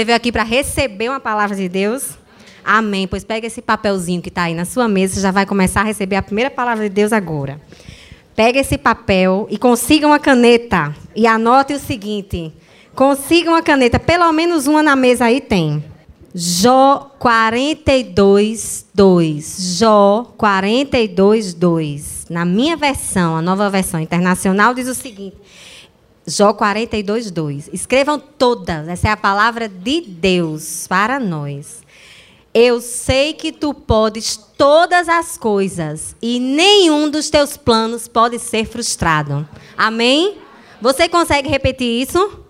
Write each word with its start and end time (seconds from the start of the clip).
Você 0.00 0.04
veio 0.06 0.16
aqui 0.16 0.32
para 0.32 0.44
receber 0.44 1.10
uma 1.10 1.20
palavra 1.20 1.54
de 1.54 1.68
Deus? 1.68 2.16
Amém. 2.64 3.06
Pois 3.06 3.22
pega 3.22 3.46
esse 3.46 3.60
papelzinho 3.60 4.22
que 4.22 4.30
está 4.30 4.44
aí 4.44 4.54
na 4.54 4.64
sua 4.64 4.88
mesa, 4.88 5.16
você 5.16 5.20
já 5.20 5.30
vai 5.30 5.44
começar 5.44 5.82
a 5.82 5.84
receber 5.84 6.16
a 6.16 6.22
primeira 6.22 6.50
palavra 6.50 6.88
de 6.88 6.94
Deus 6.94 7.12
agora. 7.12 7.60
Pega 8.34 8.58
esse 8.58 8.78
papel 8.78 9.46
e 9.50 9.58
consiga 9.58 10.06
uma 10.06 10.18
caneta. 10.18 10.96
E 11.14 11.26
anote 11.26 11.74
o 11.74 11.78
seguinte: 11.78 12.50
consiga 12.94 13.50
uma 13.50 13.60
caneta, 13.60 14.00
pelo 14.00 14.32
menos 14.32 14.66
uma 14.66 14.82
na 14.82 14.96
mesa 14.96 15.26
aí 15.26 15.38
tem. 15.38 15.84
Jó 16.34 17.14
42, 17.18 18.86
2. 18.94 19.76
Jó 19.78 20.32
42, 20.38 21.52
2. 21.52 22.26
Na 22.30 22.46
minha 22.46 22.74
versão, 22.74 23.36
a 23.36 23.42
nova 23.42 23.68
versão 23.68 24.00
internacional, 24.00 24.72
diz 24.72 24.88
o 24.88 24.94
seguinte: 24.94 25.36
Jó 26.30 26.54
42, 26.54 27.30
2. 27.30 27.70
Escrevam 27.72 28.18
todas, 28.18 28.86
essa 28.86 29.08
é 29.08 29.10
a 29.10 29.16
palavra 29.16 29.68
de 29.68 30.00
Deus 30.00 30.86
para 30.86 31.18
nós. 31.18 31.82
Eu 32.54 32.80
sei 32.80 33.32
que 33.32 33.50
tu 33.50 33.74
podes 33.74 34.36
todas 34.56 35.08
as 35.08 35.36
coisas 35.36 36.14
e 36.22 36.38
nenhum 36.38 37.10
dos 37.10 37.30
teus 37.30 37.56
planos 37.56 38.06
pode 38.06 38.38
ser 38.38 38.64
frustrado. 38.64 39.48
Amém? 39.76 40.38
Você 40.80 41.08
consegue 41.08 41.48
repetir 41.48 42.02
isso? 42.02 42.40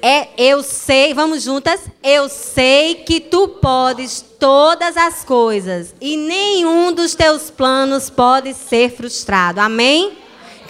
É, 0.00 0.28
eu 0.36 0.64
sei, 0.64 1.14
vamos 1.14 1.44
juntas? 1.44 1.82
Eu 2.02 2.28
sei 2.28 2.96
que 2.96 3.20
tu 3.20 3.46
podes 3.46 4.24
todas 4.40 4.96
as 4.96 5.24
coisas 5.24 5.94
e 6.00 6.16
nenhum 6.16 6.92
dos 6.92 7.14
teus 7.14 7.48
planos 7.48 8.10
pode 8.10 8.52
ser 8.54 8.90
frustrado. 8.90 9.60
Amém? 9.60 10.21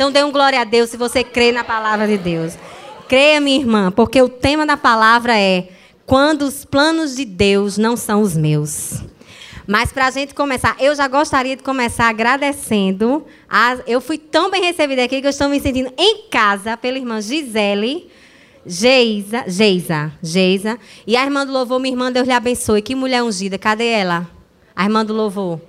Então 0.03 0.11
dê 0.11 0.25
um 0.25 0.33
glória 0.33 0.61
a 0.61 0.65
Deus 0.65 0.91
se 0.91 0.97
você 0.97 1.23
crê 1.23 1.53
na 1.53 1.63
palavra 1.63 2.09
de 2.09 2.19
Deus. 2.19 2.59
Creia, 3.09 3.41
minha 3.41 3.61
irmã, 3.61 3.93
porque 3.93 4.21
o 4.21 4.29
tema 4.29 4.67
da 4.67 4.77
palavra 4.77 5.39
é 5.39 5.69
quando 6.05 6.43
os 6.43 6.65
planos 6.65 7.15
de 7.15 7.25
Deus 7.25 7.79
não 7.79 7.97
são 7.97 8.21
os 8.21 8.37
meus. 8.37 9.01
Mas 9.65 9.93
para 9.93 10.09
a 10.09 10.11
gente 10.11 10.35
começar, 10.35 10.75
eu 10.81 10.93
já 10.97 11.07
gostaria 11.07 11.55
de 11.55 11.63
começar 11.63 12.09
agradecendo. 12.09 13.25
A, 13.49 13.77
eu 13.87 14.01
fui 14.01 14.19
tão 14.19 14.51
bem 14.51 14.61
recebida 14.63 15.05
aqui 15.05 15.21
que 15.21 15.27
eu 15.29 15.31
estou 15.31 15.49
me 15.49 15.61
sentindo 15.61 15.93
em 15.97 16.27
casa 16.29 16.77
pela 16.77 16.99
irmã 16.99 17.21
Gisele 17.21 18.11
Geisa, 18.67 19.45
Geisa, 19.47 20.11
Geisa. 20.21 20.81
E 21.07 21.17
a 21.17 21.23
irmã 21.23 21.47
do 21.47 21.53
louvor, 21.53 21.79
minha 21.79 21.95
irmã, 21.95 22.11
Deus 22.11 22.27
lhe 22.27 22.35
abençoe. 22.35 22.83
Que 22.83 22.97
mulher 22.97 23.23
ungida. 23.23 23.57
Cadê 23.57 23.87
ela? 23.87 24.29
A 24.75 24.83
irmã 24.83 25.05
do 25.05 25.15
louvor. 25.15 25.61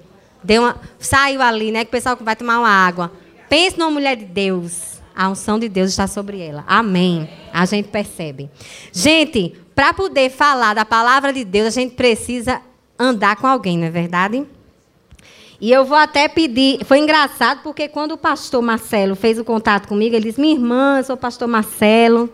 Deu 0.43 0.63
uma, 0.63 0.75
saiu 0.97 1.39
ali, 1.39 1.71
né? 1.71 1.85
Que 1.85 1.89
o 1.89 1.91
pessoal 1.91 2.17
vai 2.19 2.35
tomar 2.35 2.57
uma 2.57 2.67
água. 2.67 3.11
Pense 3.53 3.77
numa 3.77 3.91
mulher 3.91 4.15
de 4.15 4.25
Deus. 4.25 4.99
A 5.15 5.29
unção 5.29 5.59
de 5.59 5.69
Deus 5.69 5.91
está 5.91 6.07
sobre 6.07 6.39
ela. 6.39 6.63
Amém. 6.65 7.29
A 7.53 7.67
gente 7.67 7.87
percebe. 7.87 8.49
Gente, 8.91 9.53
para 9.75 9.93
poder 9.93 10.31
falar 10.31 10.73
da 10.73 10.83
palavra 10.83 11.31
de 11.31 11.45
Deus, 11.45 11.67
a 11.67 11.69
gente 11.69 11.93
precisa 11.93 12.59
andar 12.97 13.35
com 13.35 13.45
alguém, 13.45 13.77
não 13.77 13.85
é 13.85 13.91
verdade? 13.91 14.43
E 15.61 15.71
eu 15.71 15.85
vou 15.85 15.95
até 15.95 16.27
pedir. 16.27 16.83
Foi 16.85 16.97
engraçado 16.97 17.61
porque 17.61 17.87
quando 17.87 18.13
o 18.13 18.17
pastor 18.17 18.59
Marcelo 18.63 19.15
fez 19.15 19.37
o 19.37 19.45
contato 19.45 19.87
comigo, 19.87 20.15
ele 20.15 20.31
disse: 20.31 20.41
Minha 20.41 20.55
irmã, 20.55 20.97
eu 20.97 21.03
sou 21.03 21.15
o 21.15 21.19
pastor 21.19 21.47
Marcelo. 21.47 22.33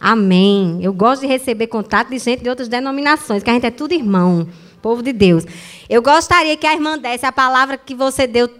Amém. 0.00 0.80
Eu 0.82 0.92
gosto 0.92 1.20
de 1.20 1.28
receber 1.28 1.68
contato 1.68 2.08
de 2.08 2.18
gente 2.18 2.42
de 2.42 2.50
outras 2.50 2.66
denominações, 2.66 3.44
que 3.44 3.50
a 3.50 3.52
gente 3.52 3.66
é 3.66 3.70
tudo 3.70 3.94
irmão, 3.94 4.48
povo 4.82 5.04
de 5.04 5.12
Deus. 5.12 5.44
Eu 5.88 6.02
gostaria 6.02 6.56
que 6.56 6.66
a 6.66 6.72
irmã 6.74 6.98
desse 6.98 7.24
a 7.24 7.30
palavra 7.30 7.78
que 7.78 7.94
você 7.94 8.26
deu, 8.26 8.50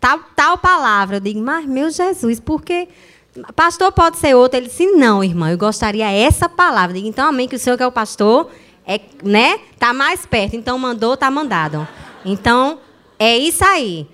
tal, 0.00 0.20
tal 0.34 0.58
palavra. 0.58 1.16
Eu 1.16 1.20
digo, 1.20 1.40
mas 1.40 1.66
meu 1.66 1.90
Jesus, 1.90 2.40
porque 2.40 2.88
pastor 3.54 3.92
pode 3.92 4.18
ser 4.18 4.34
outro. 4.34 4.58
Ele 4.58 4.68
disse, 4.68 4.86
não, 4.92 5.22
irmã, 5.22 5.50
eu 5.50 5.58
gostaria 5.58 6.10
essa 6.10 6.48
palavra. 6.48 6.90
Eu 6.90 6.96
digo, 6.96 7.08
então, 7.08 7.28
amém, 7.28 7.48
que 7.48 7.56
o 7.56 7.58
senhor 7.58 7.76
que 7.76 7.82
é 7.82 7.86
o 7.86 7.92
pastor, 7.92 8.50
é, 8.86 9.00
né? 9.22 9.60
Está 9.72 9.92
mais 9.92 10.26
perto. 10.26 10.56
Então, 10.56 10.78
mandou, 10.78 11.14
está 11.14 11.30
mandado. 11.30 11.86
Então, 12.24 12.78
é 13.18 13.36
isso 13.36 13.64
aí. 13.64 14.06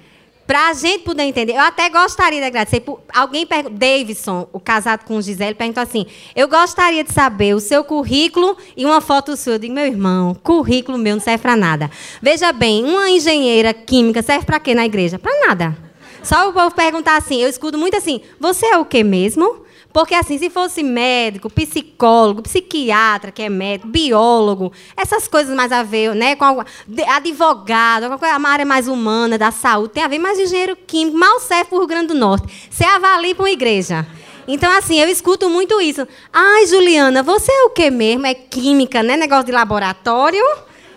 Para 0.46 0.68
a 0.68 0.74
gente 0.74 1.04
poder 1.04 1.22
entender, 1.22 1.54
eu 1.54 1.60
até 1.60 1.88
gostaria 1.88 2.38
de 2.38 2.46
agradecer. 2.46 2.82
Alguém 3.14 3.46
perguntou, 3.46 3.78
Davidson, 3.78 4.46
o 4.52 4.60
casado 4.60 5.04
com 5.04 5.20
Gisele, 5.20 5.54
perguntou 5.54 5.82
assim: 5.82 6.06
Eu 6.36 6.48
gostaria 6.48 7.02
de 7.02 7.12
saber 7.12 7.54
o 7.54 7.60
seu 7.60 7.82
currículo 7.82 8.56
e 8.76 8.84
uma 8.84 9.00
foto 9.00 9.36
sua. 9.36 9.54
Eu 9.54 9.58
digo, 9.58 9.74
meu 9.74 9.86
irmão, 9.86 10.34
currículo 10.34 10.98
meu 10.98 11.16
não 11.16 11.22
serve 11.22 11.42
para 11.42 11.56
nada. 11.56 11.90
Veja 12.20 12.52
bem, 12.52 12.84
uma 12.84 13.08
engenheira 13.08 13.72
química 13.72 14.20
serve 14.20 14.44
para 14.44 14.60
quê 14.60 14.74
na 14.74 14.84
igreja? 14.84 15.18
Para 15.18 15.46
nada. 15.46 15.76
Só 16.22 16.48
o 16.48 16.52
povo 16.52 16.74
perguntar 16.74 17.16
assim, 17.16 17.40
eu 17.40 17.48
escuto 17.48 17.78
muito 17.78 17.96
assim: 17.96 18.20
Você 18.38 18.66
é 18.66 18.76
o 18.76 18.84
quê 18.84 19.02
mesmo? 19.02 19.63
Porque, 19.94 20.12
assim, 20.12 20.36
se 20.38 20.50
fosse 20.50 20.82
médico, 20.82 21.48
psicólogo, 21.48 22.42
psiquiatra, 22.42 23.30
que 23.30 23.40
é 23.40 23.48
médico, 23.48 23.86
biólogo, 23.86 24.72
essas 24.96 25.28
coisas 25.28 25.54
mais 25.54 25.70
a 25.70 25.84
ver, 25.84 26.16
né? 26.16 26.34
Com 26.34 26.64
advogado, 27.06 28.06
uma 28.36 28.48
área 28.48 28.66
mais 28.66 28.88
humana 28.88 29.38
da 29.38 29.52
saúde, 29.52 29.94
tem 29.94 30.02
a 30.02 30.08
ver, 30.08 30.18
mas 30.18 30.36
engenheiro 30.36 30.74
químico 30.74 31.16
mal 31.16 31.38
serve 31.38 31.66
para 31.66 31.76
o 31.76 31.78
Rio 31.78 31.86
Grande 31.86 32.08
do 32.08 32.14
Norte. 32.14 32.68
Você 32.68 32.84
avalia 32.84 33.36
para 33.36 33.44
uma 33.44 33.50
igreja. 33.52 34.04
Então, 34.48 34.76
assim, 34.76 34.98
eu 34.98 35.08
escuto 35.08 35.48
muito 35.48 35.80
isso. 35.80 36.04
Ai, 36.32 36.66
Juliana, 36.66 37.22
você 37.22 37.52
é 37.52 37.62
o 37.62 37.70
que 37.70 37.88
mesmo? 37.88 38.26
É 38.26 38.34
química, 38.34 39.00
né? 39.00 39.16
Negócio 39.16 39.44
de 39.44 39.52
laboratório? 39.52 40.44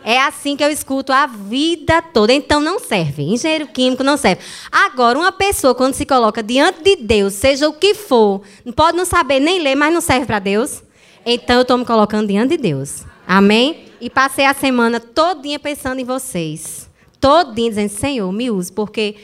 É 0.10 0.22
assim 0.22 0.56
que 0.56 0.64
eu 0.64 0.72
escuto 0.72 1.12
a 1.12 1.28
vida 1.28 2.02
toda. 2.02 2.32
Então 2.32 2.62
não 2.62 2.80
serve. 2.80 3.24
Engenheiro 3.24 3.68
químico 3.68 4.06
não 4.06 4.16
serve. 4.16 4.42
Agora, 4.72 5.20
uma 5.20 5.34
pessoa, 5.34 5.76
quando 5.76 5.96
se 5.96 6.06
coloca 6.06 6.42
diante 6.42 6.82
de 6.82 6.96
Deus, 6.96 7.34
seja 7.34 7.68
o 7.68 7.74
que 7.74 7.94
for, 7.94 8.42
pode 8.74 8.96
não 8.96 9.04
saber 9.04 9.42
nem 9.42 9.62
ler, 9.62 9.76
mas 9.76 9.94
não 9.94 10.00
serve 10.00 10.26
para 10.26 10.40
Deus. 10.40 10.82
Então 11.26 11.58
eu 11.58 11.64
estou 11.64 11.78
me 11.78 11.84
colocando 11.84 12.26
diante 12.26 12.56
de 12.56 12.58
Deus. 12.58 13.04
Amém? 13.28 13.84
E 14.00 14.10
passei 14.10 14.46
a 14.46 14.54
semana 14.54 15.02
todinha 15.02 15.60
pensando 15.60 16.00
em 16.00 16.06
vocês. 16.06 16.90
Todinha 17.20 17.70
dizendo, 17.72 17.90
Senhor, 17.90 18.32
me 18.32 18.50
use, 18.50 18.72
porque 18.72 19.16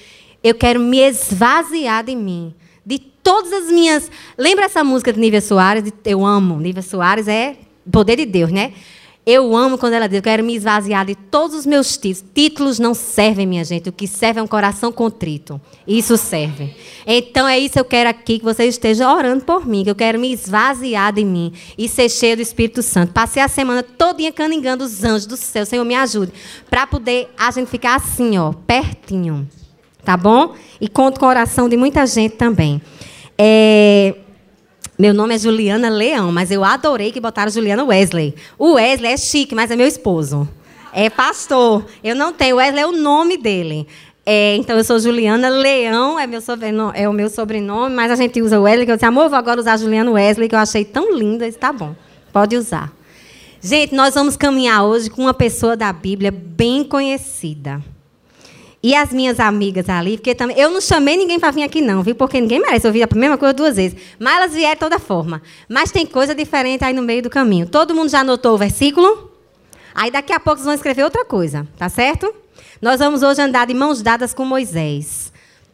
eu 0.44 0.54
quero 0.54 0.82
me 0.82 1.00
esvaziar 1.00 2.04
de 2.04 2.14
mim. 2.14 2.54
De 2.86 3.00
todas 3.00 3.54
as 3.54 3.72
minhas. 3.72 4.12
Lembra 4.38 4.66
essa 4.66 4.84
música 4.84 5.14
de 5.14 5.20
Nívia 5.22 5.40
Soares? 5.40 5.94
Eu 6.04 6.26
amo. 6.26 6.60
Nívia 6.60 6.82
Soares 6.84 7.30
é 7.30 7.56
poder 7.90 8.18
de 8.18 8.26
Deus, 8.26 8.52
né? 8.52 8.74
Eu 9.26 9.56
amo 9.56 9.78
quando 9.78 9.94
ela 9.94 10.06
diz, 10.08 10.18
eu 10.18 10.22
quero 10.22 10.44
me 10.44 10.54
esvaziar 10.54 11.06
de 11.06 11.16
todos 11.16 11.56
os 11.56 11.66
meus 11.66 11.96
títulos. 11.96 12.26
Títulos 12.34 12.80
não 12.80 12.94
servem, 12.94 13.48
minha 13.48 13.64
gente. 13.64 13.88
O 13.88 13.92
que 13.94 14.06
serve 14.06 14.42
é 14.42 14.44
um 14.44 14.48
coração 14.48 14.92
contrito. 14.92 15.62
Isso 15.88 16.18
serve. 16.18 16.76
Então 17.08 17.48
é 17.48 17.58
isso 17.58 17.74
que 17.74 17.80
eu 17.80 17.86
quero 17.86 18.10
aqui, 18.10 18.40
que 18.40 18.44
você 18.44 18.66
esteja 18.66 19.14
orando 19.14 19.46
por 19.46 19.66
mim, 19.66 19.86
que 19.86 19.90
eu 19.90 19.96
quero 19.96 20.20
me 20.20 20.34
esvaziar 20.34 21.14
de 21.14 21.24
mim 21.24 21.54
e 21.78 21.88
ser 21.88 22.10
cheio 22.10 22.36
do 22.36 22.42
Espírito 22.42 22.82
Santo. 22.82 23.14
Passei 23.14 23.42
a 23.42 23.48
semana 23.48 23.82
todinha 23.82 24.32
caningando 24.32 24.84
os 24.84 25.06
anjos 25.06 25.26
do 25.26 25.38
céu. 25.38 25.66
Senhor, 25.66 25.86
me 25.86 25.96
ajude. 25.96 26.34
Para 26.70 26.86
poder 26.86 27.30
a 27.38 27.50
gente 27.50 27.70
ficar 27.70 27.96
assim, 27.96 28.38
ó, 28.38 28.52
pertinho. 28.52 29.48
Tá 30.04 30.18
bom? 30.18 30.54
E 30.82 30.90
conto 30.90 31.18
com 31.18 31.26
a 31.26 31.30
oração 31.30 31.70
de 31.70 31.78
muita 31.78 32.06
gente 32.06 32.36
também. 32.36 32.82
É, 33.38 34.16
meu 35.04 35.14
nome 35.14 35.36
é 35.36 35.38
Juliana 35.38 35.90
Leão, 35.90 36.32
mas 36.32 36.50
eu 36.50 36.64
adorei 36.64 37.12
que 37.12 37.20
botaram 37.20 37.52
Juliana 37.52 37.84
Wesley. 37.84 38.34
O 38.58 38.76
Wesley 38.76 39.12
é 39.12 39.18
chique, 39.18 39.54
mas 39.54 39.70
é 39.70 39.76
meu 39.76 39.86
esposo. 39.86 40.48
É 40.94 41.10
pastor. 41.10 41.86
Eu 42.02 42.16
não 42.16 42.32
tenho. 42.32 42.56
Wesley 42.56 42.84
é 42.84 42.88
o 42.88 42.94
nome 42.94 43.36
dele. 43.36 43.86
É, 44.26 44.56
então, 44.56 44.78
eu 44.78 44.84
sou 44.86 44.98
Juliana 45.00 45.50
Leão, 45.50 46.18
é, 46.18 46.26
meu 46.26 46.40
sobrenome, 46.40 46.94
é 46.96 47.10
o 47.10 47.12
meu 47.12 47.30
sobrenome, 47.30 47.94
mas 47.94 48.14
a 48.14 48.16
gente 48.16 48.42
usa 48.42 48.62
Wesley, 48.62 48.86
que 48.86 48.94
eu 48.94 48.96
disse, 48.96 49.06
amor, 49.06 49.28
vou 49.28 49.38
agora 49.38 49.60
usar 49.60 49.76
Juliana 49.76 50.10
Wesley, 50.10 50.48
que 50.48 50.56
eu 50.56 50.60
achei 50.60 50.86
tão 50.86 51.14
linda. 51.14 51.46
Disse, 51.46 51.60
tá 51.60 51.74
bom, 51.74 51.94
pode 52.32 52.56
usar. 52.56 52.90
Gente, 53.60 53.94
nós 53.94 54.14
vamos 54.14 54.38
caminhar 54.38 54.86
hoje 54.86 55.10
com 55.10 55.24
uma 55.24 55.34
pessoa 55.34 55.76
da 55.76 55.92
Bíblia 55.92 56.32
bem 56.32 56.82
conhecida. 56.82 57.82
E 58.84 58.94
as 58.94 59.14
minhas 59.14 59.40
amigas 59.40 59.88
ali, 59.88 60.18
porque 60.18 60.36
também. 60.36 60.60
Eu 60.60 60.70
não 60.70 60.82
chamei 60.82 61.16
ninguém 61.16 61.40
para 61.40 61.52
vir 61.52 61.64
aqui, 61.64 61.80
não, 61.80 62.04
viu? 62.04 62.16
Porque 62.16 62.42
ninguém 62.42 62.60
merece 62.60 62.86
ouvir 62.86 63.04
a 63.04 63.16
mesma 63.16 63.38
coisa 63.38 63.54
duas 63.54 63.78
vezes. 63.78 63.98
Mas 64.20 64.36
elas 64.36 64.54
vieram 64.54 64.74
de 64.74 64.80
toda 64.80 65.00
forma. 65.00 65.42
Mas 65.70 65.90
tem 65.90 66.06
coisa 66.06 66.36
diferente 66.36 66.84
aí 66.84 66.94
no 66.94 67.02
meio 67.02 67.24
do 67.24 67.30
caminho. 67.30 67.66
Todo 67.66 67.96
mundo 67.96 68.10
já 68.10 68.20
anotou 68.20 68.56
o 68.56 68.58
versículo? 68.58 69.32
Aí 69.96 70.12
daqui 70.12 70.34
a 70.34 70.40
pouco 70.40 70.58
vocês 70.58 70.66
vão 70.66 70.74
escrever 70.74 71.04
outra 71.04 71.24
coisa, 71.24 71.66
tá 71.78 71.88
certo? 71.88 72.34
Nós 72.82 73.00
vamos 73.00 73.24
hoje 73.24 73.42
andar 73.42 73.66
de 73.66 73.74
mãos 73.74 74.02
dadas 74.02 74.34
com 74.34 74.44
Moisés. 74.44 75.33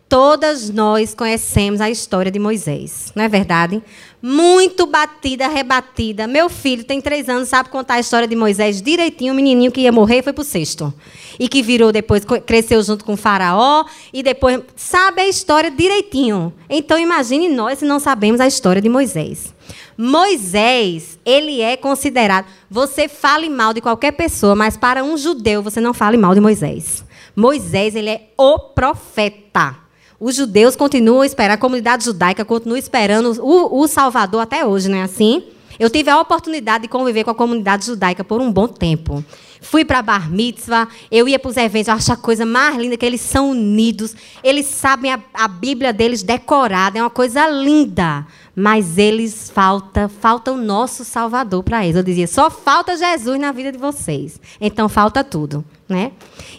Todas 0.10 0.72
nós 0.72 1.14
conhecemos 1.14 1.80
a 1.80 1.88
história 1.88 2.32
de 2.32 2.40
Moisés, 2.40 3.14
não 3.16 3.24
é 3.24 3.30
verdade? 3.30 3.80
Muito 4.20 4.88
batida, 4.88 5.48
rebatida. 5.48 6.26
Meu 6.26 6.50
filho 6.50 6.84
tem 6.84 7.00
três 7.00 7.30
anos, 7.30 7.48
sabe 7.48 7.70
contar 7.70 7.94
a 7.94 8.00
história 8.00 8.28
de 8.28 8.36
Moisés 8.36 8.82
direitinho. 8.82 9.32
O 9.32 9.36
menininho 9.36 9.72
que 9.72 9.82
ia 9.82 9.92
morrer 9.92 10.24
foi 10.24 10.34
para 10.34 10.42
o 10.42 10.44
sexto. 10.44 10.92
E 11.40 11.48
que 11.48 11.62
virou 11.62 11.92
depois, 11.92 12.26
cresceu 12.44 12.82
junto 12.82 13.06
com 13.06 13.14
o 13.14 13.18
faraó. 13.18 13.86
E 14.12 14.24
depois, 14.24 14.62
sabe 14.76 15.22
a 15.22 15.28
história 15.28 15.70
direitinho. 15.70 16.52
Então, 16.68 16.98
imagine 16.98 17.48
nós 17.48 17.78
se 17.78 17.86
não 17.86 18.00
sabemos 18.00 18.42
a 18.42 18.48
história 18.48 18.82
de 18.82 18.90
Moisés. 18.90 19.54
Moisés, 19.96 21.20
ele 21.24 21.62
é 21.62 21.78
considerado. 21.78 22.48
Você 22.68 23.08
fale 23.08 23.48
mal 23.48 23.76
de 23.76 23.80
qualquer 23.80 24.14
pessoa, 24.14 24.56
mas 24.56 24.76
para 24.76 25.04
um 25.04 25.16
judeu, 25.16 25.62
você 25.62 25.80
não 25.80 25.94
fale 25.94 26.18
mal 26.18 26.34
de 26.34 26.42
Moisés. 26.42 27.06
Moisés, 27.36 27.94
ele 27.96 28.10
é 28.10 28.22
o 28.36 28.58
profeta. 28.58 29.89
Os 30.20 30.36
judeus 30.36 30.76
continuam 30.76 31.24
esperando, 31.24 31.56
a 31.56 31.58
comunidade 31.58 32.04
judaica 32.04 32.44
continua 32.44 32.78
esperando 32.78 33.42
o, 33.42 33.82
o 33.82 33.88
Salvador 33.88 34.42
até 34.42 34.66
hoje, 34.66 34.90
não 34.90 34.98
é 34.98 35.04
assim? 35.04 35.44
Eu 35.80 35.90
tive 35.90 36.10
a 36.10 36.20
oportunidade 36.20 36.82
de 36.82 36.88
conviver 36.90 37.24
com 37.24 37.32
a 37.32 37.36
comunidade 37.36 37.86
judaica 37.86 38.22
por 38.22 38.42
um 38.42 38.52
bom 38.52 38.68
tempo. 38.68 39.24
Fui 39.62 39.86
para 39.86 40.00
a 40.00 40.02
bar 40.02 40.30
mitzvah, 40.30 40.90
eu 41.10 41.26
ia 41.28 41.40
para 41.40 41.50
os 41.50 41.56
eventos, 41.56 41.88
eu 41.88 41.94
acho 41.94 42.12
a 42.12 42.18
coisa 42.18 42.46
mais 42.46 42.76
linda 42.78 42.98
que 42.98 43.06
eles 43.06 43.22
são 43.22 43.52
unidos, 43.52 44.14
eles 44.44 44.66
sabem 44.66 45.14
a, 45.14 45.20
a 45.34 45.48
Bíblia 45.48 45.94
deles 45.94 46.22
decorada, 46.22 47.00
é 47.00 47.02
uma 47.02 47.10
coisa 47.10 47.48
linda. 47.50 48.28
Mas 48.54 48.98
eles 48.98 49.50
falta, 49.50 50.10
falta 50.10 50.52
o 50.52 50.58
nosso 50.58 51.06
Salvador 51.06 51.64
para 51.64 51.84
eles. 51.86 51.96
Eu 51.96 52.04
dizia, 52.04 52.28
só 52.28 52.50
falta 52.50 52.98
Jesus 52.98 53.40
na 53.40 53.54
vida 53.54 53.72
de 53.72 53.78
vocês. 53.78 54.40
Então 54.60 54.90
falta 54.90 55.24
tudo, 55.24 55.64
né? 55.90 56.12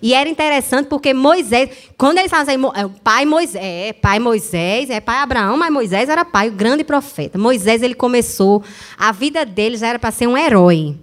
E 0.03 0.13
era 0.13 0.29
interessante 0.29 0.89
porque 0.89 1.15
Moisés, 1.15 1.71
quando 1.97 2.19
eles 2.19 2.31
fazem 2.31 2.59
é, 2.75 2.89
pai 3.03 3.25
Moisés, 3.25 3.65
é 3.65 3.93
pai 3.93 4.19
Moisés, 4.19 4.91
é 4.91 5.01
pai 5.01 5.19
Abraão, 5.19 5.57
mas 5.57 5.73
Moisés 5.73 6.09
era 6.09 6.25
pai, 6.25 6.49
o 6.49 6.53
grande 6.53 6.85
profeta. 6.85 7.39
Moisés 7.39 7.83
ele 7.83 7.95
começou, 7.95 8.63
a 8.99 9.13
vida 9.13 9.47
dele 9.47 9.77
já 9.77 9.87
era 9.87 9.99
para 9.99 10.11
ser 10.11 10.27
um 10.27 10.37
herói 10.37 10.97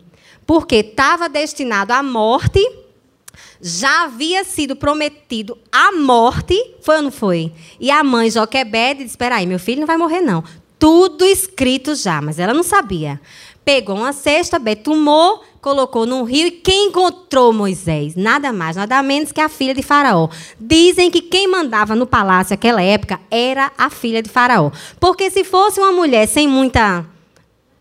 porque 0.48 0.78
estava 0.78 1.28
destinado 1.28 1.92
à 1.92 2.02
morte, 2.02 2.66
já 3.62 4.06
havia 4.06 4.46
sido 4.46 4.78
prometido 4.78 5.58
a 5.70 5.92
morte, 5.92 6.56
foi 6.82 6.96
ou 6.96 7.02
não 7.04 7.12
foi? 7.12 7.52
E 7.80 7.92
a 7.92 8.02
mãe 8.04 8.32
Joquebede 8.32 9.04
disse: 9.04 9.12
Espera 9.12 9.36
aí, 9.36 9.46
meu 9.46 9.60
filho 9.60 9.82
não 9.82 9.88
vai 9.88 9.98
morrer, 9.98 10.22
não. 10.22 10.44
Tudo 10.80 11.26
escrito 11.26 11.94
já, 11.94 12.22
mas 12.22 12.40
ela 12.40 12.54
não 12.54 12.64
sabia. 12.64 13.20
Pegou 13.66 13.98
uma 13.98 14.14
cesta, 14.14 14.58
betumou, 14.58 15.44
colocou 15.68 16.06
num 16.06 16.24
rio 16.24 16.48
e 16.48 16.52
quem 16.52 16.88
encontrou 16.88 17.52
Moisés? 17.52 18.16
Nada 18.16 18.54
mais, 18.54 18.78
nada 18.78 19.04
menos 19.04 19.34
que 19.34 19.42
a 19.42 19.50
filha 19.50 19.74
de 19.74 19.84
Faraó. 19.84 20.30
Dizem 20.58 21.12
que 21.12 21.20
quem 21.22 21.46
mandava 21.46 21.94
no 21.94 22.08
palácio 22.08 22.54
naquela 22.54 22.82
época 22.82 23.20
era 23.30 23.70
a 23.78 23.90
filha 23.90 24.24
de 24.24 24.30
Faraó. 24.30 24.72
Porque 24.98 25.30
se 25.30 25.44
fosse 25.44 25.82
uma 25.82 25.92
mulher 25.92 26.26
sem 26.26 26.48
muita 26.48 27.06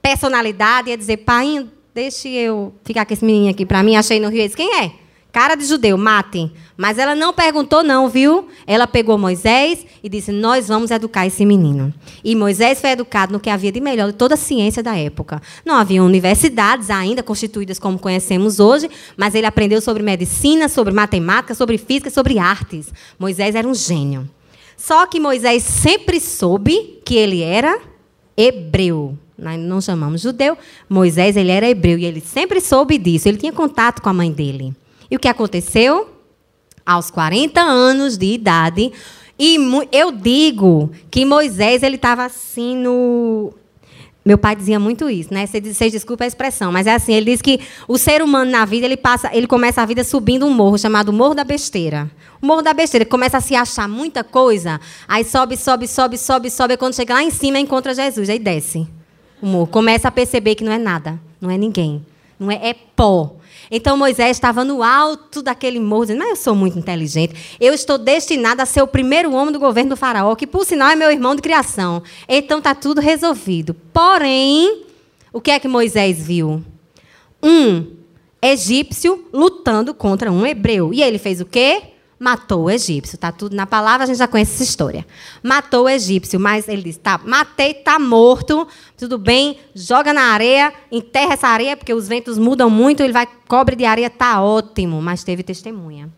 personalidade, 0.03 0.91
ia 0.91 0.97
dizer, 0.97 1.19
pai, 1.19 1.65
deixe 1.94 2.29
eu 2.29 2.75
ficar 2.85 3.06
com 3.06 3.15
esse 3.15 3.25
menino 3.25 3.50
aqui 3.50 3.65
para 3.65 3.85
mim. 3.85 3.94
Achei 3.94 4.19
no 4.19 4.31
Rio. 4.31 4.41
Ele 4.41 4.49
disse, 4.49 4.56
quem 4.56 4.83
é? 4.83 4.91
Cara 5.31 5.55
de 5.55 5.65
judeu, 5.65 5.97
matem. 5.97 6.53
Mas 6.76 6.99
ela 6.99 7.14
não 7.14 7.32
perguntou, 7.32 7.82
não, 7.82 8.08
viu? 8.08 8.49
Ela 8.67 8.87
pegou 8.87 9.17
Moisés 9.17 9.87
e 10.02 10.08
disse: 10.08 10.31
Nós 10.31 10.69
vamos 10.69 10.90
educar 10.90 11.26
esse 11.26 11.46
menino. 11.46 11.93
E 12.23 12.34
Moisés 12.34 12.81
foi 12.81 12.90
educado 12.90 13.32
no 13.32 13.40
que 13.40 13.49
havia 13.49 13.73
de 13.73 13.81
melhor 13.81 14.08
de 14.08 14.12
toda 14.12 14.34
a 14.34 14.37
ciência 14.37 14.82
da 14.82 14.96
época. 14.96 15.40
Não 15.64 15.75
havia 15.76 16.02
universidades 16.02 16.90
ainda 16.90 17.23
constituídas 17.23 17.78
como 17.78 17.99
conhecemos 17.99 18.61
hoje, 18.61 18.90
mas 19.17 19.34
ele 19.34 19.46
aprendeu 19.46 19.81
sobre 19.81 20.02
medicina, 20.02 20.69
sobre 20.69 20.93
matemática, 20.93 21.55
sobre 21.55 21.78
física, 21.78 22.11
sobre 22.11 22.38
artes. 22.38 22.93
Moisés 23.19 23.55
era 23.55 23.67
um 23.67 23.75
gênio. 23.75 24.28
Só 24.76 25.06
que 25.06 25.19
Moisés 25.19 25.62
sempre 25.62 26.20
soube 26.20 27.00
que 27.05 27.17
ele 27.17 27.40
era 27.43 27.81
hebreu 28.37 29.17
nós 29.38 29.58
não 29.58 29.81
chamamos 29.81 30.23
judeu. 30.23 30.56
Moisés, 30.88 31.37
ele 31.37 31.50
era 31.50 31.69
hebreu 31.69 31.99
e 31.99 32.05
ele 32.05 32.20
sempre 32.20 32.61
soube 32.61 32.96
disso. 32.96 33.28
Ele 33.28 33.37
tinha 33.37 33.52
contato 33.52 34.00
com 34.00 34.08
a 34.08 34.12
mãe 34.12 34.32
dele. 34.32 34.75
E 35.11 35.17
o 35.17 35.19
que 35.19 35.28
aconteceu? 35.28 36.16
Aos 36.87 37.11
40 37.11 37.61
anos 37.61 38.17
de 38.17 38.27
idade, 38.27 38.93
e 39.38 39.59
eu 39.93 40.12
digo 40.12 40.91
que 41.11 41.25
Moisés 41.25 41.83
ele 41.83 41.97
estava 41.97 42.25
assim 42.25 42.77
no 42.77 43.53
meu 44.27 44.37
pai 44.37 44.56
dizia 44.56 44.81
muito 44.81 45.09
isso, 45.09 45.33
né? 45.33 45.47
Vocês 45.47 45.93
desculpa 45.93 46.25
a 46.25 46.27
expressão, 46.27 46.73
mas 46.73 46.88
é 46.88 46.94
assim, 46.94 47.15
ele 47.15 47.31
diz 47.31 47.41
que 47.41 47.61
o 47.87 47.97
ser 47.97 48.21
humano 48.21 48.50
na 48.50 48.65
vida, 48.65 48.85
ele 48.85 48.97
passa, 48.97 49.31
ele 49.33 49.47
começa 49.47 49.81
a 49.81 49.87
vida 49.87 50.03
subindo 50.03 50.44
um 50.44 50.50
morro 50.50 50.77
chamado 50.77 51.12
Morro 51.12 51.33
da 51.33 51.44
Besteira. 51.44 52.11
O 52.43 52.47
Morro 52.47 52.61
da 52.61 52.75
Besteira, 52.75 53.05
ele 53.05 53.11
começa 53.11 53.37
a 53.37 53.41
se 53.41 53.55
achar 53.55 53.88
muita 53.88 54.25
coisa, 54.25 54.81
aí 55.06 55.23
sobe, 55.23 55.56
sobe, 55.56 55.87
sobe, 55.87 56.19
sobe, 56.19 56.50
sobe, 56.50 56.75
e 56.75 56.77
quando 56.77 56.94
chega 56.94 57.15
lá 57.15 57.23
em 57.23 57.31
cima 57.31 57.61
encontra 57.61 57.94
Jesus, 57.94 58.29
aí 58.29 58.41
desce 58.41 58.88
humor. 59.41 59.69
Começa 59.69 60.09
a 60.09 60.11
perceber 60.11 60.56
que 60.56 60.65
não 60.65 60.73
é 60.73 60.79
nada, 60.79 61.21
não 61.41 61.49
é 61.49 61.56
ninguém, 61.56 62.05
não 62.37 62.50
é, 62.50 62.71
é 62.71 62.75
pó. 62.75 63.37
Então 63.71 63.97
Moisés 63.97 64.37
estava 64.37 64.65
no 64.65 64.83
alto 64.83 65.43
daquele 65.43 65.81
morro, 65.81 66.07
dizendo: 66.07 66.19
Mas 66.19 66.31
eu 66.31 66.37
sou 66.37 66.55
muito 66.55 66.79
inteligente. 66.79 67.57
Eu 67.61 67.73
estou 67.73 67.99
destinado 67.99 68.63
a 68.63 68.67
ser 68.67 68.83
o 68.83 68.87
primeiro 68.87 69.33
homem 69.33 69.53
do 69.53 69.59
governo 69.59 69.91
do 69.91 69.97
Faraó, 69.97 70.35
que 70.35 70.47
por 70.47 70.65
sinal 70.65 70.91
é 70.91 70.97
meu 70.97 71.11
irmão 71.11 71.35
de 71.35 71.43
criação. 71.43 72.03
Então 72.29 72.59
está 72.59 72.75
tudo 72.75 73.01
resolvido. 73.01 73.75
Porém, 73.93 74.85
o 75.33 75.41
que 75.41 75.51
é 75.51 75.59
que 75.59 75.69
Moisés 75.69 76.19
viu? 76.25 76.63
Um 77.43 77.87
egípcio 78.41 79.27
lutando 79.33 79.93
contra 79.95 80.31
um 80.31 80.47
hebreu. 80.47 80.93
E 80.93 81.03
ele 81.03 81.19
fez 81.19 81.41
o 81.41 81.45
quê? 81.45 81.96
Matou 82.19 82.65
o 82.65 82.71
egípcio. 82.71 83.17
Está 83.17 83.31
tudo 83.31 83.55
na 83.55 83.67
palavra, 83.67 84.05
a 84.05 84.07
gente 84.07 84.19
já 84.19 84.27
conhece 84.27 84.55
essa 84.55 84.63
história. 84.63 85.07
Matou 85.43 85.85
o 85.85 85.89
egípcio, 85.89 86.41
mas 86.41 86.69
ele 86.69 86.83
disse: 86.83 86.99
tá, 86.99 87.21
matei, 87.25 87.73
está 87.73 87.99
morto, 87.99 88.67
tudo 88.97 89.19
bem, 89.19 89.59
joga 89.75 90.13
na 90.13 90.33
areia, 90.33 90.73
enterra 90.91 91.35
essa 91.35 91.49
areia, 91.49 91.77
porque 91.77 91.95
os 91.95 92.09
ventos 92.09 92.39
mudam 92.39 92.71
muito, 92.71 93.03
ele 93.03 93.13
vai, 93.13 93.29
cobre 93.49 93.77
de 93.77 93.85
areia, 93.85 94.07
está 94.07 94.43
ótimo, 94.43 95.01
mas 95.01 95.25
teve 95.25 95.43
testemunha. 95.43 96.11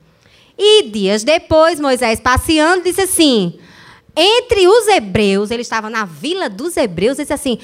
E 0.57 0.91
dias 0.91 1.23
depois, 1.23 1.79
Moisés 1.79 2.21
passeando, 2.21 2.85
disse 2.85 3.03
assim: 3.03 3.59
entre 4.17 4.67
os 4.67 4.89
hebreus, 4.89 5.51
ele 5.51 5.63
estava 5.63 5.89
na 5.89 6.05
vila 6.05 6.49
dos 6.49 6.77
hebreus, 6.77 7.17
disse 7.17 7.33
assim: 7.33 7.59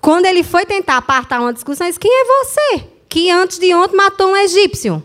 quando 0.00 0.26
ele 0.26 0.42
foi 0.42 0.64
tentar 0.64 0.96
apartar 0.96 1.40
uma 1.40 1.52
discussão, 1.52 1.86
ele 1.86 1.92
disse: 1.92 2.00
quem 2.00 2.10
é 2.10 2.24
você? 2.24 2.84
Que 3.08 3.30
antes 3.30 3.58
de 3.58 3.74
ontem 3.74 3.96
matou 3.96 4.28
um 4.28 4.36
egípcio. 4.36 5.02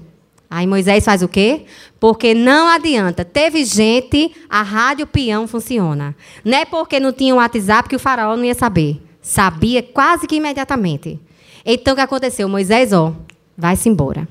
Aí 0.50 0.68
Moisés 0.68 1.04
faz 1.04 1.22
o 1.22 1.28
quê? 1.28 1.66
Porque 2.00 2.34
não 2.34 2.68
adianta. 2.68 3.26
Teve 3.26 3.66
gente, 3.66 4.34
a 4.50 4.62
rádio 4.62 5.08
peão 5.08 5.48
funciona. 5.48 6.16
Não 6.44 6.58
é 6.58 6.66
porque 6.66 7.00
não 7.00 7.12
tinha 7.12 7.34
um 7.34 7.38
WhatsApp 7.38 7.90
que 7.90 7.96
o 7.96 8.00
faraó 8.00 8.36
não 8.36 8.46
ia 8.46 8.54
saber. 8.54 9.02
Sabia 9.22 9.82
quase 9.82 10.28
que 10.28 10.36
imediatamente. 10.36 11.20
Então 11.66 11.94
o 11.94 11.96
que 11.96 12.02
aconteceu? 12.02 12.48
Moisés, 12.48 12.94
ó, 12.94 13.14
vai-se 13.58 13.90
embora. 13.90 14.28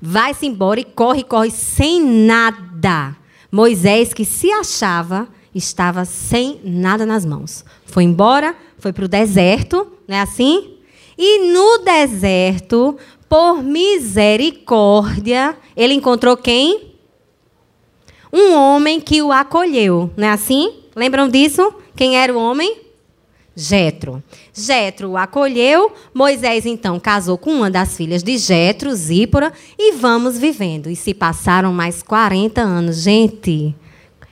Vai-se 0.00 0.46
embora 0.46 0.80
e 0.80 0.84
corre, 0.84 1.24
corre 1.24 1.50
sem 1.50 2.02
nada. 2.02 3.16
Moisés, 3.50 4.12
que 4.14 4.24
se 4.24 4.50
achava, 4.50 5.28
estava 5.54 6.04
sem 6.04 6.60
nada 6.62 7.04
nas 7.04 7.24
mãos. 7.24 7.64
Foi 7.84 8.04
embora, 8.04 8.54
foi 8.78 8.92
para 8.92 9.04
o 9.04 9.08
deserto, 9.08 9.90
não 10.06 10.16
é 10.16 10.20
assim? 10.20 10.76
E 11.18 11.52
no 11.52 11.78
deserto 11.84 12.96
por 13.30 13.62
misericórdia, 13.62 15.56
ele 15.76 15.94
encontrou 15.94 16.36
quem? 16.36 16.96
Um 18.32 18.54
homem 18.54 19.00
que 19.00 19.22
o 19.22 19.30
acolheu, 19.30 20.10
não 20.16 20.26
é 20.26 20.32
assim? 20.32 20.80
Lembram 20.96 21.28
disso? 21.28 21.72
Quem 21.94 22.16
era 22.16 22.36
o 22.36 22.38
homem? 22.40 22.78
Jetro. 23.54 24.20
Jetro 24.52 25.10
o 25.10 25.16
acolheu, 25.16 25.92
Moisés 26.12 26.66
então 26.66 26.98
casou 26.98 27.38
com 27.38 27.52
uma 27.52 27.70
das 27.70 27.96
filhas 27.96 28.24
de 28.24 28.36
Jetro, 28.36 28.92
Zípora, 28.92 29.52
e 29.78 29.92
vamos 29.92 30.36
vivendo. 30.36 30.90
E 30.90 30.96
se 30.96 31.14
passaram 31.14 31.72
mais 31.72 32.02
40 32.02 32.60
anos. 32.60 32.96
Gente, 32.96 33.72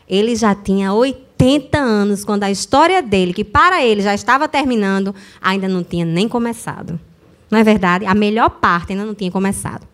ele 0.09 0.35
já 0.35 0.57
tinha 0.57 0.93
80 0.93 1.79
anos 1.79 2.25
quando 2.25 2.43
a 2.43 2.51
história 2.51 3.01
dele, 3.01 3.33
que 3.33 3.45
para 3.45 3.85
ele 3.85 4.03
já 4.03 4.13
estava 4.13 4.49
terminando, 4.49 5.15
ainda 5.41 5.69
não 5.69 5.85
tinha 5.85 6.05
nem 6.05 6.27
começado. 6.29 6.99
Não 7.51 7.59
é 7.59 7.65
verdade? 7.65 8.05
A 8.05 8.15
melhor 8.15 8.51
parte 8.51 8.93
ainda 8.93 9.05
não 9.05 9.15
tinha 9.15 9.31
começado. 9.31 9.87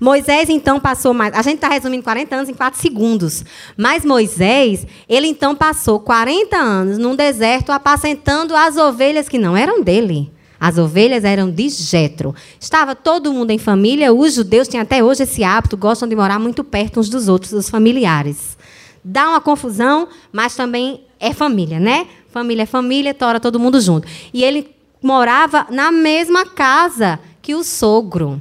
Moisés, 0.00 0.48
então, 0.48 0.80
passou 0.80 1.14
mais. 1.14 1.34
A 1.34 1.42
gente 1.42 1.56
está 1.56 1.68
resumindo 1.68 2.02
40 2.02 2.34
anos 2.34 2.48
em 2.48 2.54
4 2.54 2.80
segundos. 2.80 3.44
Mas 3.76 4.04
Moisés, 4.04 4.86
ele 5.08 5.26
então 5.26 5.54
passou 5.54 6.00
40 6.00 6.56
anos 6.56 6.98
num 6.98 7.14
deserto 7.14 7.70
apacentando 7.70 8.54
as 8.54 8.76
ovelhas 8.76 9.28
que 9.28 9.38
não 9.38 9.56
eram 9.56 9.82
dele. 9.82 10.30
As 10.58 10.78
ovelhas 10.78 11.24
eram 11.24 11.50
de 11.50 11.68
Jetro. 11.68 12.34
Estava 12.60 12.94
todo 12.94 13.32
mundo 13.32 13.50
em 13.50 13.58
família. 13.58 14.12
Os 14.12 14.34
judeus 14.34 14.68
têm 14.68 14.80
até 14.80 15.02
hoje 15.02 15.24
esse 15.24 15.42
hábito, 15.42 15.76
gostam 15.76 16.08
de 16.08 16.14
morar 16.14 16.38
muito 16.38 16.62
perto 16.62 17.00
uns 17.00 17.08
dos 17.08 17.28
outros, 17.28 17.50
dos 17.50 17.68
familiares. 17.68 18.56
Dá 19.04 19.28
uma 19.28 19.40
confusão, 19.40 20.06
mas 20.30 20.54
também 20.54 21.04
é 21.18 21.32
família, 21.32 21.80
né? 21.80 22.06
Família 22.28 22.62
é 22.62 22.66
família, 22.66 23.12
tora 23.12 23.40
todo 23.40 23.58
mundo 23.58 23.80
junto. 23.80 24.06
E 24.32 24.44
ele 24.44 24.70
morava 25.02 25.66
na 25.70 25.90
mesma 25.90 26.46
casa 26.46 27.18
que 27.40 27.54
o 27.54 27.64
sogro. 27.64 28.40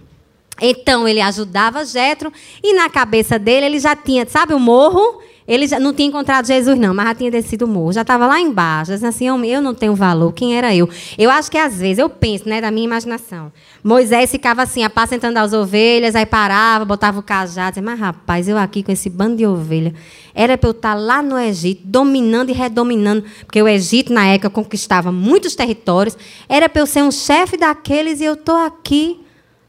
Então 0.62 1.08
ele 1.08 1.20
ajudava 1.20 1.84
Jetro 1.84 2.32
e 2.62 2.74
na 2.76 2.90
cabeça 2.90 3.40
dele 3.40 3.66
ele 3.66 3.80
já 3.80 3.96
tinha, 3.96 4.28
sabe 4.30 4.54
o 4.54 4.60
morro? 4.60 5.22
Ele 5.48 5.68
já 5.68 5.80
não 5.80 5.94
tinha 5.94 6.08
encontrado 6.08 6.46
Jesus 6.46 6.78
não, 6.78 6.94
mas 6.94 7.08
já 7.08 7.16
tinha 7.16 7.32
descido 7.32 7.66
o 7.66 7.68
morro, 7.68 7.94
já 7.94 8.02
estava 8.02 8.28
lá 8.28 8.40
embaixo, 8.40 8.94
assim, 8.94 9.28
eu, 9.28 9.44
eu 9.44 9.62
não 9.62 9.74
tenho 9.74 9.96
valor, 9.96 10.32
quem 10.34 10.56
era 10.56 10.76
eu? 10.76 10.88
Eu 11.18 11.30
acho 11.30 11.50
que 11.50 11.58
às 11.58 11.80
vezes 11.80 11.98
eu 11.98 12.10
penso, 12.10 12.48
né, 12.48 12.62
da 12.62 12.72
minha 12.72 12.86
imaginação. 12.86 13.52
Moisés 13.84 14.30
ficava 14.30 14.62
assim, 14.62 14.84
apacentando 14.84 15.38
as 15.38 15.54
ovelhas, 15.54 16.16
aí 16.16 16.26
parava, 16.26 16.86
botava 16.86 17.20
o 17.20 17.24
cajado, 17.24 17.72
dizia, 17.72 17.84
mas 17.84 18.00
rapaz, 18.00 18.48
eu 18.48 18.58
aqui 18.58 18.84
com 18.84 18.92
esse 18.92 19.10
bando 19.10 19.36
de 19.36 19.46
ovelha, 19.46 19.94
era 20.34 20.58
para 20.58 20.70
eu 20.70 20.72
estar 20.72 20.94
lá 20.94 21.22
no 21.22 21.38
Egito, 21.38 21.82
dominando 21.86 22.50
e 22.50 22.54
redominando, 22.54 23.24
porque 23.46 23.62
o 23.62 23.68
Egito, 23.68 24.14
na 24.14 24.26
época, 24.28 24.50
conquistava 24.50 25.12
muitos 25.12 25.56
territórios. 25.56 26.18
Era 26.48 26.70
para 26.70 26.82
eu 26.82 26.88
ser 26.88 27.04
um 27.04 27.12
chefe 27.12 27.58
daqueles 27.58 28.22
e 28.22 28.26
eu 28.26 28.34
estou 28.34 28.56
aqui 28.56 29.20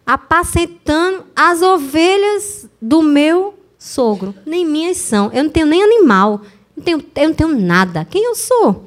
apacentando 0.06 1.24
as 1.34 1.62
ovelhas 1.62 2.68
do 2.80 3.02
meu 3.02 3.54
sogro. 3.82 4.34
Nem 4.46 4.64
minhas 4.64 4.96
são. 4.98 5.30
Eu 5.32 5.44
não 5.44 5.50
tenho 5.50 5.66
nem 5.66 5.82
animal. 5.82 6.42
Não 6.76 6.84
tenho, 6.84 7.04
eu 7.16 7.28
não 7.28 7.34
tenho 7.34 7.60
nada. 7.60 8.04
Quem 8.04 8.24
eu 8.24 8.34
sou? 8.34 8.86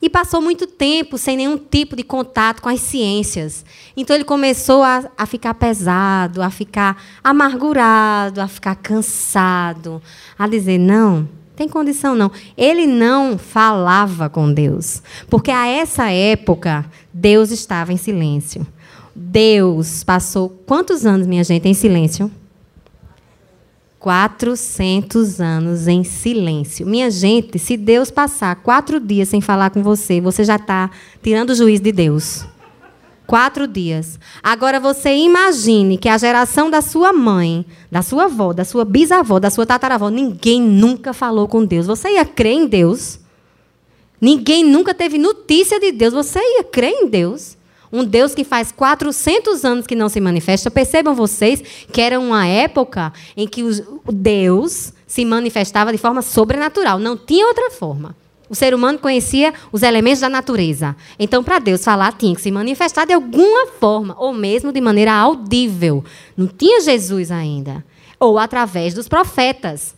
E 0.00 0.08
passou 0.08 0.40
muito 0.40 0.66
tempo 0.66 1.18
sem 1.18 1.36
nenhum 1.36 1.58
tipo 1.58 1.96
de 1.96 2.02
contato 2.02 2.62
com 2.62 2.68
as 2.68 2.80
ciências. 2.80 3.64
Então 3.96 4.16
ele 4.16 4.24
começou 4.24 4.82
a, 4.82 5.04
a 5.16 5.26
ficar 5.26 5.54
pesado, 5.54 6.42
a 6.42 6.50
ficar 6.50 7.02
amargurado, 7.22 8.40
a 8.40 8.48
ficar 8.48 8.76
cansado, 8.76 10.02
a 10.38 10.46
dizer: 10.48 10.78
não, 10.78 11.28
tem 11.54 11.68
condição 11.68 12.14
não. 12.14 12.30
Ele 12.56 12.86
não 12.86 13.36
falava 13.36 14.28
com 14.30 14.52
Deus. 14.52 15.02
Porque 15.28 15.50
a 15.50 15.66
essa 15.66 16.10
época, 16.10 16.86
Deus 17.12 17.50
estava 17.50 17.92
em 17.92 17.96
silêncio. 17.96 18.66
Deus 19.14 20.04
passou 20.04 20.50
quantos 20.66 21.04
anos, 21.06 21.26
minha 21.26 21.44
gente, 21.44 21.68
em 21.68 21.74
silêncio? 21.74 22.30
400 24.06 25.40
anos 25.40 25.88
em 25.88 26.04
silêncio. 26.04 26.86
Minha 26.86 27.10
gente, 27.10 27.58
se 27.58 27.76
Deus 27.76 28.08
passar 28.08 28.54
quatro 28.54 29.00
dias 29.00 29.28
sem 29.28 29.40
falar 29.40 29.70
com 29.70 29.82
você, 29.82 30.20
você 30.20 30.44
já 30.44 30.54
está 30.54 30.88
tirando 31.20 31.50
o 31.50 31.54
juízo 31.56 31.82
de 31.82 31.90
Deus. 31.90 32.46
Quatro 33.26 33.66
dias. 33.66 34.16
Agora 34.40 34.78
você 34.78 35.12
imagine 35.16 35.98
que 35.98 36.08
a 36.08 36.16
geração 36.18 36.70
da 36.70 36.80
sua 36.80 37.12
mãe, 37.12 37.66
da 37.90 38.00
sua 38.00 38.26
avó, 38.26 38.52
da 38.52 38.64
sua 38.64 38.84
bisavó, 38.84 39.40
da 39.40 39.50
sua 39.50 39.66
tataravó, 39.66 40.08
ninguém 40.08 40.62
nunca 40.62 41.12
falou 41.12 41.48
com 41.48 41.64
Deus. 41.64 41.88
Você 41.88 42.10
ia 42.10 42.24
crer 42.24 42.52
em 42.52 42.66
Deus? 42.68 43.18
Ninguém 44.20 44.62
nunca 44.62 44.94
teve 44.94 45.18
notícia 45.18 45.80
de 45.80 45.90
Deus. 45.90 46.14
Você 46.14 46.38
ia 46.38 46.62
crer 46.62 46.92
em 46.92 47.08
Deus? 47.08 47.56
Um 47.92 48.04
Deus 48.04 48.34
que 48.34 48.44
faz 48.44 48.72
400 48.72 49.64
anos 49.64 49.86
que 49.86 49.94
não 49.94 50.08
se 50.08 50.20
manifesta. 50.20 50.70
Percebam 50.70 51.14
vocês 51.14 51.62
que 51.92 52.00
era 52.00 52.18
uma 52.18 52.46
época 52.46 53.12
em 53.36 53.46
que 53.46 53.62
o 53.62 54.12
Deus 54.12 54.92
se 55.06 55.24
manifestava 55.24 55.92
de 55.92 55.98
forma 55.98 56.22
sobrenatural. 56.22 56.98
Não 56.98 57.16
tinha 57.16 57.46
outra 57.46 57.70
forma. 57.70 58.14
O 58.48 58.54
ser 58.54 58.74
humano 58.74 58.98
conhecia 58.98 59.52
os 59.72 59.82
elementos 59.82 60.20
da 60.20 60.28
natureza. 60.28 60.94
Então, 61.18 61.42
para 61.42 61.58
Deus 61.58 61.82
falar, 61.82 62.12
tinha 62.12 62.34
que 62.34 62.40
se 62.40 62.50
manifestar 62.50 63.04
de 63.04 63.12
alguma 63.12 63.66
forma, 63.80 64.14
ou 64.18 64.32
mesmo 64.32 64.72
de 64.72 64.80
maneira 64.80 65.12
audível. 65.12 66.04
Não 66.36 66.46
tinha 66.46 66.80
Jesus 66.80 67.30
ainda. 67.30 67.84
Ou 68.20 68.38
através 68.38 68.94
dos 68.94 69.08
profetas, 69.08 69.94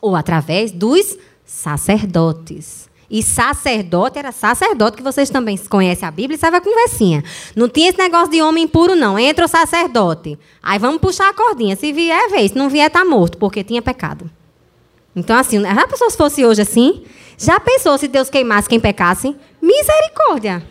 ou 0.00 0.14
através 0.14 0.70
dos 0.70 1.16
sacerdotes. 1.44 2.88
E 3.10 3.22
sacerdote 3.22 4.18
era 4.18 4.30
sacerdote, 4.30 4.98
que 4.98 5.02
vocês 5.02 5.30
também 5.30 5.56
conhecem 5.56 6.06
a 6.06 6.10
Bíblia 6.10 6.36
e 6.36 6.38
sabem 6.38 6.58
a 6.58 6.62
conversinha. 6.62 7.24
Não 7.56 7.68
tinha 7.68 7.88
esse 7.88 7.98
negócio 7.98 8.30
de 8.30 8.42
homem 8.42 8.64
impuro, 8.64 8.94
não. 8.94 9.18
Entra 9.18 9.46
o 9.46 9.48
sacerdote. 9.48 10.38
Aí 10.62 10.78
vamos 10.78 11.00
puxar 11.00 11.30
a 11.30 11.32
cordinha. 11.32 11.74
Se 11.74 11.90
vier, 11.90 12.28
vê. 12.28 12.46
Se 12.46 12.56
não 12.56 12.68
vier, 12.68 12.86
está 12.86 13.04
morto, 13.04 13.38
porque 13.38 13.64
tinha 13.64 13.80
pecado. 13.80 14.30
Então, 15.16 15.36
assim, 15.36 15.62
já 15.62 15.86
pensou 15.86 16.10
se 16.10 16.16
fosse 16.16 16.44
hoje 16.44 16.60
assim? 16.60 17.02
Já 17.38 17.58
pensou 17.58 17.96
se 17.96 18.08
Deus 18.08 18.28
queimasse 18.28 18.68
quem 18.68 18.78
pecasse? 18.78 19.34
Misericórdia. 19.60 20.62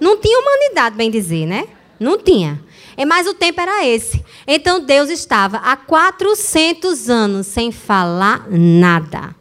Não 0.00 0.16
tinha 0.16 0.38
humanidade, 0.40 0.96
bem 0.96 1.10
dizer, 1.10 1.46
né? 1.46 1.68
Não 2.00 2.18
tinha. 2.18 2.60
É, 2.96 3.04
mas 3.04 3.26
o 3.26 3.34
tempo 3.34 3.60
era 3.60 3.86
esse. 3.86 4.24
Então 4.46 4.80
Deus 4.80 5.10
estava 5.10 5.58
há 5.58 5.76
400 5.76 7.08
anos 7.08 7.46
sem 7.46 7.70
falar 7.70 8.46
nada. 8.50 9.34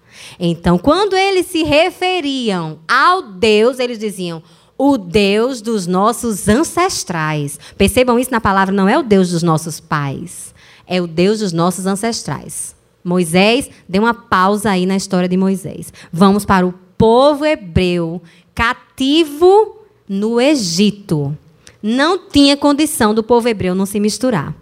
Então, 0.45 0.77
quando 0.77 1.15
eles 1.15 1.45
se 1.45 1.63
referiam 1.63 2.79
ao 2.85 3.21
Deus, 3.21 3.79
eles 3.79 3.97
diziam: 3.97 4.43
o 4.77 4.97
Deus 4.97 5.61
dos 5.61 5.87
nossos 5.87 6.49
ancestrais. 6.49 7.57
Percebam 7.77 8.19
isso 8.19 8.29
na 8.29 8.41
palavra, 8.41 8.75
não 8.75 8.89
é 8.89 8.99
o 8.99 9.03
Deus 9.03 9.29
dos 9.29 9.41
nossos 9.41 9.79
pais, 9.79 10.53
é 10.85 11.01
o 11.01 11.07
Deus 11.07 11.39
dos 11.39 11.53
nossos 11.53 11.85
ancestrais. 11.85 12.75
Moisés, 13.01 13.69
dê 13.87 13.99
uma 13.99 14.13
pausa 14.13 14.71
aí 14.71 14.85
na 14.85 14.97
história 14.97 15.29
de 15.29 15.37
Moisés. 15.37 15.93
Vamos 16.11 16.43
para 16.43 16.67
o 16.67 16.73
povo 16.97 17.45
hebreu 17.45 18.21
cativo 18.53 19.77
no 20.09 20.41
Egito. 20.41 21.37
Não 21.81 22.19
tinha 22.19 22.57
condição 22.57 23.13
do 23.13 23.23
povo 23.23 23.47
hebreu 23.47 23.73
não 23.73 23.85
se 23.85 23.97
misturar. 23.97 24.53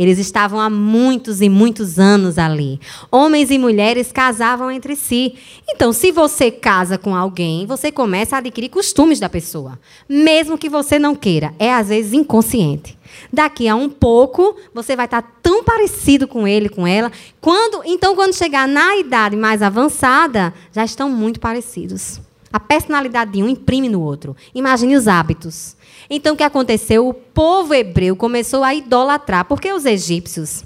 Eles 0.00 0.18
estavam 0.18 0.58
há 0.58 0.70
muitos 0.70 1.42
e 1.42 1.48
muitos 1.50 1.98
anos 1.98 2.38
ali. 2.38 2.80
Homens 3.12 3.50
e 3.50 3.58
mulheres 3.58 4.10
casavam 4.10 4.70
entre 4.70 4.96
si. 4.96 5.34
Então, 5.68 5.92
se 5.92 6.10
você 6.10 6.50
casa 6.50 6.96
com 6.96 7.14
alguém, 7.14 7.66
você 7.66 7.92
começa 7.92 8.34
a 8.34 8.38
adquirir 8.38 8.70
costumes 8.70 9.20
da 9.20 9.28
pessoa, 9.28 9.78
mesmo 10.08 10.56
que 10.56 10.70
você 10.70 10.98
não 10.98 11.14
queira. 11.14 11.52
É 11.58 11.74
às 11.74 11.88
vezes 11.88 12.14
inconsciente. 12.14 12.96
Daqui 13.30 13.68
a 13.68 13.74
um 13.74 13.90
pouco, 13.90 14.56
você 14.72 14.96
vai 14.96 15.04
estar 15.04 15.20
tão 15.42 15.62
parecido 15.62 16.26
com 16.26 16.48
ele, 16.48 16.70
com 16.70 16.86
ela. 16.86 17.12
Quando, 17.38 17.82
então, 17.84 18.14
quando 18.14 18.34
chegar 18.34 18.66
na 18.66 18.96
idade 18.96 19.36
mais 19.36 19.60
avançada, 19.60 20.54
já 20.72 20.82
estão 20.82 21.10
muito 21.10 21.38
parecidos. 21.38 22.22
A 22.50 22.58
personalidade 22.58 23.32
de 23.32 23.42
um 23.42 23.48
imprime 23.50 23.90
no 23.90 24.00
outro. 24.00 24.34
Imagine 24.54 24.96
os 24.96 25.06
hábitos. 25.06 25.76
Então, 26.10 26.34
o 26.34 26.36
que 26.36 26.42
aconteceu? 26.42 27.08
O 27.08 27.14
povo 27.14 27.72
hebreu 27.72 28.16
começou 28.16 28.64
a 28.64 28.74
idolatrar, 28.74 29.44
porque 29.44 29.72
os 29.72 29.86
egípcios. 29.86 30.64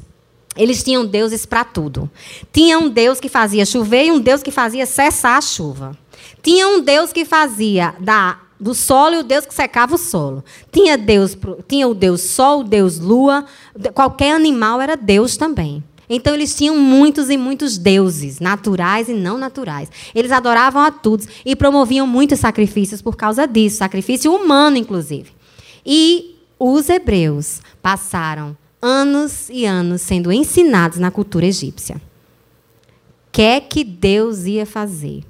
Eles 0.57 0.83
tinham 0.83 1.05
deuses 1.05 1.45
para 1.45 1.65
tudo. 1.65 2.11
Tinha 2.53 2.79
um 2.79 2.89
Deus 2.89 3.21
que 3.21 3.29
fazia 3.29 3.67
chover 3.67 4.07
e 4.07 4.13
um 4.13 4.21
Deus 4.21 4.43
que 4.43 4.51
fazia 4.51 4.87
cessar 4.87 5.37
a 5.37 5.41
chuva. 5.41 5.99
Tinha 6.43 6.67
um 6.69 6.81
Deus 6.81 7.13
que 7.13 7.25
fazia 7.25 7.95
da, 8.01 8.39
do 8.59 8.73
solo 8.73 9.17
e 9.17 9.19
o 9.19 9.23
Deus 9.23 9.45
que 9.45 9.53
secava 9.53 9.97
o 9.97 9.99
solo. 9.99 10.45
Tinha, 10.73 10.97
Deus, 10.97 11.37
tinha 11.69 11.89
o 11.89 11.95
Deus 11.95 12.23
sol, 12.23 12.61
o 12.61 12.65
Deus 12.65 12.99
lua. 12.99 13.45
Qualquer 13.93 14.35
animal 14.35 14.81
era 14.81 14.97
Deus 14.97 15.37
também. 15.37 15.83
Então 16.09 16.35
eles 16.35 16.55
tinham 16.55 16.77
muitos 16.77 17.31
e 17.31 17.37
muitos 17.37 17.79
deuses, 17.79 18.41
naturais 18.41 19.09
e 19.09 19.15
não 19.15 19.39
naturais. 19.39 19.89
Eles 20.15 20.31
adoravam 20.31 20.83
a 20.83 20.91
todos 20.91 21.27
e 21.45 21.57
promoviam 21.57 22.07
muitos 22.07 22.41
sacrifícios 22.41 23.01
por 23.01 23.17
causa 23.17 23.47
disso, 23.47 23.79
sacrifício 23.79 24.33
humano, 24.35 24.77
inclusive. 24.77 25.31
E 25.85 26.37
os 26.59 26.89
hebreus 26.89 27.61
passaram 27.83 28.57
anos 28.81 29.49
e 29.49 29.65
anos 29.65 30.03
sendo 30.03 30.31
ensinados 30.31 30.99
na 30.99 31.11
cultura 31.11 31.47
egípcia. 31.47 31.97
O 31.97 32.01
que 33.33 33.61
que 33.63 33.83
Deus 33.83 34.45
ia 34.45 34.67
fazer? 34.67 35.25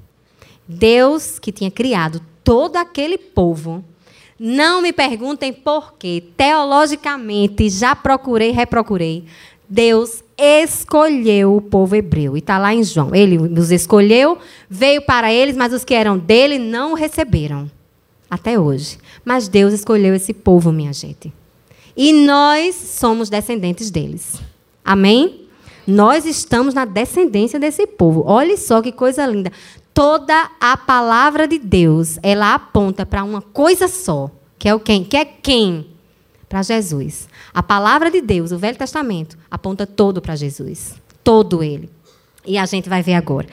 Deus, 0.67 1.39
que 1.39 1.51
tinha 1.51 1.71
criado 1.71 2.21
todo 2.43 2.75
aquele 2.75 3.17
povo, 3.17 3.83
não 4.37 4.81
me 4.81 4.91
perguntem 4.91 5.53
por 5.53 5.93
quê. 5.93 6.23
Teologicamente, 6.35 7.69
já 7.69 7.95
procurei, 7.95 8.51
reprocurei. 8.51 9.25
Deus 9.67 10.23
escolheu 10.37 11.55
o 11.55 11.61
povo 11.61 11.95
hebreu. 11.95 12.35
E 12.35 12.39
está 12.39 12.57
lá 12.57 12.73
em 12.73 12.83
João. 12.83 13.13
Ele 13.13 13.37
os 13.37 13.71
escolheu, 13.71 14.37
veio 14.69 15.01
para 15.01 15.31
eles, 15.31 15.55
mas 15.55 15.73
os 15.73 15.83
que 15.83 15.93
eram 15.93 16.17
dele 16.17 16.57
não 16.57 16.91
o 16.91 16.95
receberam. 16.95 17.69
Até 18.29 18.59
hoje. 18.59 18.97
Mas 19.23 19.47
Deus 19.47 19.73
escolheu 19.73 20.13
esse 20.13 20.33
povo, 20.33 20.71
minha 20.71 20.91
gente. 20.91 21.31
E 21.95 22.11
nós 22.11 22.75
somos 22.75 23.29
descendentes 23.29 23.89
deles. 23.89 24.41
Amém? 24.83 25.45
Nós 25.87 26.25
estamos 26.25 26.73
na 26.73 26.83
descendência 26.83 27.59
desse 27.59 27.85
povo. 27.85 28.23
Olhe 28.25 28.57
só 28.57 28.81
que 28.81 28.91
coisa 28.91 29.25
linda. 29.25 29.51
Toda 29.93 30.51
a 30.59 30.75
palavra 30.75 31.47
de 31.47 31.57
Deus, 31.57 32.19
ela 32.21 32.53
aponta 32.53 33.05
para 33.05 33.23
uma 33.23 33.41
coisa 33.41 33.87
só, 33.87 34.29
que 34.59 34.67
é 34.67 34.75
o 34.75 34.79
quem? 34.79 35.03
Que 35.05 35.15
é 35.15 35.23
quem? 35.23 35.87
Para 36.49 36.63
Jesus. 36.63 37.29
A 37.55 37.63
palavra 37.63 38.11
de 38.11 38.19
Deus, 38.19 38.51
o 38.51 38.57
Velho 38.57 38.77
Testamento, 38.77 39.37
aponta 39.49 39.87
todo 39.87 40.21
para 40.21 40.35
Jesus. 40.35 40.95
Todo 41.23 41.63
ele. 41.63 41.89
E 42.45 42.57
a 42.57 42.65
gente 42.65 42.89
vai 42.89 43.01
ver 43.01 43.13
agora. 43.13 43.47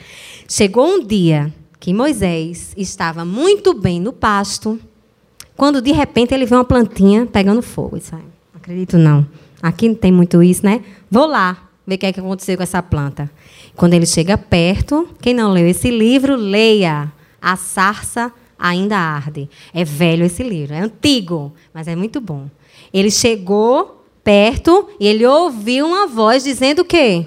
Chegou 0.45 0.85
um 0.85 1.07
dia 1.07 1.53
que 1.79 1.93
Moisés 1.93 2.73
estava 2.75 3.23
muito 3.23 3.73
bem 3.73 4.01
no 4.01 4.11
pasto, 4.11 4.77
quando 5.55 5.81
de 5.81 5.93
repente 5.93 6.33
ele 6.33 6.45
vê 6.45 6.53
uma 6.53 6.65
plantinha 6.65 7.25
pegando 7.25 7.61
fogo. 7.61 7.95
Isso 7.95 8.13
aí, 8.13 8.25
acredito 8.53 8.97
não. 8.97 9.25
Aqui 9.61 9.87
não 9.87 9.95
tem 9.95 10.11
muito 10.11 10.43
isso, 10.43 10.65
né? 10.65 10.83
Vou 11.09 11.25
lá 11.25 11.69
ver 11.87 11.95
o 11.95 11.97
que, 11.97 12.05
é 12.05 12.11
que 12.11 12.19
aconteceu 12.19 12.57
com 12.57 12.63
essa 12.63 12.83
planta. 12.83 13.31
Quando 13.73 13.93
ele 13.93 14.05
chega 14.05 14.37
perto, 14.37 15.07
quem 15.21 15.33
não 15.33 15.49
leu 15.49 15.65
esse 15.65 15.89
livro, 15.89 16.35
leia. 16.35 17.09
A 17.41 17.55
sarça 17.55 18.33
ainda 18.59 18.97
arde. 18.97 19.49
É 19.73 19.85
velho 19.85 20.25
esse 20.25 20.43
livro, 20.43 20.75
é 20.75 20.81
antigo, 20.81 21.53
mas 21.73 21.87
é 21.87 21.95
muito 21.95 22.19
bom. 22.19 22.49
Ele 22.93 23.09
chegou 23.09 24.05
perto 24.23 24.87
e 24.99 25.07
ele 25.07 25.25
ouviu 25.25 25.87
uma 25.87 26.07
voz 26.07 26.43
dizendo 26.43 26.83
o 26.83 26.85
quê? 26.85 27.25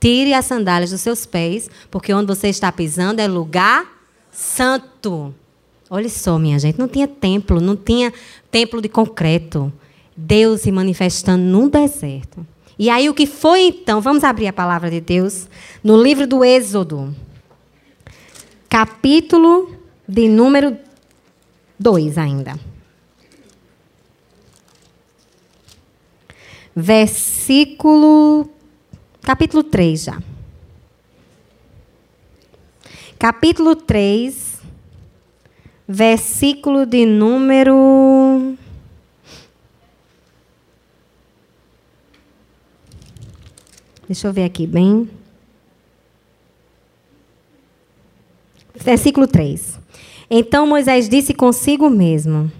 Tire 0.00 0.34
as 0.34 0.44
sandálias 0.44 0.90
dos 0.90 1.00
seus 1.00 1.26
pés, 1.26 1.68
porque 1.90 2.12
onde 2.12 2.26
você 2.26 2.48
está 2.48 2.70
pisando 2.70 3.20
é 3.20 3.26
lugar 3.26 3.86
santo. 4.30 5.34
Olha 5.90 6.08
só, 6.08 6.38
minha 6.38 6.58
gente, 6.58 6.78
não 6.78 6.88
tinha 6.88 7.08
templo, 7.08 7.60
não 7.60 7.76
tinha 7.76 8.12
templo 8.50 8.80
de 8.80 8.88
concreto. 8.88 9.72
Deus 10.16 10.60
se 10.60 10.70
manifestando 10.70 11.42
no 11.42 11.68
deserto. 11.68 12.46
E 12.78 12.90
aí 12.90 13.08
o 13.08 13.14
que 13.14 13.26
foi 13.26 13.62
então? 13.62 14.00
Vamos 14.00 14.24
abrir 14.24 14.48
a 14.48 14.52
palavra 14.52 14.90
de 14.90 15.00
Deus 15.00 15.48
no 15.82 16.00
livro 16.00 16.26
do 16.26 16.44
Êxodo, 16.44 17.14
capítulo 18.68 19.72
de 20.08 20.28
número 20.28 20.76
2 21.78 22.18
ainda. 22.18 22.58
Versículo. 26.74 28.48
capítulo 29.22 29.62
3 29.62 30.02
já. 30.02 30.22
Capítulo 33.18 33.76
3, 33.76 34.60
versículo 35.88 36.84
de 36.84 37.06
número. 37.06 38.56
Deixa 44.06 44.28
eu 44.28 44.32
ver 44.32 44.44
aqui 44.44 44.66
bem. 44.66 45.08
Versículo 48.74 49.26
3. 49.26 49.78
Então 50.28 50.66
Moisés 50.66 51.08
disse 51.08 51.32
consigo 51.32 51.88
mesmo: 51.88 52.52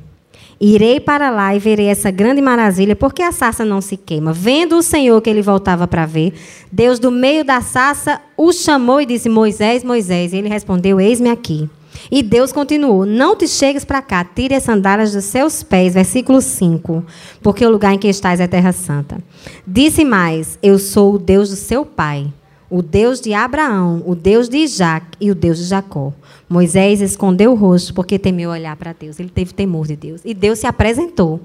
Irei 0.66 0.98
para 0.98 1.28
lá 1.28 1.54
e 1.54 1.58
verei 1.58 1.88
essa 1.88 2.10
grande 2.10 2.40
maravilha, 2.40 2.96
porque 2.96 3.20
a 3.20 3.30
sarça 3.30 3.66
não 3.66 3.82
se 3.82 3.98
queima. 3.98 4.32
Vendo 4.32 4.78
o 4.78 4.82
Senhor 4.82 5.20
que 5.20 5.28
ele 5.28 5.42
voltava 5.42 5.86
para 5.86 6.06
ver, 6.06 6.32
Deus 6.72 6.98
do 6.98 7.10
meio 7.10 7.44
da 7.44 7.60
sarça 7.60 8.18
o 8.34 8.50
chamou 8.50 8.98
e 8.98 9.04
disse: 9.04 9.28
Moisés, 9.28 9.84
Moisés. 9.84 10.32
E 10.32 10.38
ele 10.38 10.48
respondeu: 10.48 10.98
Eis-me 10.98 11.28
aqui. 11.28 11.68
E 12.10 12.22
Deus 12.22 12.50
continuou: 12.50 13.04
Não 13.04 13.36
te 13.36 13.46
chegues 13.46 13.84
para 13.84 14.00
cá, 14.00 14.24
tire 14.24 14.54
as 14.54 14.62
sandálias 14.62 15.12
dos 15.12 15.24
seus 15.24 15.62
pés. 15.62 15.92
Versículo 15.92 16.40
5. 16.40 17.04
Porque 17.42 17.66
o 17.66 17.70
lugar 17.70 17.92
em 17.92 17.98
que 17.98 18.08
estás 18.08 18.40
é 18.40 18.46
terra 18.46 18.72
santa. 18.72 19.18
Disse 19.66 20.02
mais: 20.02 20.58
Eu 20.62 20.78
sou 20.78 21.16
o 21.16 21.18
Deus 21.18 21.50
do 21.50 21.56
seu 21.56 21.84
pai, 21.84 22.32
o 22.74 22.82
Deus 22.82 23.20
de 23.20 23.32
Abraão, 23.32 24.02
o 24.04 24.16
Deus 24.16 24.48
de 24.48 24.56
Isaac 24.56 25.06
e 25.20 25.30
o 25.30 25.34
Deus 25.34 25.58
de 25.58 25.64
Jacó. 25.64 26.12
Moisés 26.48 27.00
escondeu 27.00 27.52
o 27.52 27.54
rosto 27.54 27.94
porque 27.94 28.18
temeu 28.18 28.50
olhar 28.50 28.74
para 28.74 28.92
Deus. 28.92 29.20
Ele 29.20 29.28
teve 29.28 29.54
temor 29.54 29.86
de 29.86 29.94
Deus. 29.94 30.22
E 30.24 30.34
Deus 30.34 30.58
se 30.58 30.66
apresentou. 30.66 31.40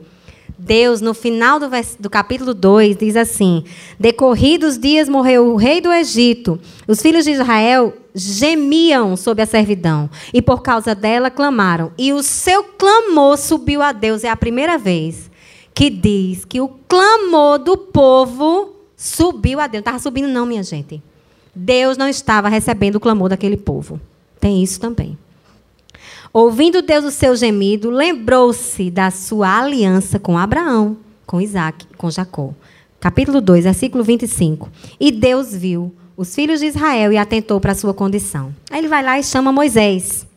Deus, 0.58 1.02
no 1.02 1.14
final 1.14 1.60
do, 1.60 1.70
do, 2.00 2.10
capítulo 2.10 2.52
2, 2.56 2.98
diz 2.98 3.16
assim: 3.16 3.64
Decorridos 4.00 4.80
dias 4.80 5.08
morreu 5.08 5.54
o 5.54 5.56
rei 5.56 5.80
do 5.80 5.94
Egito. 5.94 6.60
Os 6.88 7.00
filhos 7.00 7.26
de 7.26 7.32
Israel 7.34 7.94
gemiam 8.16 9.16
sob 9.16 9.40
a 9.40 9.46
servidão. 9.46 10.10
E 10.34 10.42
por 10.42 10.64
causa 10.64 10.96
dela 10.96 11.30
clamaram. 11.30 11.92
E 11.96 12.12
o 12.12 12.24
seu 12.24 12.64
clamor 12.64 13.38
subiu 13.38 13.84
a 13.84 13.92
Deus. 13.92 14.24
É 14.24 14.30
a 14.30 14.36
primeira 14.36 14.80
vez 14.80 15.30
que 15.76 15.92
diz 15.92 16.44
que 16.44 16.60
o 16.60 16.70
clamor 16.88 17.60
do 17.60 17.78
povo 17.78 18.74
subiu 18.98 19.60
a 19.60 19.68
Deus. 19.68 19.84
Não 19.84 19.92
estava 19.92 20.00
subindo, 20.00 20.28
não, 20.28 20.48
minha 20.48 20.64
gente. 20.64 21.04
Deus 21.54 21.98
não 21.98 22.08
estava 22.08 22.50
recebendo 22.50 22.96
o 22.96 23.00
clamor 23.00 23.30
daquele 23.30 23.58
povo. 23.58 24.00
Tem 24.40 24.64
isso 24.64 24.80
também. 24.80 25.18
Ouvindo 26.32 26.82
Deus 26.82 27.06
o 27.06 27.12
seu 27.12 27.36
gemido, 27.36 27.90
lembrou-se 27.90 28.92
da 28.92 29.10
sua 29.10 29.60
aliança 29.62 30.20
com 30.20 30.38
Abraão, 30.38 30.98
com 31.26 31.42
Isaac, 31.42 31.88
com 31.98 32.10
Jacó. 32.10 32.54
Capítulo 33.00 33.42
2, 33.42 33.64
versículo 33.64 34.04
25. 34.04 34.70
E 35.00 35.12
Deus 35.12 35.56
viu 35.56 35.94
os 36.16 36.36
filhos 36.36 36.60
de 36.60 36.68
Israel 36.68 37.12
e 37.12 37.18
atentou 37.18 37.60
para 37.60 37.72
a 37.72 37.76
sua 37.76 37.94
condição. 37.94 38.54
Aí 38.70 38.80
ele 38.80 38.88
vai 38.88 39.02
lá 39.02 39.18
e 39.18 39.24
chama 39.24 39.52
Moisés. 39.52 40.28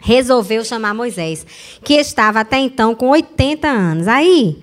Resolveu 0.00 0.64
chamar 0.64 0.94
Moisés, 0.94 1.46
que 1.82 1.94
estava 1.94 2.40
até 2.40 2.58
então 2.58 2.94
com 2.94 3.08
80 3.08 3.68
anos. 3.68 4.08
Aí, 4.08 4.62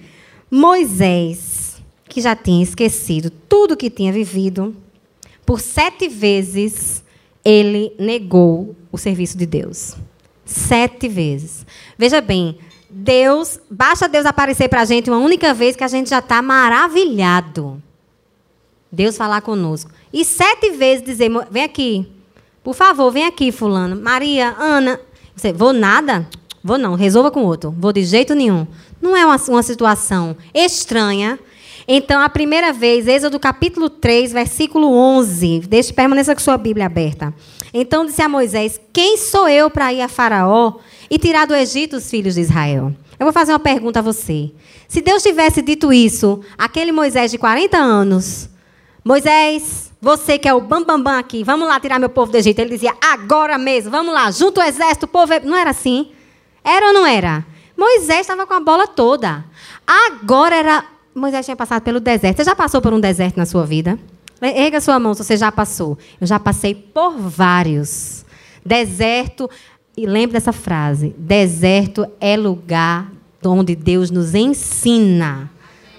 Moisés, 0.52 1.82
que 2.08 2.22
já 2.22 2.36
tinha 2.36 2.62
esquecido 2.62 3.32
tudo 3.50 3.76
que 3.76 3.90
tinha 3.90 4.14
vivido, 4.14 4.76
por 5.46 5.60
sete 5.60 6.08
vezes 6.08 7.04
ele 7.44 7.94
negou 8.00 8.76
o 8.92 8.98
serviço 8.98 9.38
de 9.38 9.46
Deus. 9.46 9.96
Sete 10.46 11.08
vezes. 11.08 11.66
Veja 11.98 12.22
bem, 12.22 12.58
Deus, 12.90 13.60
basta 13.70 14.08
Deus 14.08 14.26
aparecer 14.26 14.70
para 14.70 14.82
a 14.82 14.86
gente 14.86 15.10
uma 15.10 15.20
única 15.20 15.54
vez 15.54 15.76
que 15.76 15.84
a 15.84 15.88
gente 15.88 16.10
já 16.10 16.20
está 16.20 16.42
maravilhado. 16.42 17.82
Deus 18.92 19.18
falar 19.18 19.42
conosco. 19.42 19.92
E 20.12 20.24
sete 20.24 20.72
vezes 20.72 21.04
dizer, 21.04 21.30
vem 21.50 21.64
aqui. 21.64 22.08
Por 22.64 22.76
favor, 22.76 23.12
vem 23.12 23.26
aqui, 23.26 23.52
fulano. 23.52 23.96
Maria, 23.96 24.56
Ana. 24.58 25.00
Você, 25.36 25.52
vou 25.52 25.74
nada? 25.74 26.28
Vou 26.64 26.78
não, 26.78 26.94
resolva 26.94 27.32
com 27.32 27.44
outro. 27.44 27.72
Vou 27.72 27.92
de 27.92 28.06
jeito 28.06 28.36
nenhum. 28.36 28.68
Não 29.02 29.18
é 29.18 29.26
uma, 29.26 29.36
uma 29.50 29.64
situação 29.64 30.38
estranha 30.54 31.40
então, 31.88 32.22
a 32.22 32.30
primeira 32.30 32.72
vez, 32.72 33.08
Êxodo 33.08 33.40
capítulo 33.40 33.90
3, 33.90 34.32
versículo 34.32 34.94
11. 34.94 35.62
Deixe, 35.68 35.92
permaneça 35.92 36.34
com 36.34 36.42
sua 36.42 36.58
Bíblia 36.58 36.86
aberta. 36.86 37.34
Então 37.74 38.06
disse 38.06 38.22
a 38.22 38.30
Moisés: 38.30 38.80
Quem 38.94 39.18
sou 39.18 39.50
eu 39.50 39.70
para 39.70 39.92
ir 39.92 40.02
a 40.02 40.08
Faraó 40.08 40.76
e 41.10 41.18
tirar 41.18 41.46
do 41.46 41.56
Egito 41.56 41.98
os 41.98 42.10
filhos 42.10 42.36
de 42.36 42.42
Israel? 42.42 42.94
Eu 43.20 43.26
vou 43.26 43.34
fazer 43.34 43.52
uma 43.52 43.60
pergunta 43.60 44.00
a 44.00 44.02
você. 44.02 44.52
Se 44.88 45.02
Deus 45.02 45.24
tivesse 45.24 45.62
dito 45.62 45.92
isso, 45.92 46.42
aquele 46.58 46.92
Moisés 46.92 47.32
de 47.32 47.38
40 47.38 47.78
anos, 47.78 48.50
Moisés, 49.04 49.92
você 50.02 50.38
que 50.38 50.48
é 50.48 50.54
o 50.54 50.62
bambambam 50.62 50.98
bam, 50.98 51.04
bam 51.04 51.20
aqui, 51.20 51.44
vamos 51.44 51.68
lá 51.68 51.80
tirar 51.80 52.00
meu 52.00 52.10
povo 52.10 52.32
do 52.32 52.38
Egito. 52.38 52.60
Ele 52.60 52.70
dizia, 52.70 52.94
agora 53.02 53.58
mesmo, 53.58 53.92
vamos 53.92 54.14
lá, 54.14 54.30
junto 54.32 54.60
o 54.60 54.64
exército, 54.64 55.06
o 55.06 55.10
povo. 55.10 55.34
Não 55.44 55.58
era 55.58 55.72
assim? 55.72 56.12
Era 56.64 56.88
ou 56.88 56.94
não 56.94 57.06
era? 57.06 57.46
Moisés 57.76 58.22
estava 58.22 58.46
com 58.46 58.54
a 58.54 58.60
bola 58.60 58.88
toda. 58.88 59.44
Agora 59.86 60.56
era 60.56 60.86
Moisés 61.16 61.46
tinha 61.46 61.56
passado 61.56 61.84
pelo 61.84 62.00
deserto. 62.00 62.38
Você 62.38 62.44
já 62.44 62.56
passou 62.56 62.82
por 62.82 62.94
um 62.94 63.00
deserto 63.00 63.38
na 63.38 63.46
sua 63.46 63.66
vida? 63.66 64.00
Erga 64.42 64.82
sua 64.82 65.00
mão 65.00 65.14
se 65.14 65.24
você 65.24 65.38
já 65.38 65.52
passou. 65.52 65.98
Eu 66.20 66.28
já 66.28 66.40
passei 66.40 66.74
por 66.74 67.18
vários. 67.18 68.26
Deserto, 68.66 69.50
e 69.96 70.06
lembre 70.06 70.34
dessa 70.34 70.52
frase: 70.52 71.16
deserto 71.18 72.06
é 72.20 72.36
lugar 72.36 73.12
onde 73.46 73.76
Deus 73.76 74.10
nos 74.10 74.34
ensina. 74.34 75.50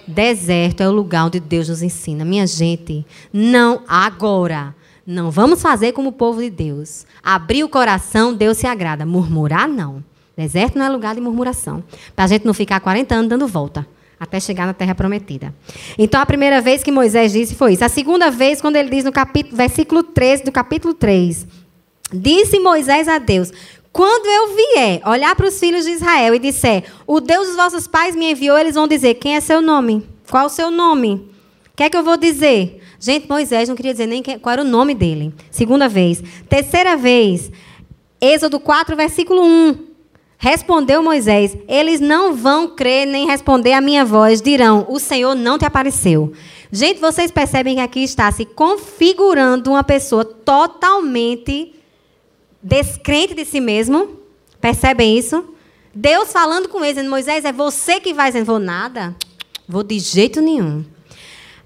Deserto 0.07 0.83
é 0.83 0.89
o 0.89 0.93
lugar 0.93 1.27
onde 1.27 1.41
Deus 1.41 1.69
nos 1.69 1.83
ensina. 1.83 2.25
Minha 2.25 2.47
gente, 2.47 3.07
não 3.33 3.83
agora. 3.89 4.75
Não 5.07 5.31
vamos 5.31 5.61
fazer 5.61 5.93
como 5.93 6.11
o 6.11 6.13
povo 6.13 6.41
de 6.41 6.51
Deus. 6.51 7.07
Abrir 7.23 7.63
o 7.63 7.69
coração, 7.69 8.35
Deus 8.35 8.59
se 8.59 8.67
agrada. 8.67 9.07
Murmurar, 9.07 9.69
não. 9.69 10.03
Deserto 10.37 10.79
não 10.79 10.85
é 10.85 10.89
lugar 10.89 11.15
de 11.15 11.21
murmuração. 11.21 11.85
Para 12.17 12.25
a 12.25 12.29
gente 12.29 12.45
não 12.45 12.55
ficar 12.55 12.81
40 12.81 13.15
anos 13.15 13.29
dando 13.29 13.47
volta 13.47 13.87
até 14.19 14.41
chegar 14.41 14.67
na 14.67 14.75
terra 14.75 14.95
prometida. 14.95 15.55
Então 15.99 16.21
a 16.21 16.27
primeira 16.27 16.61
vez 16.61 16.83
que 16.83 16.91
Moisés 16.91 17.33
disse 17.33 17.55
foi 17.55 17.75
isso. 17.75 17.85
A 17.85 17.89
segunda 17.89 18.31
vez, 18.31 18.61
quando 18.61 18.77
ele 18.77 18.91
diz 18.91 19.05
no 19.05 19.13
capítulo, 19.13 19.57
versículo 19.57 20.03
13 20.03 20.45
do 20.45 20.53
capítulo 20.53 20.95
3, 20.95 21.47
disse 22.13 22.59
Moisés 22.59 23.09
a 23.09 23.19
Deus: 23.19 23.53
Quando 23.93 24.27
eu 24.27 24.57
vier 24.57 25.01
olhar 25.07 25.35
para 25.35 25.47
os 25.47 25.59
filhos 25.59 25.85
de 25.85 25.93
Israel 25.93 26.35
e 26.35 26.39
disser, 26.39 26.85
o 27.07 27.21
Deus 27.21 27.49
dos 27.49 27.57
vossos 27.57 27.87
pais 27.87 28.15
me 28.17 28.31
enviou, 28.31 28.59
eles 28.59 28.75
vão 28.75 28.89
dizer: 28.89 29.15
Quem 29.15 29.37
é 29.37 29.41
seu 29.41 29.61
nome? 29.61 30.07
Qual 30.31 30.47
o 30.47 30.51
seu 30.51 30.71
nome? 30.71 31.31
O 31.73 31.77
que 31.77 31.83
é 31.83 31.91
que 31.91 31.97
eu 31.97 32.05
vou 32.05 32.17
dizer? 32.17 32.81
Gente, 33.01 33.29
Moisés 33.29 33.69
não 33.69 33.77
queria 33.77 33.93
dizer 33.93 34.07
nem 34.07 34.23
qual 34.23 34.53
era 34.53 34.63
o 34.63 34.65
nome 34.65 34.95
dele. 34.95 35.35
Segunda 35.51 35.89
vez. 35.89 36.23
Terceira 36.49 36.97
vez, 36.97 37.51
Êxodo 38.21 38.59
4, 38.59 38.97
versículo 38.97 39.43
1. 39.43 39.94
Respondeu 40.39 41.03
Moisés: 41.03 41.57
Eles 41.69 42.01
não 42.01 42.35
vão 42.35 42.69
crer 42.69 43.07
nem 43.07 43.27
responder 43.27 43.73
a 43.73 43.81
minha 43.81 44.05
voz, 44.05 44.43
dirão: 44.43 44.87
O 44.89 44.99
Senhor 44.99 45.35
não 45.35 45.59
te 45.59 45.65
apareceu. 45.65 46.33
Gente, 46.71 47.01
vocês 47.01 47.31
percebem 47.31 47.77
que 47.77 47.81
aqui 47.81 48.03
está 48.03 48.31
se 48.33 48.45
configurando 48.45 49.71
uma 49.71 49.85
pessoa 49.85 50.25
totalmente 50.25 51.75
descrente 52.63 53.35
de 53.35 53.45
si 53.45 53.61
mesmo? 53.61 54.19
Percebem 54.61 55.17
isso? 55.17 55.45
Deus 55.95 56.33
falando 56.33 56.69
com 56.69 56.79
eles, 56.79 56.97
dizendo: 56.97 57.11
Moisés, 57.11 57.45
é 57.45 57.53
você 57.53 58.01
que 58.01 58.13
vai 58.13 58.31
dizendo: 58.31 58.47
Vou 58.47 58.59
nada, 58.59 59.15
vou 59.69 59.83
de 59.83 59.99
jeito 59.99 60.41
nenhum. 60.41 60.85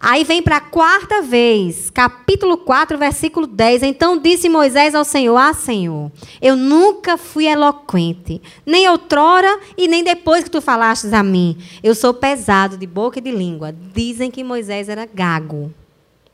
Aí 0.01 0.23
vem 0.23 0.41
para 0.41 0.59
a 0.59 0.61
quarta 0.61 1.23
vez, 1.23 1.91
capítulo 1.91 2.57
4, 2.59 2.97
versículo 2.97 3.49
10. 3.49 3.83
Então 3.83 4.17
disse 4.17 4.49
Moisés 4.49 4.95
ao 4.95 5.05
Senhor: 5.05 5.37
Ah, 5.37 5.53
Senhor, 5.53 6.13
eu 6.41 6.57
nunca 6.57 7.17
fui 7.17 7.47
eloquente, 7.47 8.41
nem 8.65 8.89
outrora 8.89 9.59
e 9.77 9.89
nem 9.89 10.05
depois 10.05 10.45
que 10.45 10.51
tu 10.51 10.61
falastes 10.61 11.13
a 11.13 11.23
mim. 11.23 11.59
Eu 11.83 11.97
sou 11.97 12.15
pesado 12.15 12.77
de 12.77 12.87
boca 12.87 13.19
e 13.19 13.23
de 13.23 13.33
língua. 13.33 13.75
Dizem 13.93 14.31
que 14.31 14.45
Moisés 14.45 14.89
era 14.89 15.05
gago. 15.05 15.75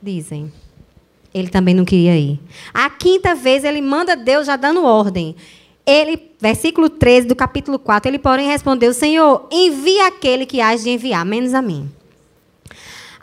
Dizem. 0.02 0.52
Ele 1.32 1.48
também 1.48 1.74
não 1.74 1.84
queria 1.84 2.16
ir. 2.16 2.38
A 2.72 2.90
quinta 2.90 3.34
vez 3.34 3.64
ele 3.64 3.80
manda 3.80 4.14
Deus 4.14 4.46
já 4.46 4.56
dando 4.56 4.84
ordem. 4.84 5.34
Ele, 5.86 6.32
versículo 6.38 6.88
13 6.88 7.26
do 7.26 7.34
capítulo 7.34 7.78
4, 7.78 8.10
ele 8.10 8.18
porém 8.18 8.46
respondeu: 8.46 8.92
Senhor, 8.92 9.48
envia 9.50 10.06
aquele 10.06 10.44
que 10.44 10.60
hás 10.60 10.84
de 10.84 10.90
enviar, 10.90 11.24
menos 11.24 11.54
a 11.54 11.62
mim. 11.62 11.90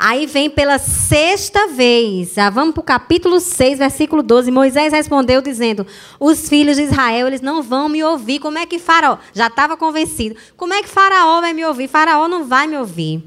Aí 0.03 0.25
vem 0.25 0.49
pela 0.49 0.79
sexta 0.79 1.67
vez. 1.67 2.33
Já 2.33 2.49
vamos 2.49 2.73
para 2.73 2.81
o 2.81 2.83
capítulo 2.83 3.39
6, 3.39 3.77
versículo 3.77 4.23
12. 4.23 4.49
Moisés 4.49 4.91
respondeu 4.91 5.43
dizendo: 5.43 5.85
Os 6.19 6.49
filhos 6.49 6.77
de 6.77 6.85
Israel, 6.85 7.27
eles 7.27 7.39
não 7.39 7.61
vão 7.61 7.87
me 7.87 8.03
ouvir. 8.03 8.39
Como 8.39 8.57
é 8.57 8.65
que 8.65 8.79
Faraó? 8.79 9.19
Já 9.31 9.45
estava 9.45 9.77
convencido. 9.77 10.35
Como 10.57 10.73
é 10.73 10.81
que 10.81 10.89
Faraó 10.89 11.39
vai 11.39 11.53
me 11.53 11.63
ouvir? 11.63 11.87
Faraó 11.87 12.27
não 12.27 12.45
vai 12.45 12.65
me 12.65 12.79
ouvir. 12.79 13.23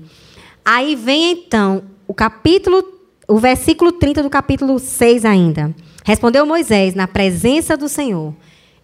Aí 0.64 0.96
vem 0.96 1.30
então 1.30 1.84
o 2.08 2.12
capítulo, 2.12 2.82
o 3.28 3.38
versículo 3.38 3.92
30 3.92 4.24
do 4.24 4.28
capítulo 4.28 4.76
6 4.80 5.24
ainda. 5.24 5.72
Respondeu 6.04 6.44
Moisés 6.44 6.92
na 6.92 7.06
presença 7.06 7.76
do 7.76 7.88
Senhor: 7.88 8.34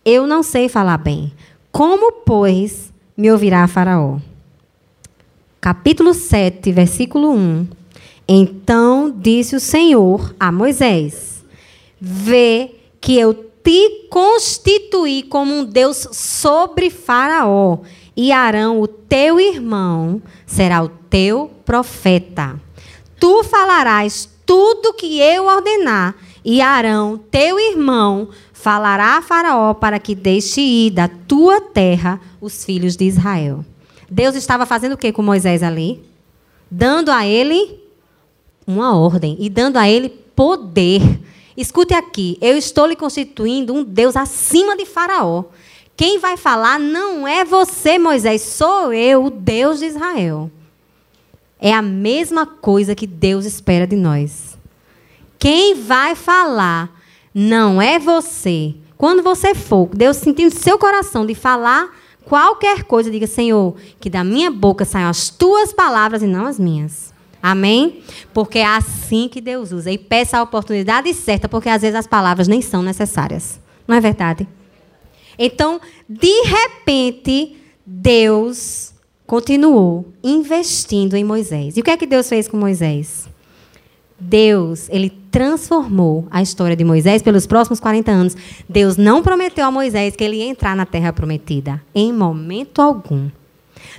Eu 0.05 0.29
não 0.29 0.45
sei 0.45 0.69
falar 0.69 0.99
bem. 0.99 1.33
Como, 1.73 2.13
pois, 2.25 2.93
me 3.17 3.33
ouvirá 3.33 3.67
Faraó? 3.67 4.19
Capítulo 5.61 6.15
7, 6.15 6.71
versículo 6.71 7.33
1. 7.33 7.80
Então 8.33 9.11
disse 9.11 9.57
o 9.57 9.61
Senhor 9.61 10.37
a 10.39 10.53
Moisés: 10.53 11.45
Vê 12.01 12.77
que 13.01 13.19
eu 13.19 13.35
te 13.35 14.07
constituir 14.09 15.25
como 15.25 15.53
um 15.53 15.65
Deus 15.65 16.07
sobre 16.13 16.91
Faraó, 16.91 17.79
e 18.17 18.31
Arão, 18.31 18.81
o 18.81 18.87
teu 18.87 19.41
irmão, 19.41 20.23
será 20.47 20.81
o 20.81 20.89
teu 20.89 21.51
profeta. 21.65 22.55
Tu 23.19 23.43
falarás 23.43 24.29
tudo 24.47 24.95
que 24.95 25.19
eu 25.19 25.47
ordenar, 25.47 26.15
e 26.45 26.61
Arão, 26.61 27.19
teu 27.33 27.59
irmão, 27.59 28.29
falará 28.53 29.17
a 29.17 29.23
Faraó 29.23 29.75
para 29.75 29.99
que 29.99 30.15
deixe 30.15 30.61
ir 30.61 30.91
da 30.93 31.09
tua 31.09 31.61
terra 31.61 32.21
os 32.41 32.65
filhos 32.65 32.97
de 32.97 33.07
Israel. 33.07 33.65
Deus 34.09 34.37
estava 34.37 34.65
fazendo 34.67 34.93
o 34.93 34.97
que 34.97 35.11
com 35.11 35.21
Moisés 35.21 35.65
ali? 35.65 36.01
Dando 36.71 37.11
a 37.11 37.27
ele 37.27 37.80
uma 38.71 38.97
ordem 38.97 39.37
e 39.39 39.49
dando 39.49 39.77
a 39.77 39.89
ele 39.89 40.09
poder. 40.09 41.03
Escute 41.57 41.95
aqui, 41.95 42.39
eu 42.41 42.57
estou 42.57 42.87
lhe 42.87 42.97
constituindo 42.97 43.75
um 43.75 43.85
Deus 43.85 44.17
acima 44.17 44.77
de 44.77 44.87
Faraó. 44.87 45.45
Quem 45.97 46.19
vai 46.19 46.37
falar 46.37 46.79
não 46.79 47.29
é 47.29 47.45
você, 47.45 47.99
Moisés, 47.99 48.41
sou 48.41 48.93
eu, 48.93 49.27
o 49.27 49.31
Deus 49.31 49.81
de 49.81 49.87
Israel. 49.87 50.51
É 51.61 51.75
a 51.75 51.83
mesma 51.83 52.47
coisa 52.47 52.95
que 52.95 53.07
Deus 53.07 53.45
espera 53.45 53.87
de 53.87 53.97
nós. 53.97 54.57
Quem 55.39 55.75
vai 55.75 56.15
falar 56.15 56.91
não 57.35 57.83
é 57.83 57.99
você. 57.99 58.75
Quando 58.97 59.23
você 59.23 59.55
for, 59.55 59.89
Deus 59.95 60.17
sentindo 60.17 60.55
seu 60.55 60.79
coração 60.79 61.27
de 61.27 61.35
falar 61.35 61.95
qualquer 62.25 62.85
coisa, 62.85 63.11
diga, 63.11 63.27
Senhor, 63.27 63.75
que 63.99 64.09
da 64.09 64.25
minha 64.25 64.51
boca 64.51 64.85
saiam 64.85 65.11
as 65.11 65.29
tuas 65.29 65.73
palavras 65.73 66.23
e 66.23 66.27
não 66.27 66.47
as 66.47 66.59
minhas. 66.59 67.10
Amém? 67.43 68.03
Porque 68.35 68.59
é 68.59 68.67
assim 68.67 69.29
que 69.29 69.41
Deus 69.41 69.73
usa. 69.73 69.91
E 69.91 69.99
peça 69.99 70.39
a 70.39 70.43
oportunidade 70.43 71.13
certa, 71.15 71.49
porque 71.49 71.69
às 71.69 71.83
vezes 71.83 71.97
as 71.97 72.07
palavras 72.07 72.49
nem 72.49 72.61
são 72.61 72.83
necessárias. 72.83 73.61
Não 73.87 73.97
é 73.97 74.01
verdade? 74.01 74.47
Então, 75.39 75.81
de 76.09 76.43
repente, 76.43 77.57
Deus 77.85 78.93
continuou 79.27 80.13
investindo 80.23 81.17
em 81.17 81.25
Moisés. 81.25 81.77
E 81.77 81.81
o 81.81 81.85
que 81.85 81.91
é 81.91 81.97
que 81.97 82.07
Deus 82.07 82.29
fez 82.29 82.47
com 82.47 82.57
Moisés? 82.57 83.29
Deus, 84.19 84.87
ele 84.91 85.09
transformou 85.31 86.27
a 86.31 86.43
história 86.43 86.77
de 86.77 86.85
Moisés 86.85 87.23
pelos 87.23 87.47
próximos 87.47 87.81
40 87.81 88.11
anos. 88.11 88.37
Deus 88.69 88.99
não 88.99 89.23
prometeu 89.23 89.65
a 89.65 89.71
Moisés 89.71 90.15
que 90.15 90.23
ele 90.23 90.37
ia 90.37 90.45
entrar 90.45 90.77
na 90.77 90.85
terra 90.85 91.13
prometida, 91.13 91.83
em 91.95 92.13
momento 92.13 92.83
algum. 92.83 93.31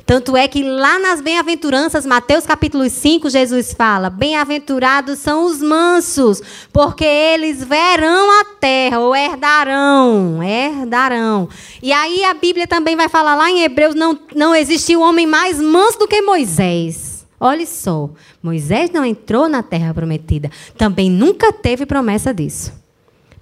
Tanto 0.06 0.36
é 0.36 0.48
que 0.48 0.64
lá 0.64 1.00
nas 1.00 1.22
bem-aventuranças, 1.22 2.06
Mateus 2.06 2.46
capítulo 2.46 2.90
5, 2.90 3.30
Jesus 3.30 3.74
fala: 3.74 4.10
Bem-aventurados 4.10 5.20
são 5.20 5.46
os 5.46 5.62
mansos, 5.62 6.42
porque 6.74 7.06
eles 7.06 7.64
verão 7.64 8.42
a 8.42 8.46
terra, 8.60 9.00
ou 9.00 9.16
herdarão, 9.16 10.44
herdarão. 10.44 11.48
E 11.82 11.94
aí 11.94 12.24
a 12.24 12.34
Bíblia 12.34 12.68
também 12.68 12.96
vai 12.96 13.08
falar 13.08 13.36
lá 13.36 13.50
em 13.50 13.64
Hebreus: 13.64 13.96
não, 13.96 14.18
não 14.36 14.56
existiu 14.56 15.02
homem 15.02 15.26
mais 15.26 15.62
manso 15.62 16.00
do 16.00 16.08
que 16.08 16.22
Moisés. 16.22 17.26
Olha 17.40 17.66
só, 17.66 18.10
Moisés 18.44 18.92
não 18.92 19.04
entrou 19.04 19.50
na 19.50 19.64
terra 19.64 19.94
prometida, 19.94 20.52
também 20.78 21.10
nunca 21.10 21.52
teve 21.52 21.88
promessa 21.88 22.32
disso. 22.32 22.72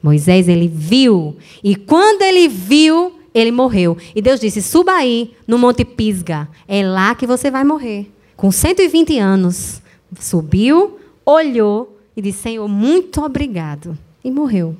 Moisés, 0.02 0.48
ele 0.48 0.70
viu, 0.70 1.36
e 1.62 1.76
quando 1.76 2.22
ele 2.22 2.48
viu, 2.48 3.19
ele 3.34 3.52
morreu. 3.52 3.98
E 4.16 4.22
Deus 4.22 4.40
disse: 4.40 4.62
suba 4.62 4.94
aí 4.94 5.34
no 5.48 5.58
Monte 5.58 5.86
Pisga. 5.86 6.48
É 6.68 6.86
lá 6.86 7.16
que 7.16 7.28
você 7.28 7.52
vai 7.52 7.64
morrer. 7.64 8.12
Com 8.36 8.52
120 8.52 9.18
anos. 9.20 9.82
Subiu, 10.20 11.00
olhou 11.26 12.00
e 12.16 12.22
disse: 12.22 12.40
Senhor, 12.40 12.68
muito 12.68 13.22
obrigado. 13.22 13.98
E 14.24 14.32
morreu. 14.32 14.76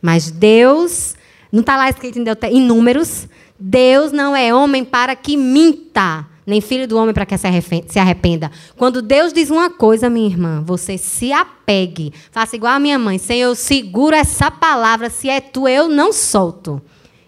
Mas 0.00 0.30
Deus, 0.30 1.14
não 1.50 1.60
está 1.60 1.76
lá 1.76 1.88
escrito 1.88 2.18
em 2.18 2.60
Números: 2.60 3.26
Deus 3.58 4.12
não 4.12 4.36
é 4.36 4.54
homem 4.54 4.84
para 4.84 5.16
que 5.16 5.36
minta, 5.36 6.26
nem 6.46 6.60
filho 6.60 6.86
do 6.86 6.96
homem 6.98 7.14
para 7.14 7.26
que 7.26 7.36
se 7.36 7.98
arrependa. 7.98 8.50
Quando 8.76 9.00
Deus 9.00 9.32
diz 9.32 9.50
uma 9.50 9.70
coisa, 9.70 10.10
minha 10.10 10.26
irmã, 10.26 10.62
você 10.64 10.98
se 10.98 11.32
apegue. 11.32 12.12
Faça 12.30 12.54
igual 12.54 12.74
a 12.74 12.78
minha 12.80 12.98
mãe: 12.98 13.18
Senhor, 13.18 13.48
eu 13.48 13.54
seguro 13.54 14.14
essa 14.14 14.50
palavra. 14.50 15.10
Se 15.10 15.28
é 15.28 15.40
tu, 15.40 15.66
eu 15.66 15.88
não 15.88 16.12
solto. 16.12 16.82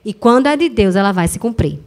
E 0.07 0.15
quando 0.15 0.47
é 0.47 0.57
de 0.57 0.69
Deus, 0.69 0.95
ela 0.95 1.11
vai 1.11 1.27
se 1.27 1.37
cumprir. 1.37 1.81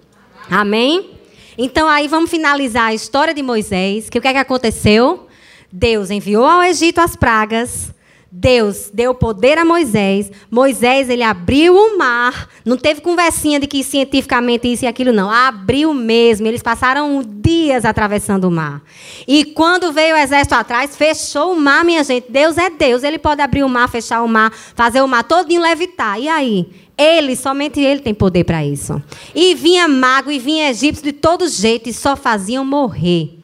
Amém? 0.51 1.12
Então 1.58 1.88
aí 1.88 2.05
vamos 2.05 2.29
finalizar 2.29 2.88
a 2.88 2.93
história 2.93 3.34
de 3.34 3.41
Moisés, 3.41 4.10
que 4.10 4.19
o 4.19 4.21
que, 4.21 4.27
é 4.27 4.34
que 4.34 4.38
aconteceu? 4.38 5.25
Deus 5.71 6.12
enviou 6.12 6.45
ao 6.45 6.62
Egito 6.62 6.99
as 6.99 7.15
pragas. 7.15 7.93
Deus 8.32 8.91
deu 8.93 9.15
poder 9.15 9.58
a 9.58 9.65
Moisés. 9.65 10.29
Moisés, 10.51 11.10
ele 11.10 11.23
abriu 11.23 11.73
o 11.73 11.97
mar. 11.97 12.49
Não 12.63 12.77
teve 12.77 13.01
conversinha 13.01 13.60
de 13.60 13.65
que 13.65 13.84
cientificamente 13.84 14.71
isso 14.71 14.86
e 14.86 14.88
aquilo, 14.88 15.12
não. 15.13 15.32
Abriu 15.32 15.93
mesmo. 15.93 16.45
Eles 16.45 16.62
passaram 16.62 17.23
dias 17.25 17.86
atravessando 17.86 18.43
o 18.45 18.51
mar. 18.51 18.84
E 19.27 19.45
quando 19.45 19.91
veio 19.91 20.13
o 20.13 20.17
exército 20.17 20.53
atrás, 20.53 20.95
fechou 20.95 21.53
o 21.53 21.60
mar, 21.60 21.84
minha 21.84 22.03
gente. 22.03 22.29
Deus 22.29 22.58
é 22.58 22.69
Deus. 22.69 23.01
Ele 23.01 23.17
pode 23.17 23.41
abrir 23.41 23.63
o 23.63 23.69
mar, 23.69 23.89
fechar 23.89 24.21
o 24.21 24.27
mar, 24.27 24.51
fazer 24.75 25.01
o 25.01 25.08
mar 25.08 25.23
todinho 25.23 25.62
levitar. 25.62 26.19
E 26.19 26.27
aí? 26.27 26.67
Ele, 26.99 27.33
somente 27.33 27.79
ele 27.79 28.01
tem 28.01 28.13
poder 28.13 28.43
para 28.43 28.65
isso. 28.65 29.01
E 29.33 29.55
vinha 29.55 29.88
mago 29.88 30.29
e 30.29 30.38
vinha 30.38 30.69
egípcio 30.69 31.01
de 31.01 31.13
todo 31.13 31.47
jeito 31.47 31.88
e 31.88 31.93
só 31.93 32.17
faziam 32.17 32.65
morrer. 32.65 33.39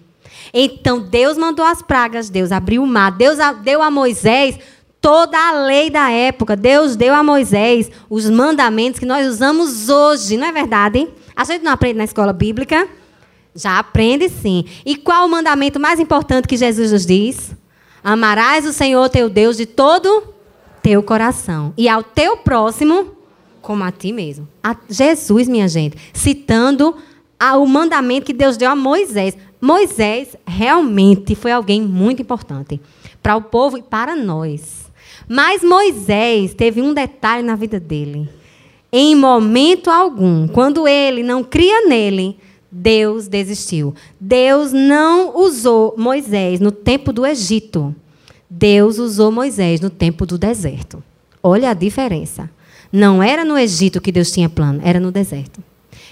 Então 0.54 1.00
Deus 1.00 1.38
mandou 1.38 1.66
as 1.66 1.82
pragas, 1.82 2.30
Deus 2.30 2.52
abriu 2.52 2.84
o 2.84 2.88
mar, 2.88 3.14
Deus 3.14 3.38
deu 3.64 3.82
a 3.82 3.90
Moisés 3.90 4.60
toda 5.00 5.38
a 5.38 5.54
lei 5.64 5.90
da 5.90 6.12
época. 6.12 6.58
Deus 6.58 6.98
deu 6.98 7.14
a 7.14 7.24
Moisés 7.24 7.90
os 8.10 8.30
mandamentos 8.30 9.00
que 9.00 9.06
nós 9.06 9.26
usamos 9.26 9.88
hoje, 9.88 10.36
não 10.36 10.48
é 10.48 10.52
verdade? 10.52 11.08
A 11.34 11.46
gente 11.46 11.64
não 11.64 11.72
aprende 11.72 11.98
na 11.98 12.04
escola 12.04 12.34
bíblica? 12.34 12.90
Já 13.56 13.80
aprende 13.80 14.28
sim. 14.28 14.66
E 14.86 14.98
qual 14.98 15.26
o 15.26 15.30
mandamento 15.30 15.80
mais 15.80 15.98
importante 15.98 16.46
que 16.46 16.58
Jesus 16.58 16.92
nos 16.92 17.06
diz? 17.06 17.56
Amarás 18.04 18.66
o 18.66 18.74
Senhor 18.74 19.08
teu 19.08 19.30
Deus 19.30 19.56
de 19.56 19.66
todo 19.66 20.24
teu 20.82 21.02
coração 21.02 21.74
e 21.78 21.88
ao 21.88 22.04
teu 22.04 22.38
próximo 22.38 23.15
como 23.66 23.84
a 23.84 23.92
ti 23.92 24.14
mesmo. 24.14 24.48
A 24.64 24.78
Jesus, 24.88 25.48
minha 25.48 25.68
gente, 25.68 25.98
citando 26.14 26.96
o 27.58 27.66
mandamento 27.66 28.28
que 28.28 28.34
Deus 28.34 28.58
deu 28.58 28.70
a 28.70 28.76
Moisés. 28.76 29.36
Moisés 29.60 30.38
realmente 30.46 31.34
foi 31.34 31.52
alguém 31.52 31.82
muito 31.82 32.22
importante 32.22 32.80
para 33.24 33.36
o 33.36 33.42
povo 33.42 33.78
e 33.78 33.82
para 33.82 34.16
nós. 34.16 34.86
Mas 35.28 35.64
Moisés 35.64 36.54
teve 36.54 36.80
um 36.80 36.94
detalhe 36.94 37.42
na 37.42 37.56
vida 37.56 37.80
dele. 37.80 38.30
Em 38.92 39.16
momento 39.16 39.90
algum, 39.90 40.48
quando 40.48 40.88
ele 40.88 41.24
não 41.24 41.44
cria 41.44 41.88
nele, 41.88 42.38
Deus 42.72 43.28
desistiu. 43.28 43.96
Deus 44.20 44.72
não 44.72 45.36
usou 45.38 45.96
Moisés 45.98 46.60
no 46.60 46.72
tempo 46.72 47.12
do 47.12 47.26
Egito. 47.26 47.96
Deus 48.48 49.00
usou 49.00 49.32
Moisés 49.32 49.82
no 49.82 49.90
tempo 49.90 50.24
do 50.24 50.38
deserto. 50.38 51.04
Olha 51.42 51.72
a 51.72 51.74
diferença. 51.74 52.50
Não 52.92 53.22
era 53.22 53.44
no 53.44 53.58
Egito 53.58 54.02
que 54.02 54.12
Deus 54.12 54.32
tinha 54.32 54.50
plano, 54.50 54.82
era 54.84 55.00
no 55.00 55.12
deserto. 55.12 55.64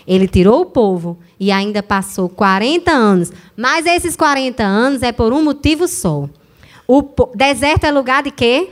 Ele 0.06 0.28
tirou 0.28 0.62
o 0.62 0.66
povo 0.66 1.18
e 1.40 1.52
ainda 1.52 1.82
passou 1.82 2.28
40 2.28 2.92
anos. 2.92 3.32
Mas 3.56 3.86
esses 3.86 4.16
40 4.16 4.64
anos 4.64 5.02
é 5.02 5.12
por 5.12 5.32
um 5.32 5.44
motivo 5.44 5.88
só. 5.88 6.28
O 6.88 7.04
deserto 7.36 7.86
é 7.86 7.92
lugar 7.92 8.24
de 8.24 8.32
quê? 8.32 8.70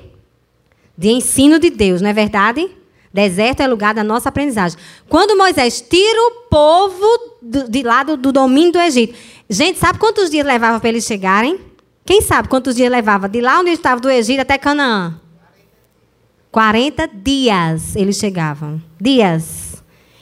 De 0.97 1.09
ensino 1.09 1.57
de 1.57 1.69
Deus, 1.69 2.01
não 2.01 2.09
é 2.09 2.13
verdade? 2.13 2.69
Deserto 3.13 3.61
é 3.61 3.67
lugar 3.67 3.93
da 3.93 4.03
nossa 4.03 4.29
aprendizagem. 4.29 4.77
Quando 5.07 5.37
Moisés 5.37 5.81
tira 5.81 6.19
o 6.27 6.31
povo 6.49 7.05
do, 7.41 7.69
de 7.69 7.83
lá 7.83 8.03
do, 8.03 8.15
do 8.15 8.31
domínio 8.31 8.71
do 8.71 8.79
Egito. 8.79 9.17
Gente, 9.49 9.79
sabe 9.79 9.99
quantos 9.99 10.29
dias 10.29 10.45
levava 10.45 10.79
para 10.79 10.89
eles 10.89 11.05
chegarem? 11.05 11.59
Quem 12.05 12.21
sabe 12.21 12.47
quantos 12.47 12.75
dias 12.75 12.91
levava 12.91 13.27
de 13.27 13.41
lá 13.41 13.59
onde 13.59 13.71
estava 13.71 13.99
do 13.99 14.09
Egito 14.09 14.41
até 14.41 14.57
Canaã? 14.57 15.19
40 16.51 17.07
dias 17.07 17.95
eles 17.95 18.17
chegavam. 18.17 18.81
Dias. 18.99 19.71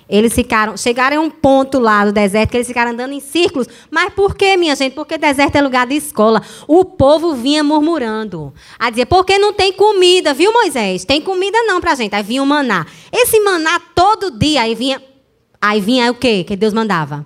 Eles 0.09 0.33
ficaram, 0.33 0.75
chegaram 0.75 1.17
a 1.17 1.19
um 1.19 1.29
ponto 1.29 1.77
lá 1.77 2.03
do 2.03 2.11
deserto 2.11 2.49
que 2.49 2.57
eles 2.57 2.67
ficaram 2.67 2.91
andando 2.91 3.13
em 3.13 3.19
círculos. 3.19 3.67
Mas 3.91 4.11
por 4.11 4.35
quê, 4.35 4.57
minha 4.57 4.75
gente? 4.75 4.93
Porque 4.93 5.19
deserto 5.19 5.55
é 5.55 5.61
lugar 5.61 5.85
de 5.85 5.95
escola. 5.95 6.41
O 6.67 6.83
povo 6.83 7.35
vinha 7.35 7.63
murmurando. 7.63 8.51
A 8.79 8.89
dizer, 8.89 9.05
porque 9.05 9.37
não 9.37 9.53
tem 9.53 9.71
comida, 9.71 10.33
viu, 10.33 10.51
Moisés? 10.51 11.05
Tem 11.05 11.21
comida 11.21 11.61
não 11.63 11.79
pra 11.79 11.93
gente. 11.93 12.15
Aí 12.15 12.23
vinha 12.23 12.41
o 12.41 12.45
maná. 12.45 12.87
Esse 13.11 13.39
maná 13.39 13.79
todo 13.93 14.31
dia, 14.31 14.63
aí 14.63 14.73
vinha. 14.73 14.99
Aí 15.61 15.79
vinha 15.79 16.09
o 16.09 16.15
quê? 16.15 16.43
Que 16.43 16.55
Deus 16.55 16.73
mandava? 16.73 17.25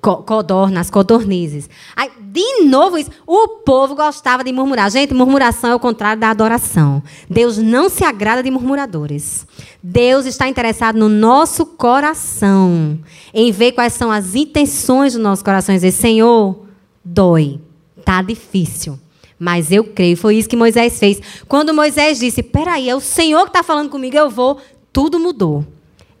Codornas, 0.00 0.90
codornizes. 0.90 1.68
Aí, 1.94 2.10
de 2.20 2.64
novo 2.64 2.98
isso, 2.98 3.10
o 3.26 3.48
povo 3.48 3.94
gostava 3.94 4.42
de 4.42 4.52
murmurar. 4.52 4.90
Gente, 4.90 5.14
murmuração 5.14 5.70
é 5.70 5.74
o 5.74 5.80
contrário 5.80 6.20
da 6.20 6.30
adoração. 6.30 7.02
Deus 7.28 7.58
não 7.58 7.88
se 7.88 8.04
agrada 8.04 8.42
de 8.42 8.50
murmuradores. 8.50 9.46
Deus 9.82 10.26
está 10.26 10.48
interessado 10.48 10.98
no 10.98 11.08
nosso 11.08 11.64
coração, 11.66 12.98
em 13.32 13.52
ver 13.52 13.72
quais 13.72 13.92
são 13.92 14.10
as 14.10 14.34
intenções 14.34 15.14
do 15.14 15.18
nosso 15.18 15.44
coração 15.44 15.74
e 15.74 15.78
dizer, 15.78 15.92
Senhor, 15.92 16.66
dói, 17.04 17.60
tá 18.04 18.22
difícil. 18.22 18.98
Mas 19.38 19.70
eu 19.70 19.84
creio, 19.84 20.16
foi 20.16 20.36
isso 20.36 20.48
que 20.48 20.56
Moisés 20.56 20.98
fez. 20.98 21.20
Quando 21.46 21.74
Moisés 21.74 22.18
disse: 22.18 22.42
Peraí, 22.42 22.88
é 22.88 22.96
o 22.96 23.00
Senhor 23.00 23.42
que 23.42 23.50
está 23.50 23.62
falando 23.62 23.90
comigo, 23.90 24.16
eu 24.16 24.30
vou, 24.30 24.58
tudo 24.92 25.20
mudou. 25.20 25.64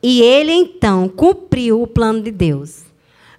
E 0.02 0.20
ele 0.20 0.52
então 0.52 1.08
cumpriu 1.08 1.80
o 1.82 1.86
plano 1.86 2.20
de 2.20 2.30
Deus. 2.30 2.85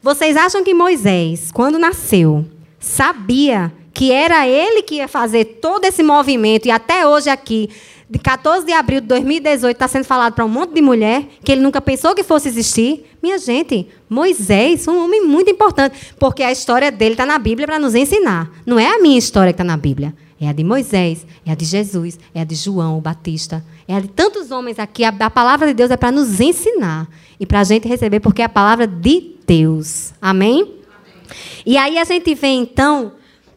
Vocês 0.07 0.37
acham 0.37 0.63
que 0.63 0.73
Moisés, 0.73 1.51
quando 1.51 1.77
nasceu, 1.77 2.45
sabia 2.79 3.73
que 3.93 4.09
era 4.09 4.47
ele 4.47 4.81
que 4.81 4.95
ia 4.95 5.07
fazer 5.09 5.43
todo 5.61 5.83
esse 5.83 6.01
movimento 6.01 6.65
e 6.65 6.71
até 6.71 7.05
hoje 7.05 7.29
aqui, 7.29 7.69
de 8.09 8.17
14 8.17 8.65
de 8.65 8.71
abril 8.71 9.01
de 9.01 9.07
2018, 9.07 9.75
está 9.75 9.85
sendo 9.85 10.05
falado 10.05 10.33
para 10.33 10.45
um 10.45 10.47
monte 10.47 10.73
de 10.73 10.81
mulher 10.81 11.27
que 11.43 11.51
ele 11.51 11.59
nunca 11.59 11.81
pensou 11.81 12.15
que 12.15 12.23
fosse 12.23 12.47
existir? 12.47 13.05
Minha 13.21 13.37
gente, 13.37 13.85
Moisés 14.09 14.87
um 14.87 15.03
homem 15.03 15.27
muito 15.27 15.51
importante, 15.51 16.13
porque 16.17 16.41
a 16.41 16.53
história 16.53 16.89
dele 16.89 17.15
está 17.15 17.25
na 17.25 17.37
Bíblia 17.37 17.67
para 17.67 17.77
nos 17.77 17.93
ensinar. 17.93 18.49
Não 18.65 18.79
é 18.79 18.87
a 18.87 19.01
minha 19.01 19.19
história 19.19 19.51
que 19.51 19.61
está 19.61 19.65
na 19.65 19.75
Bíblia. 19.75 20.15
É 20.39 20.47
a 20.47 20.53
de 20.53 20.63
Moisés, 20.63 21.27
é 21.45 21.51
a 21.51 21.55
de 21.55 21.65
Jesus, 21.65 22.17
é 22.33 22.39
a 22.39 22.43
de 22.45 22.55
João, 22.55 22.97
o 22.97 23.01
Batista, 23.01 23.61
é 23.85 23.93
a 23.93 23.99
de 23.99 24.07
tantos 24.07 24.51
homens 24.51 24.79
aqui. 24.79 25.03
A, 25.03 25.09
a 25.09 25.29
palavra 25.29 25.67
de 25.67 25.73
Deus 25.73 25.91
é 25.91 25.97
para 25.97 26.13
nos 26.13 26.39
ensinar 26.39 27.09
e 27.37 27.45
para 27.45 27.59
a 27.59 27.63
gente 27.65 27.89
receber, 27.89 28.21
porque 28.21 28.41
é 28.41 28.45
a 28.45 28.49
palavra 28.49 28.87
de 28.87 29.35
Deus. 29.47 30.13
Amém? 30.21 30.61
Amém. 30.61 30.75
E 31.65 31.77
aí 31.77 31.97
a 31.97 32.03
gente 32.03 32.35
vem, 32.35 32.61
então, 32.61 33.13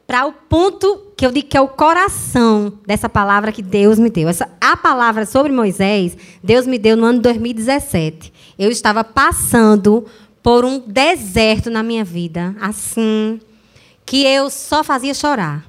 para 0.07 0.25
o 0.27 0.33
ponto 0.33 1.13
que 1.17 1.27
eu 1.27 1.31
digo 1.31 1.49
que 1.49 1.57
é 1.57 1.61
o 1.61 1.69
coração 1.69 2.73
dessa 2.87 3.09
palavra 3.09 3.53
que 3.53 3.63
Deus 3.63 3.99
me 3.99 4.09
deu. 4.09 4.29
Essa, 4.29 4.49
a 4.61 4.77
palavra 4.77 5.27
sobre 5.27 5.53
Moisés, 5.53 6.17
Deus 6.43 6.67
me 6.67 6.79
deu 6.79 6.97
no 6.97 7.05
ano 7.05 7.21
2017. 7.21 8.33
Eu 8.59 8.71
estava 8.71 9.05
passando 9.05 10.07
por 10.43 10.65
um 10.65 10.79
deserto 10.79 11.71
na 11.71 11.83
minha 11.83 12.05
vida, 12.05 12.57
assim, 12.61 13.41
que 14.07 14.25
eu 14.25 14.49
só 14.49 14.83
fazia 14.83 15.13
chorar. 15.13 15.69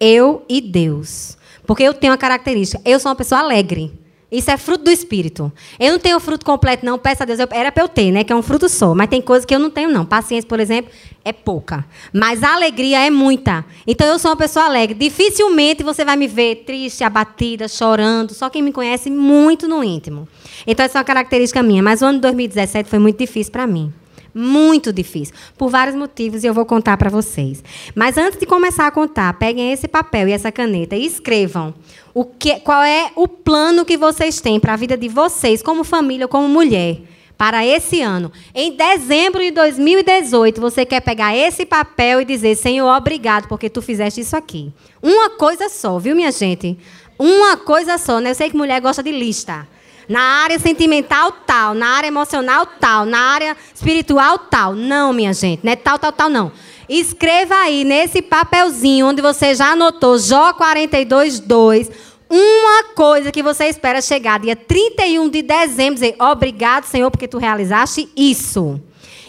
Eu 0.00 0.44
e 0.48 0.60
Deus. 0.60 1.36
Porque 1.66 1.82
eu 1.82 1.92
tenho 1.92 2.12
uma 2.12 2.18
característica. 2.18 2.80
Eu 2.84 2.98
sou 2.98 3.10
uma 3.10 3.16
pessoa 3.16 3.40
alegre. 3.40 3.92
Isso 4.30 4.50
é 4.50 4.56
fruto 4.56 4.84
do 4.84 4.90
Espírito. 4.90 5.52
Eu 5.78 5.92
não 5.92 5.98
tenho 6.00 6.18
fruto 6.18 6.44
completo, 6.44 6.84
não. 6.84 6.98
Peço 6.98 7.22
a 7.22 7.26
Deus. 7.26 7.38
Eu, 7.38 7.46
era 7.52 7.70
para 7.70 7.84
eu 7.84 7.88
ter, 7.88 8.10
né? 8.10 8.24
Que 8.24 8.32
é 8.32 8.36
um 8.36 8.42
fruto 8.42 8.68
só. 8.68 8.92
Mas 8.92 9.08
tem 9.08 9.22
coisas 9.22 9.44
que 9.44 9.54
eu 9.54 9.58
não 9.58 9.70
tenho, 9.70 9.88
não. 9.88 10.04
Paciência, 10.04 10.48
por 10.48 10.58
exemplo, 10.58 10.90
é 11.24 11.32
pouca. 11.32 11.84
Mas 12.12 12.42
a 12.42 12.54
alegria 12.54 13.06
é 13.06 13.10
muita. 13.10 13.64
Então 13.86 14.04
eu 14.06 14.18
sou 14.18 14.32
uma 14.32 14.36
pessoa 14.36 14.64
alegre. 14.64 14.94
Dificilmente 14.94 15.84
você 15.84 16.04
vai 16.04 16.16
me 16.16 16.26
ver 16.26 16.64
triste, 16.66 17.04
abatida, 17.04 17.68
chorando. 17.68 18.34
Só 18.34 18.50
quem 18.50 18.62
me 18.62 18.72
conhece 18.72 19.10
muito 19.10 19.68
no 19.68 19.84
íntimo. 19.84 20.26
Então 20.66 20.84
essa 20.84 20.98
é 20.98 21.00
uma 21.00 21.04
característica 21.04 21.62
minha. 21.62 21.82
Mas 21.82 22.02
o 22.02 22.06
ano 22.06 22.18
de 22.18 22.22
2017 22.22 22.90
foi 22.90 22.98
muito 22.98 23.18
difícil 23.18 23.52
para 23.52 23.64
mim. 23.64 23.92
Muito 24.34 24.92
difícil. 24.92 25.34
Por 25.56 25.70
vários 25.70 25.96
motivos 25.96 26.44
e 26.44 26.46
eu 26.46 26.52
vou 26.52 26.66
contar 26.66 26.96
para 26.96 27.08
vocês. 27.08 27.64
Mas 27.94 28.18
antes 28.18 28.38
de 28.38 28.44
começar 28.44 28.86
a 28.86 28.90
contar, 28.90 29.32
peguem 29.38 29.72
esse 29.72 29.88
papel 29.88 30.28
e 30.28 30.32
essa 30.32 30.52
caneta 30.52 30.94
e 30.94 31.06
escrevam 31.06 31.72
o 32.16 32.24
que, 32.24 32.60
qual 32.60 32.82
é 32.82 33.10
o 33.14 33.28
plano 33.28 33.84
que 33.84 33.94
vocês 33.94 34.40
têm 34.40 34.58
para 34.58 34.72
a 34.72 34.76
vida 34.76 34.96
de 34.96 35.06
vocês, 35.06 35.62
como 35.62 35.84
família, 35.84 36.26
como 36.26 36.48
mulher, 36.48 37.02
para 37.36 37.62
esse 37.66 38.00
ano. 38.00 38.32
Em 38.54 38.74
dezembro 38.74 39.42
de 39.42 39.50
2018, 39.50 40.58
você 40.58 40.86
quer 40.86 41.02
pegar 41.02 41.36
esse 41.36 41.66
papel 41.66 42.22
e 42.22 42.24
dizer: 42.24 42.56
Senhor, 42.56 42.88
obrigado, 42.88 43.46
porque 43.48 43.68
tu 43.68 43.82
fizeste 43.82 44.22
isso 44.22 44.34
aqui. 44.34 44.72
Uma 45.02 45.28
coisa 45.28 45.68
só, 45.68 45.98
viu, 45.98 46.16
minha 46.16 46.32
gente? 46.32 46.78
Uma 47.18 47.58
coisa 47.58 47.98
só, 47.98 48.18
né? 48.18 48.30
Eu 48.30 48.34
sei 48.34 48.48
que 48.48 48.56
mulher 48.56 48.80
gosta 48.80 49.02
de 49.02 49.12
lista. 49.12 49.68
Na 50.08 50.20
área 50.20 50.58
sentimental, 50.58 51.32
tal. 51.46 51.74
Na 51.74 51.98
área 51.98 52.08
emocional, 52.08 52.64
tal. 52.80 53.04
Na 53.04 53.18
área 53.18 53.54
espiritual, 53.74 54.38
tal. 54.38 54.74
Não, 54.74 55.12
minha 55.12 55.34
gente. 55.34 55.60
Não 55.62 55.72
é 55.72 55.76
tal, 55.76 55.98
tal, 55.98 56.12
tal, 56.12 56.30
não. 56.30 56.50
Escreva 56.88 57.54
aí 57.56 57.84
nesse 57.84 58.22
papelzinho 58.22 59.06
onde 59.06 59.20
você 59.20 59.54
já 59.54 59.72
anotou 59.72 60.18
Jó 60.18 60.52
42, 60.52 61.40
2. 61.40 61.90
Uma 62.28 62.84
coisa 62.94 63.30
que 63.30 63.42
você 63.42 63.66
espera 63.66 64.00
chegar 64.00 64.40
dia 64.40 64.56
31 64.56 65.28
de 65.28 65.42
dezembro, 65.42 65.94
dizer 65.94 66.16
obrigado, 66.18 66.84
Senhor, 66.84 67.10
porque 67.10 67.28
tu 67.28 67.38
realizaste 67.38 68.08
isso. 68.16 68.80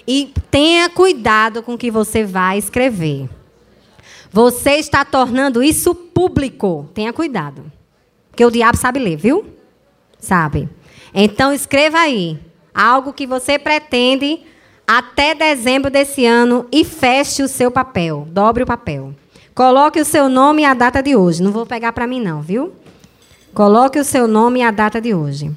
E 0.08 0.34
tenha 0.50 0.90
cuidado 0.90 1.62
com 1.62 1.74
o 1.74 1.78
que 1.78 1.92
você 1.92 2.24
vai 2.24 2.58
escrever. 2.58 3.30
Você 4.32 4.72
está 4.74 5.04
tornando 5.04 5.62
isso 5.62 5.94
público. 5.94 6.90
Tenha 6.94 7.12
cuidado. 7.12 7.72
Porque 8.30 8.46
o 8.46 8.52
diabo 8.52 8.78
sabe 8.78 9.00
ler, 9.00 9.18
viu? 9.18 9.58
sabe? 10.20 10.70
Então 11.14 11.54
escreva 11.54 12.00
aí 12.00 12.40
algo 12.74 13.14
que 13.14 13.26
você 13.26 13.58
pretende 13.58 14.42
até 14.88 15.36
dezembro 15.36 15.92
desse 15.92 16.26
ano 16.26 16.66
e 16.72 16.86
feche 16.86 17.44
o 17.44 17.48
seu 17.48 17.70
papel, 17.70 18.26
dobre 18.32 18.64
o 18.64 18.66
papel. 18.66 19.14
Coloque 19.54 20.00
o 20.00 20.06
seu 20.06 20.30
nome 20.30 20.62
e 20.62 20.66
a 20.66 20.74
data 20.74 21.04
de 21.04 21.16
hoje. 21.16 21.44
Não 21.44 21.52
vou 21.52 21.66
pegar 21.66 21.92
para 21.92 22.08
mim 22.08 22.22
não, 22.22 22.42
viu? 22.42 22.74
Coloque 23.54 24.00
o 24.00 24.04
seu 24.04 24.28
nome 24.28 24.60
e 24.60 24.64
a 24.64 24.72
data 24.72 25.02
de 25.02 25.14
hoje. 25.14 25.52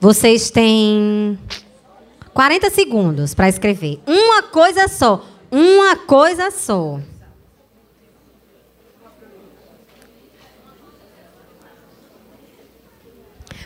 Vocês 0.00 0.50
têm 0.50 1.38
40 2.32 2.70
segundos 2.70 3.34
para 3.34 3.48
escrever. 3.48 4.00
Uma 4.06 4.42
coisa 4.44 4.86
só. 4.86 5.24
Uma 5.50 5.96
coisa 5.96 6.50
só. 6.50 7.00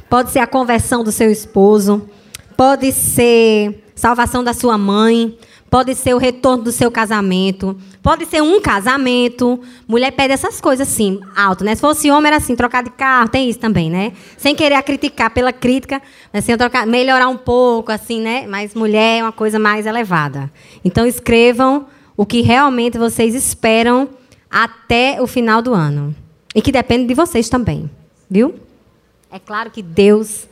Pode 0.08 0.30
ser 0.30 0.38
a 0.38 0.46
conversão 0.46 1.04
do 1.04 1.12
seu 1.12 1.30
esposo, 1.30 2.08
pode 2.56 2.92
ser 2.92 3.84
salvação 3.94 4.42
da 4.42 4.54
sua 4.54 4.78
mãe, 4.78 5.36
pode 5.70 5.94
ser 5.94 6.14
o 6.14 6.18
retorno 6.18 6.64
do 6.64 6.72
seu 6.72 6.90
casamento, 6.90 7.76
pode 8.02 8.24
ser 8.26 8.42
um 8.42 8.60
casamento. 8.60 9.60
Mulher 9.86 10.12
pede 10.12 10.32
essas 10.32 10.60
coisas 10.60 10.88
assim, 10.88 11.20
alto, 11.36 11.64
né? 11.64 11.74
Se 11.74 11.80
fosse 11.80 12.10
homem 12.10 12.28
era 12.28 12.36
assim, 12.36 12.56
trocar 12.56 12.82
de 12.82 12.90
carro, 12.90 13.28
tem 13.28 13.50
isso 13.50 13.58
também, 13.58 13.90
né? 13.90 14.12
Sem 14.36 14.54
querer 14.54 14.76
a 14.76 14.82
criticar 14.82 15.30
pela 15.30 15.52
crítica, 15.52 16.00
assim, 16.32 16.56
trocar, 16.56 16.86
melhorar 16.86 17.28
um 17.28 17.36
pouco, 17.36 17.92
assim, 17.92 18.20
né? 18.20 18.46
Mas 18.46 18.74
mulher 18.74 19.18
é 19.18 19.22
uma 19.22 19.32
coisa 19.32 19.58
mais 19.58 19.84
elevada. 19.84 20.50
Então 20.84 21.06
escrevam 21.06 21.86
o 22.16 22.24
que 22.24 22.40
realmente 22.40 22.96
vocês 22.98 23.34
esperam 23.34 24.08
até 24.50 25.20
o 25.20 25.26
final 25.26 25.60
do 25.60 25.74
ano. 25.74 26.14
E 26.54 26.62
que 26.62 26.72
depende 26.72 27.06
de 27.06 27.14
vocês 27.14 27.48
também, 27.48 27.90
viu? 28.30 28.54
É 29.30 29.38
claro 29.38 29.70
que 29.70 29.82
Deus 29.82 30.48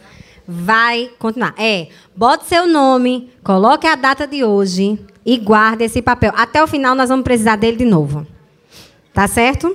vai 0.46 1.10
continuar. 1.18 1.54
É, 1.56 1.88
bote 2.14 2.46
seu 2.46 2.66
nome, 2.66 3.30
coloque 3.42 3.86
a 3.86 3.94
data 3.94 4.26
de 4.26 4.44
hoje 4.44 4.98
e 5.24 5.38
guarde 5.38 5.84
esse 5.84 6.02
papel. 6.02 6.32
Até 6.36 6.62
o 6.62 6.66
final 6.66 6.94
nós 6.94 7.08
vamos 7.08 7.24
precisar 7.24 7.56
dele 7.56 7.78
de 7.78 7.84
novo. 7.84 8.26
Tá 9.14 9.26
certo? 9.26 9.74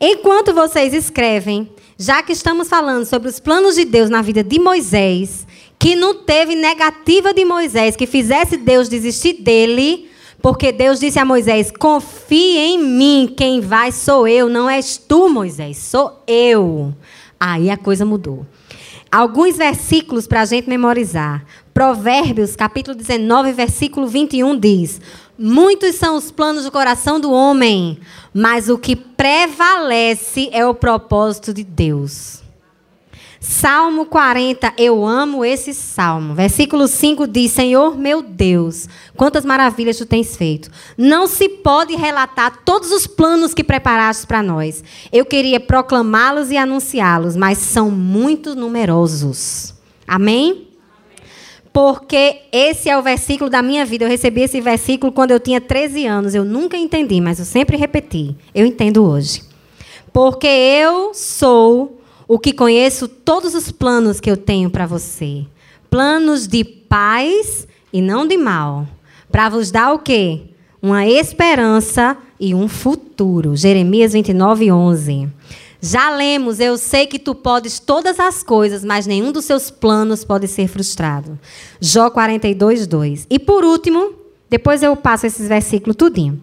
Enquanto 0.00 0.54
vocês 0.54 0.94
escrevem, 0.94 1.68
já 1.98 2.22
que 2.22 2.32
estamos 2.32 2.68
falando 2.68 3.04
sobre 3.04 3.28
os 3.28 3.40
planos 3.40 3.74
de 3.74 3.84
Deus 3.84 4.08
na 4.08 4.22
vida 4.22 4.42
de 4.42 4.58
Moisés, 4.58 5.46
que 5.78 5.96
não 5.96 6.14
teve 6.14 6.54
negativa 6.54 7.34
de 7.34 7.44
Moisés 7.44 7.96
que 7.96 8.06
fizesse 8.06 8.56
Deus 8.56 8.88
desistir 8.88 9.34
dele, 9.34 10.08
porque 10.40 10.72
Deus 10.72 11.00
disse 11.00 11.18
a 11.18 11.24
Moisés: 11.24 11.70
Confie 11.70 12.58
em 12.58 12.78
mim, 12.78 13.34
quem 13.36 13.60
vai 13.60 13.92
sou 13.92 14.26
eu, 14.26 14.48
não 14.48 14.70
és 14.70 14.96
tu, 14.96 15.28
Moisés, 15.28 15.78
sou 15.78 16.22
eu. 16.26 16.94
Aí 17.44 17.70
a 17.70 17.76
coisa 17.76 18.04
mudou. 18.04 18.46
Alguns 19.10 19.56
versículos 19.56 20.28
para 20.28 20.42
a 20.42 20.44
gente 20.44 20.68
memorizar. 20.68 21.44
Provérbios, 21.74 22.54
capítulo 22.54 22.96
19, 22.96 23.50
versículo 23.50 24.06
21 24.06 24.56
diz: 24.56 25.00
Muitos 25.36 25.96
são 25.96 26.14
os 26.16 26.30
planos 26.30 26.62
do 26.62 26.70
coração 26.70 27.18
do 27.18 27.32
homem, 27.32 27.98
mas 28.32 28.68
o 28.68 28.78
que 28.78 28.94
prevalece 28.94 30.50
é 30.52 30.64
o 30.64 30.72
propósito 30.72 31.52
de 31.52 31.64
Deus. 31.64 32.41
Salmo 33.44 34.06
40, 34.06 34.72
eu 34.78 35.04
amo 35.04 35.44
esse 35.44 35.74
salmo. 35.74 36.32
Versículo 36.32 36.86
5 36.86 37.26
diz: 37.26 37.50
Senhor 37.50 37.98
meu 37.98 38.22
Deus, 38.22 38.88
quantas 39.16 39.44
maravilhas 39.44 39.98
tu 39.98 40.06
tens 40.06 40.36
feito. 40.36 40.70
Não 40.96 41.26
se 41.26 41.48
pode 41.48 41.96
relatar 41.96 42.62
todos 42.64 42.92
os 42.92 43.04
planos 43.04 43.52
que 43.52 43.64
preparaste 43.64 44.28
para 44.28 44.44
nós. 44.44 44.84
Eu 45.12 45.24
queria 45.24 45.58
proclamá-los 45.58 46.52
e 46.52 46.56
anunciá-los, 46.56 47.34
mas 47.34 47.58
são 47.58 47.90
muito 47.90 48.54
numerosos. 48.54 49.74
Amém? 50.06 50.68
Porque 51.72 52.42
esse 52.52 52.88
é 52.88 52.96
o 52.96 53.02
versículo 53.02 53.50
da 53.50 53.60
minha 53.60 53.84
vida. 53.84 54.04
Eu 54.04 54.08
recebi 54.08 54.42
esse 54.42 54.60
versículo 54.60 55.10
quando 55.10 55.32
eu 55.32 55.40
tinha 55.40 55.60
13 55.60 56.06
anos. 56.06 56.32
Eu 56.32 56.44
nunca 56.44 56.76
entendi, 56.76 57.20
mas 57.20 57.40
eu 57.40 57.44
sempre 57.44 57.76
repeti. 57.76 58.36
Eu 58.54 58.64
entendo 58.64 59.04
hoje. 59.04 59.42
Porque 60.12 60.46
eu 60.46 61.12
sou 61.12 62.01
o 62.26 62.38
que 62.38 62.52
conheço 62.52 63.08
todos 63.08 63.54
os 63.54 63.70
planos 63.70 64.20
que 64.20 64.30
eu 64.30 64.36
tenho 64.36 64.70
para 64.70 64.86
você. 64.86 65.44
Planos 65.90 66.46
de 66.46 66.64
paz 66.64 67.66
e 67.92 68.00
não 68.00 68.26
de 68.26 68.36
mal. 68.36 68.86
Para 69.30 69.48
vos 69.48 69.70
dar 69.70 69.92
o 69.92 69.98
quê? 69.98 70.42
Uma 70.80 71.06
esperança 71.06 72.16
e 72.38 72.54
um 72.54 72.68
futuro. 72.68 73.56
Jeremias 73.56 74.12
29, 74.12 74.72
11. 74.72 75.28
Já 75.80 76.10
lemos, 76.10 76.60
eu 76.60 76.78
sei 76.78 77.06
que 77.06 77.18
tu 77.18 77.34
podes 77.34 77.80
todas 77.80 78.20
as 78.20 78.42
coisas, 78.42 78.84
mas 78.84 79.06
nenhum 79.06 79.32
dos 79.32 79.44
seus 79.44 79.70
planos 79.70 80.24
pode 80.24 80.46
ser 80.46 80.68
frustrado. 80.68 81.38
Jó 81.80 82.08
42, 82.08 82.86
2. 82.86 83.26
E 83.28 83.38
por 83.38 83.64
último, 83.64 84.22
Depois 84.52 84.82
eu 84.82 84.94
passo 84.94 85.26
esses 85.26 85.48
versículos 85.48 85.96
tudinho. 85.96 86.38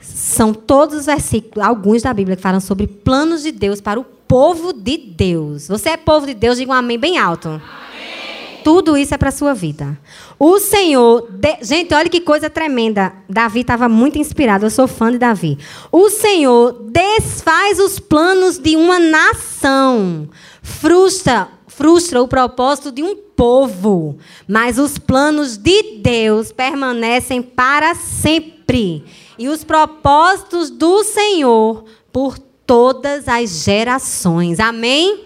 São 0.00 0.52
todos 0.52 0.98
os 0.98 1.06
versículos, 1.06 1.64
alguns 1.64 2.02
da 2.02 2.12
Bíblia, 2.12 2.34
que 2.34 2.42
falam 2.42 2.58
sobre 2.58 2.88
planos 2.88 3.44
de 3.44 3.52
Deus 3.52 3.80
para 3.80 4.00
o 4.00 4.04
povo 4.32 4.72
de 4.72 4.96
Deus. 4.96 5.68
Você 5.68 5.90
é 5.90 5.96
povo 5.98 6.24
de 6.24 6.32
Deus, 6.32 6.56
diga 6.56 6.72
um 6.72 6.74
amém 6.74 6.98
bem 6.98 7.18
alto. 7.18 7.60
Tudo 8.64 8.96
isso 8.96 9.12
é 9.12 9.18
para 9.18 9.28
a 9.28 9.32
sua 9.32 9.52
vida. 9.52 9.98
O 10.38 10.58
Senhor. 10.58 11.28
De... 11.30 11.58
Gente, 11.60 11.92
olha 11.92 12.08
que 12.08 12.18
coisa 12.18 12.48
tremenda. 12.48 13.12
Davi 13.28 13.60
estava 13.60 13.90
muito 13.90 14.16
inspirado. 14.16 14.64
Eu 14.64 14.70
sou 14.70 14.88
fã 14.88 15.12
de 15.12 15.18
Davi. 15.18 15.58
O 15.90 16.08
Senhor 16.08 16.72
desfaz 16.90 17.78
os 17.78 17.98
planos 17.98 18.56
de 18.56 18.74
uma 18.74 18.98
nação. 18.98 20.30
Frustra, 20.62 21.48
frustra 21.66 22.22
o 22.22 22.28
propósito 22.28 22.90
de 22.90 23.02
um 23.02 23.14
povo. 23.14 24.16
Mas 24.48 24.78
os 24.78 24.96
planos 24.96 25.58
de 25.58 25.98
Deus 25.98 26.50
permanecem 26.50 27.42
para 27.42 27.94
sempre. 27.94 29.04
E 29.38 29.50
os 29.50 29.62
propósitos 29.62 30.70
do 30.70 31.04
Senhor 31.04 31.84
por 32.10 32.38
todas 32.66 33.28
as 33.28 33.64
gerações. 33.64 34.60
Amém? 34.60 35.24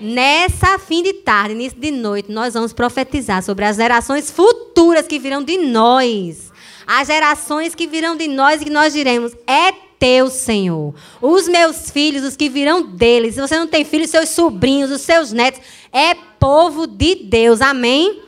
Nessa 0.00 0.78
fim 0.78 1.02
de 1.02 1.12
tarde, 1.12 1.54
início 1.54 1.78
de 1.78 1.90
noite, 1.90 2.30
nós 2.30 2.54
vamos 2.54 2.72
profetizar 2.72 3.42
sobre 3.42 3.64
as 3.64 3.76
gerações 3.76 4.30
futuras 4.30 5.06
que 5.06 5.18
virão 5.18 5.42
de 5.42 5.56
nós. 5.58 6.52
As 6.86 7.06
gerações 7.08 7.74
que 7.74 7.86
virão 7.86 8.16
de 8.16 8.28
nós 8.28 8.60
e 8.60 8.64
que 8.64 8.70
nós 8.70 8.92
diremos: 8.92 9.32
é 9.46 9.72
teu, 9.98 10.28
Senhor. 10.28 10.94
Os 11.22 11.48
meus 11.48 11.90
filhos, 11.90 12.24
os 12.24 12.36
que 12.36 12.48
virão 12.48 12.82
deles. 12.82 13.34
Se 13.34 13.40
você 13.40 13.58
não 13.58 13.66
tem 13.66 13.84
filhos, 13.84 14.10
seus 14.10 14.28
sobrinhos, 14.28 14.90
os 14.90 15.00
seus 15.00 15.32
netos, 15.32 15.62
é 15.92 16.14
povo 16.38 16.86
de 16.86 17.14
Deus. 17.14 17.62
Amém? 17.62 18.23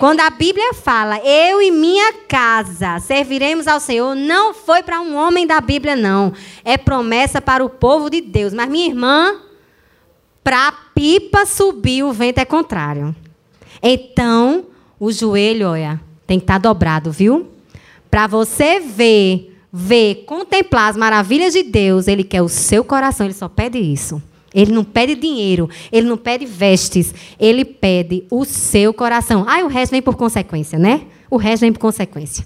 Quando 0.00 0.20
a 0.20 0.30
Bíblia 0.30 0.72
fala, 0.72 1.18
eu 1.18 1.60
e 1.60 1.70
minha 1.70 2.14
casa 2.26 2.98
serviremos 3.00 3.68
ao 3.68 3.78
Senhor, 3.78 4.14
não 4.14 4.54
foi 4.54 4.82
para 4.82 4.98
um 4.98 5.14
homem 5.14 5.46
da 5.46 5.60
Bíblia, 5.60 5.94
não. 5.94 6.32
É 6.64 6.78
promessa 6.78 7.38
para 7.38 7.62
o 7.62 7.68
povo 7.68 8.08
de 8.08 8.22
Deus. 8.22 8.54
Mas, 8.54 8.70
minha 8.70 8.86
irmã, 8.86 9.36
para 10.42 10.68
a 10.68 10.72
pipa 10.72 11.44
subir, 11.44 12.02
o 12.02 12.14
vento 12.14 12.38
é 12.38 12.46
contrário. 12.46 13.14
Então, 13.82 14.68
o 14.98 15.12
joelho, 15.12 15.68
olha, 15.68 16.00
tem 16.26 16.38
que 16.38 16.44
estar 16.44 16.54
tá 16.54 16.70
dobrado, 16.70 17.12
viu? 17.12 17.50
Para 18.10 18.26
você 18.26 18.80
ver, 18.80 19.54
ver, 19.70 20.24
contemplar 20.24 20.88
as 20.88 20.96
maravilhas 20.96 21.52
de 21.52 21.62
Deus, 21.62 22.08
Ele 22.08 22.24
quer 22.24 22.40
o 22.40 22.48
seu 22.48 22.82
coração, 22.82 23.26
Ele 23.26 23.34
só 23.34 23.50
pede 23.50 23.76
isso. 23.76 24.22
Ele 24.54 24.72
não 24.72 24.82
pede 24.82 25.14
dinheiro, 25.14 25.68
ele 25.92 26.08
não 26.08 26.16
pede 26.16 26.44
vestes, 26.44 27.14
ele 27.38 27.64
pede 27.64 28.24
o 28.30 28.44
seu 28.44 28.92
coração. 28.92 29.44
Ah, 29.46 29.64
o 29.64 29.68
resto 29.68 29.92
vem 29.92 30.02
por 30.02 30.16
consequência, 30.16 30.78
né? 30.78 31.02
O 31.30 31.36
resto 31.36 31.60
vem 31.60 31.72
por 31.72 31.78
consequência. 31.78 32.44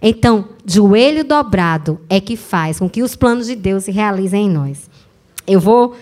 Então, 0.00 0.48
joelho 0.66 1.24
dobrado 1.24 2.00
é 2.08 2.20
que 2.20 2.36
faz 2.36 2.78
com 2.78 2.88
que 2.88 3.02
os 3.02 3.14
planos 3.14 3.46
de 3.46 3.56
Deus 3.56 3.84
se 3.84 3.90
realizem 3.90 4.46
em 4.46 4.50
nós. 4.50 4.88
Eu 5.46 5.60
vou 5.60 5.94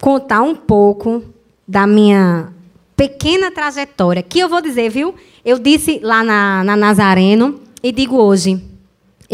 contar 0.00 0.42
um 0.42 0.54
pouco 0.54 1.22
da 1.66 1.86
minha 1.86 2.52
pequena 2.96 3.50
trajetória, 3.50 4.22
que 4.22 4.38
eu 4.38 4.48
vou 4.48 4.60
dizer, 4.60 4.90
viu? 4.90 5.14
Eu 5.44 5.58
disse 5.58 6.00
lá 6.02 6.22
na, 6.22 6.62
na 6.64 6.76
Nazareno 6.76 7.60
e 7.82 7.90
digo 7.90 8.16
hoje. 8.16 8.73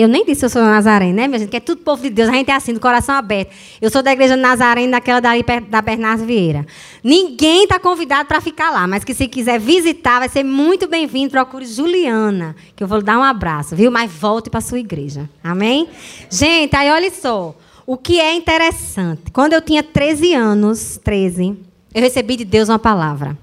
Eu 0.01 0.09
nem 0.09 0.25
disse 0.25 0.41
que 0.41 0.45
eu 0.47 0.51
sou 0.51 0.63
Nazareno, 0.63 1.13
né, 1.13 1.29
minha 1.29 1.39
gente? 1.39 1.51
Que 1.51 1.59
é 1.59 1.61
tudo 1.61 1.83
povo 1.83 2.01
de 2.01 2.09
Deus, 2.09 2.31
a 2.31 2.33
gente 2.33 2.51
é 2.51 2.55
assim, 2.55 2.73
do 2.73 2.81
coração 2.81 3.15
aberto. 3.15 3.51
Eu 3.83 3.91
sou 3.91 4.03
da 4.03 4.11
igreja 4.11 4.35
Nazareno, 4.35 4.93
daquela 4.93 5.21
dali 5.21 5.45
da 5.69 5.83
Bernardo 5.83 6.25
Vieira. 6.25 6.67
Ninguém 7.05 7.65
está 7.65 7.79
convidado 7.79 8.27
para 8.27 8.41
ficar 8.41 8.71
lá, 8.71 8.87
mas 8.87 9.05
que 9.05 9.13
se 9.13 9.29
quiser 9.29 9.61
visitar, 9.61 10.21
vai 10.21 10.29
ser 10.31 10.43
muito 10.43 10.89
bem-vindo. 10.89 11.31
Procure 11.31 11.67
Juliana, 11.67 12.57
que 12.75 12.83
eu 12.83 12.89
vou 12.89 13.03
dar 13.03 13.19
um 13.19 13.23
abraço, 13.23 13.77
viu? 13.77 13.91
Mas 13.91 14.11
volte 14.11 14.49
para 14.49 14.63
sua 14.63 14.79
igreja. 14.79 15.29
Amém? 15.45 15.87
Gente, 16.31 16.75
aí 16.75 16.91
olha 16.91 17.11
só. 17.11 17.55
O 17.87 17.99
que 17.99 18.19
é 18.19 18.35
interessante, 18.35 19.31
quando 19.33 19.53
eu 19.53 19.61
tinha 19.61 19.83
13 19.83 20.33
anos, 20.33 20.99
13, 21.05 21.59
eu 21.95 22.01
recebi 22.01 22.37
de 22.37 22.45
Deus 22.47 22.71
uma 22.71 22.79
palavra. 22.79 23.37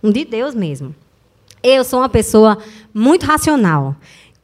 Um 0.00 0.12
de 0.12 0.24
Deus 0.24 0.54
mesmo. 0.54 0.94
Eu 1.60 1.82
sou 1.82 2.00
uma 2.00 2.08
pessoa 2.08 2.58
muito 2.92 3.24
racional. 3.24 3.96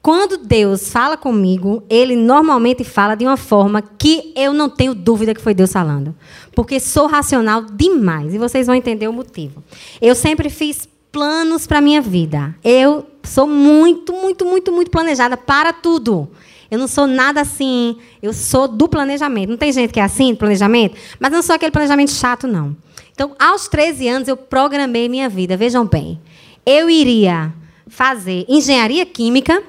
Quando 0.03 0.39
Deus 0.39 0.91
fala 0.91 1.17
comigo, 1.17 1.83
ele 1.89 2.17
normalmente 2.17 2.85
fala 2.85 3.15
de 3.15 3.27
uma 3.27 3.37
forma 3.37 3.83
que 3.83 4.33
eu 4.35 4.55
não 4.55 4.69
tenho 4.69 4.95
dúvida 4.95 5.35
que 5.35 5.43
foi 5.43 5.53
Deus 5.53 5.73
falando. 5.73 6.15
Porque 6.55 6.81
sou 6.81 7.07
racional 7.07 7.63
demais. 7.63 8.33
E 8.33 8.39
vocês 8.39 8.67
vão 8.67 8.75
entender 8.75 9.09
o 9.09 9.13
motivo. 9.13 9.63
Eu 10.01 10.15
sempre 10.15 10.49
fiz 10.49 10.89
planos 11.13 11.67
para 11.67 11.83
minha 11.83 12.01
vida. 12.01 12.55
Eu 12.65 13.07
sou 13.23 13.47
muito, 13.47 14.13
muito, 14.15 14.47
muito, 14.47 14.73
muito 14.73 14.91
planejada 14.91 15.37
para 15.37 15.73
tudo. 15.73 16.31
Eu 16.71 16.79
não 16.79 16.89
sou 16.89 17.07
nada 17.07 17.43
assim. 17.43 17.99
Eu 18.23 18.33
sou 18.33 18.67
do 18.69 18.89
planejamento. 18.89 19.51
Não 19.51 19.57
tem 19.59 19.71
gente 19.71 19.93
que 19.93 20.01
é 20.01 20.05
assim, 20.05 20.35
planejamento? 20.35 20.97
Mas 21.19 21.31
não 21.31 21.43
sou 21.43 21.55
aquele 21.55 21.73
planejamento 21.73 22.13
chato, 22.13 22.47
não. 22.47 22.75
Então, 23.13 23.35
aos 23.39 23.69
13 23.69 24.09
anos, 24.09 24.29
eu 24.29 24.37
programei 24.37 25.11
minha 25.11 25.29
vida. 25.29 25.59
Vejam 25.59 25.87
bem. 25.87 26.19
Eu 26.65 26.89
iria 26.89 27.53
fazer 27.87 28.47
engenharia 28.49 29.05
química. 29.05 29.63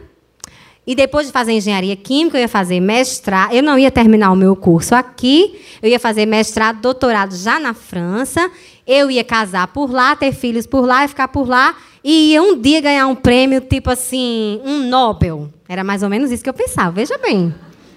E 0.86 0.96
depois 0.96 1.28
de 1.28 1.34
fazer 1.34 1.52
engenharia 1.52 1.96
química, 1.96 2.38
eu 2.38 2.42
ia 2.42 2.48
fazer 2.48 2.80
mestrado. 2.80 3.54
Eu 3.54 3.62
não 3.62 3.78
ia 3.78 3.92
terminar 3.92 4.32
o 4.32 4.36
meu 4.36 4.56
curso 4.56 4.96
aqui. 4.96 5.62
Eu 5.82 5.90
ia 5.90 6.00
fazer 6.00 6.26
mestrado, 6.26 6.82
doutorado 6.82 7.36
já 7.36 7.60
na 7.60 7.74
França. 7.74 8.50
Eu 8.88 9.12
ia 9.12 9.24
casar 9.24 9.68
por 9.68 9.92
lá, 9.92 10.16
ter 10.16 10.34
filhos 10.34 10.66
por 10.66 10.86
lá 10.86 11.06
e 11.06 11.08
ficar 11.08 11.28
por 11.28 11.48
lá 11.48 11.76
e 12.04 12.32
ia 12.32 12.42
um 12.42 12.60
dia 12.60 12.82
ganhar 12.82 13.08
um 13.08 13.16
prêmio, 13.16 13.62
tipo 13.62 13.90
assim, 13.90 14.60
um 14.64 14.88
Nobel. 14.88 15.50
Era 15.70 15.84
mais 15.84 16.04
ou 16.04 16.10
menos 16.10 16.32
isso 16.32 16.44
que 16.44 16.50
eu 16.50 16.54
pensava. 16.54 16.92
Veja 16.92 17.18
bem. 17.18 17.54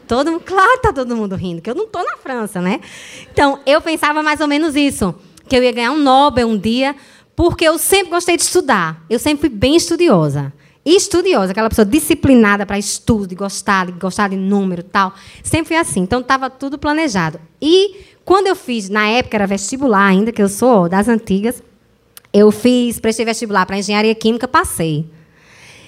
Todo, 0.06 0.38
claro, 0.40 0.80
tá 0.82 0.92
todo 0.92 1.16
mundo 1.16 1.34
rindo, 1.34 1.62
que 1.62 1.70
eu 1.70 1.74
não 1.74 1.84
estou 1.84 2.04
na 2.04 2.18
França, 2.18 2.60
né? 2.60 2.80
Então, 3.32 3.58
eu 3.64 3.80
pensava 3.80 4.22
mais 4.22 4.40
ou 4.40 4.46
menos 4.46 4.76
isso, 4.76 5.14
que 5.48 5.56
eu 5.56 5.62
ia 5.62 5.72
ganhar 5.72 5.92
um 5.92 5.98
Nobel 5.98 6.46
um 6.46 6.58
dia, 6.58 6.94
porque 7.34 7.64
eu 7.64 7.78
sempre 7.78 8.10
gostei 8.10 8.36
de 8.36 8.42
estudar. 8.42 9.02
Eu 9.08 9.18
sempre 9.18 9.48
fui 9.48 9.48
bem 9.48 9.74
estudiosa. 9.74 10.52
Estudiosa, 10.84 11.52
aquela 11.52 11.70
pessoa 11.70 11.86
disciplinada 11.86 12.66
para 12.66 12.78
estudo, 12.78 13.26
de 13.26 13.34
gostar, 13.34 13.86
de 13.86 13.92
gostar 13.92 14.28
de 14.28 14.36
número 14.36 14.82
tal. 14.82 15.14
Sempre 15.42 15.68
fui 15.68 15.76
assim. 15.76 16.00
Então, 16.00 16.20
estava 16.20 16.50
tudo 16.50 16.78
planejado. 16.78 17.40
E 17.60 18.04
quando 18.24 18.48
eu 18.48 18.54
fiz, 18.54 18.88
na 18.88 19.08
época 19.08 19.36
era 19.36 19.46
vestibular 19.46 20.06
ainda, 20.06 20.30
que 20.30 20.42
eu 20.42 20.48
sou 20.48 20.88
das 20.88 21.08
antigas, 21.08 21.62
eu 22.32 22.50
fiz, 22.50 23.00
prestei 23.00 23.24
vestibular 23.24 23.64
para 23.64 23.78
engenharia 23.78 24.14
química, 24.14 24.46
passei. 24.46 25.08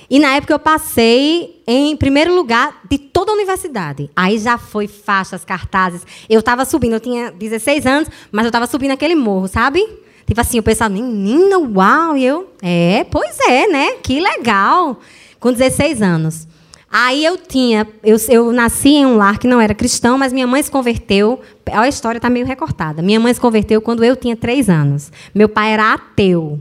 E 0.08 0.18
na 0.18 0.36
época 0.36 0.54
eu 0.54 0.58
passei 0.58 1.62
em 1.66 1.96
primeiro 1.96 2.34
lugar 2.34 2.80
de 2.88 2.96
toda 2.96 3.32
a 3.32 3.34
universidade. 3.34 4.08
Aí 4.14 4.38
já 4.38 4.56
foi 4.56 4.86
faixas, 4.86 5.44
cartazes. 5.44 6.06
Eu 6.28 6.40
estava 6.40 6.64
subindo, 6.64 6.94
eu 6.94 7.00
tinha 7.00 7.32
16 7.32 7.86
anos, 7.86 8.08
mas 8.30 8.44
eu 8.44 8.48
estava 8.48 8.66
subindo 8.66 8.92
aquele 8.92 9.16
morro, 9.16 9.48
sabe? 9.48 9.84
Tipo 10.26 10.40
assim, 10.40 10.58
o 10.58 10.62
pessoal, 10.62 10.90
menina, 10.90 11.58
uau! 11.58 12.16
E 12.16 12.24
eu, 12.24 12.50
é, 12.60 13.04
pois 13.04 13.38
é, 13.48 13.68
né? 13.68 13.92
Que 14.02 14.20
legal. 14.20 14.98
Com 15.38 15.52
16 15.52 16.02
anos. 16.02 16.48
Aí 16.90 17.24
eu 17.24 17.36
tinha, 17.36 17.86
eu, 18.02 18.16
eu 18.28 18.52
nasci 18.52 18.88
em 18.88 19.06
um 19.06 19.16
lar 19.16 19.38
que 19.38 19.46
não 19.46 19.60
era 19.60 19.74
cristão, 19.74 20.16
mas 20.16 20.32
minha 20.32 20.46
mãe 20.46 20.62
se 20.62 20.70
converteu. 20.70 21.40
A 21.72 21.86
história 21.86 22.18
está 22.18 22.30
meio 22.30 22.46
recortada. 22.46 23.02
Minha 23.02 23.20
mãe 23.20 23.34
se 23.34 23.40
converteu 23.40 23.80
quando 23.80 24.02
eu 24.02 24.16
tinha 24.16 24.36
três 24.36 24.70
anos. 24.70 25.12
Meu 25.34 25.48
pai 25.48 25.72
era 25.72 25.92
ateu. 25.92 26.60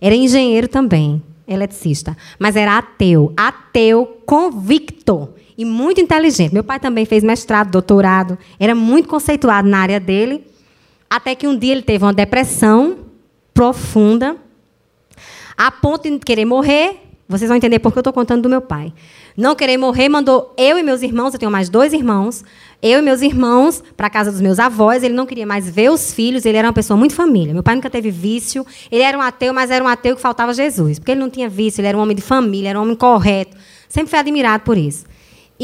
Era 0.00 0.14
engenheiro 0.14 0.68
também, 0.68 1.22
eletricista. 1.48 2.16
Mas 2.38 2.56
era 2.56 2.78
ateu. 2.78 3.32
Ateu 3.36 4.06
convicto. 4.24 5.30
E 5.56 5.64
muito 5.64 6.00
inteligente. 6.00 6.52
Meu 6.52 6.64
pai 6.64 6.78
também 6.80 7.04
fez 7.04 7.22
mestrado, 7.22 7.70
doutorado. 7.70 8.38
Era 8.58 8.74
muito 8.74 9.08
conceituado 9.08 9.68
na 9.68 9.78
área 9.78 10.00
dele. 10.00 10.44
Até 11.14 11.34
que 11.34 11.46
um 11.46 11.56
dia 11.56 11.72
ele 11.72 11.82
teve 11.82 12.04
uma 12.04 12.12
depressão 12.12 12.98
profunda, 13.52 14.36
a 15.56 15.70
ponto 15.70 16.10
de 16.10 16.18
querer 16.20 16.44
morrer. 16.44 17.00
Vocês 17.28 17.48
vão 17.48 17.56
entender 17.56 17.78
por 17.78 17.92
que 17.92 17.98
eu 17.98 18.00
estou 18.00 18.12
contando 18.12 18.42
do 18.42 18.48
meu 18.48 18.60
pai 18.60 18.92
não 19.36 19.54
querer 19.54 19.76
morrer, 19.76 20.08
mandou 20.08 20.54
eu 20.56 20.78
e 20.78 20.82
meus 20.82 21.02
irmãos, 21.02 21.32
eu 21.32 21.38
tenho 21.38 21.50
mais 21.50 21.68
dois 21.68 21.92
irmãos, 21.92 22.44
eu 22.82 22.98
e 22.98 23.02
meus 23.02 23.22
irmãos 23.22 23.82
para 23.96 24.06
a 24.06 24.10
casa 24.10 24.30
dos 24.30 24.40
meus 24.40 24.58
avós. 24.58 25.02
Ele 25.02 25.14
não 25.14 25.26
queria 25.26 25.46
mais 25.46 25.68
ver 25.68 25.90
os 25.90 26.12
filhos, 26.12 26.44
ele 26.44 26.58
era 26.58 26.68
uma 26.68 26.74
pessoa 26.74 26.96
muito 26.96 27.14
família. 27.14 27.54
Meu 27.54 27.62
pai 27.62 27.74
nunca 27.74 27.90
teve 27.90 28.10
vício, 28.10 28.66
ele 28.90 29.02
era 29.02 29.16
um 29.16 29.22
ateu, 29.22 29.52
mas 29.54 29.70
era 29.70 29.82
um 29.82 29.88
ateu 29.88 30.14
que 30.14 30.22
faltava 30.22 30.52
Jesus, 30.52 30.98
porque 30.98 31.12
ele 31.12 31.20
não 31.20 31.30
tinha 31.30 31.48
vício, 31.48 31.80
ele 31.80 31.88
era 31.88 31.96
um 31.96 32.00
homem 32.00 32.16
de 32.16 32.22
família, 32.22 32.70
era 32.70 32.78
um 32.78 32.82
homem 32.82 32.96
correto. 32.96 33.56
Sempre 33.88 34.10
fui 34.10 34.18
admirado 34.18 34.64
por 34.64 34.76
isso. 34.76 35.04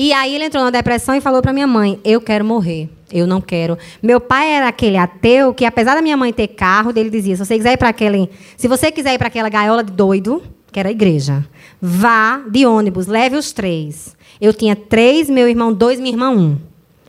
E 0.01 0.13
aí 0.13 0.33
ele 0.33 0.45
entrou 0.45 0.63
na 0.63 0.71
depressão 0.71 1.17
e 1.17 1.21
falou 1.21 1.43
para 1.43 1.53
minha 1.53 1.67
mãe: 1.67 1.99
Eu 2.05 2.21
quero 2.21 2.45
morrer. 2.45 2.89
Eu 3.13 3.27
não 3.27 3.41
quero. 3.41 3.77
Meu 4.01 4.21
pai 4.21 4.49
era 4.49 4.69
aquele 4.69 4.97
ateu 4.97 5.53
que, 5.53 5.65
apesar 5.65 5.97
da 5.97 6.01
minha 6.01 6.17
mãe 6.17 6.33
ter 6.33 6.47
carro, 6.47 6.93
ele 6.95 7.11
dizia: 7.11 7.35
se 7.35 7.45
você 7.45 7.57
quiser 7.57 7.73
ir 7.73 7.77
para 7.77 7.89
aquele, 7.89 8.31
se 8.57 8.69
você 8.69 8.93
quiser 8.93 9.15
ir 9.15 9.19
para 9.19 9.27
aquela 9.27 9.49
gaiola 9.49 9.83
de 9.83 9.91
doido, 9.91 10.41
que 10.71 10.79
era 10.79 10.89
a 10.89 10.93
igreja. 10.93 11.45
Vá 11.83 12.41
de 12.49 12.65
ônibus, 12.65 13.09
leve 13.09 13.35
os 13.35 13.51
três. 13.51 14.17
Eu 14.41 14.55
tinha 14.55 14.77
três, 14.77 15.29
meu 15.29 15.49
irmão 15.49 15.73
dois, 15.73 15.99
minha 15.99 16.13
irmã 16.13 16.31
um. 16.31 16.57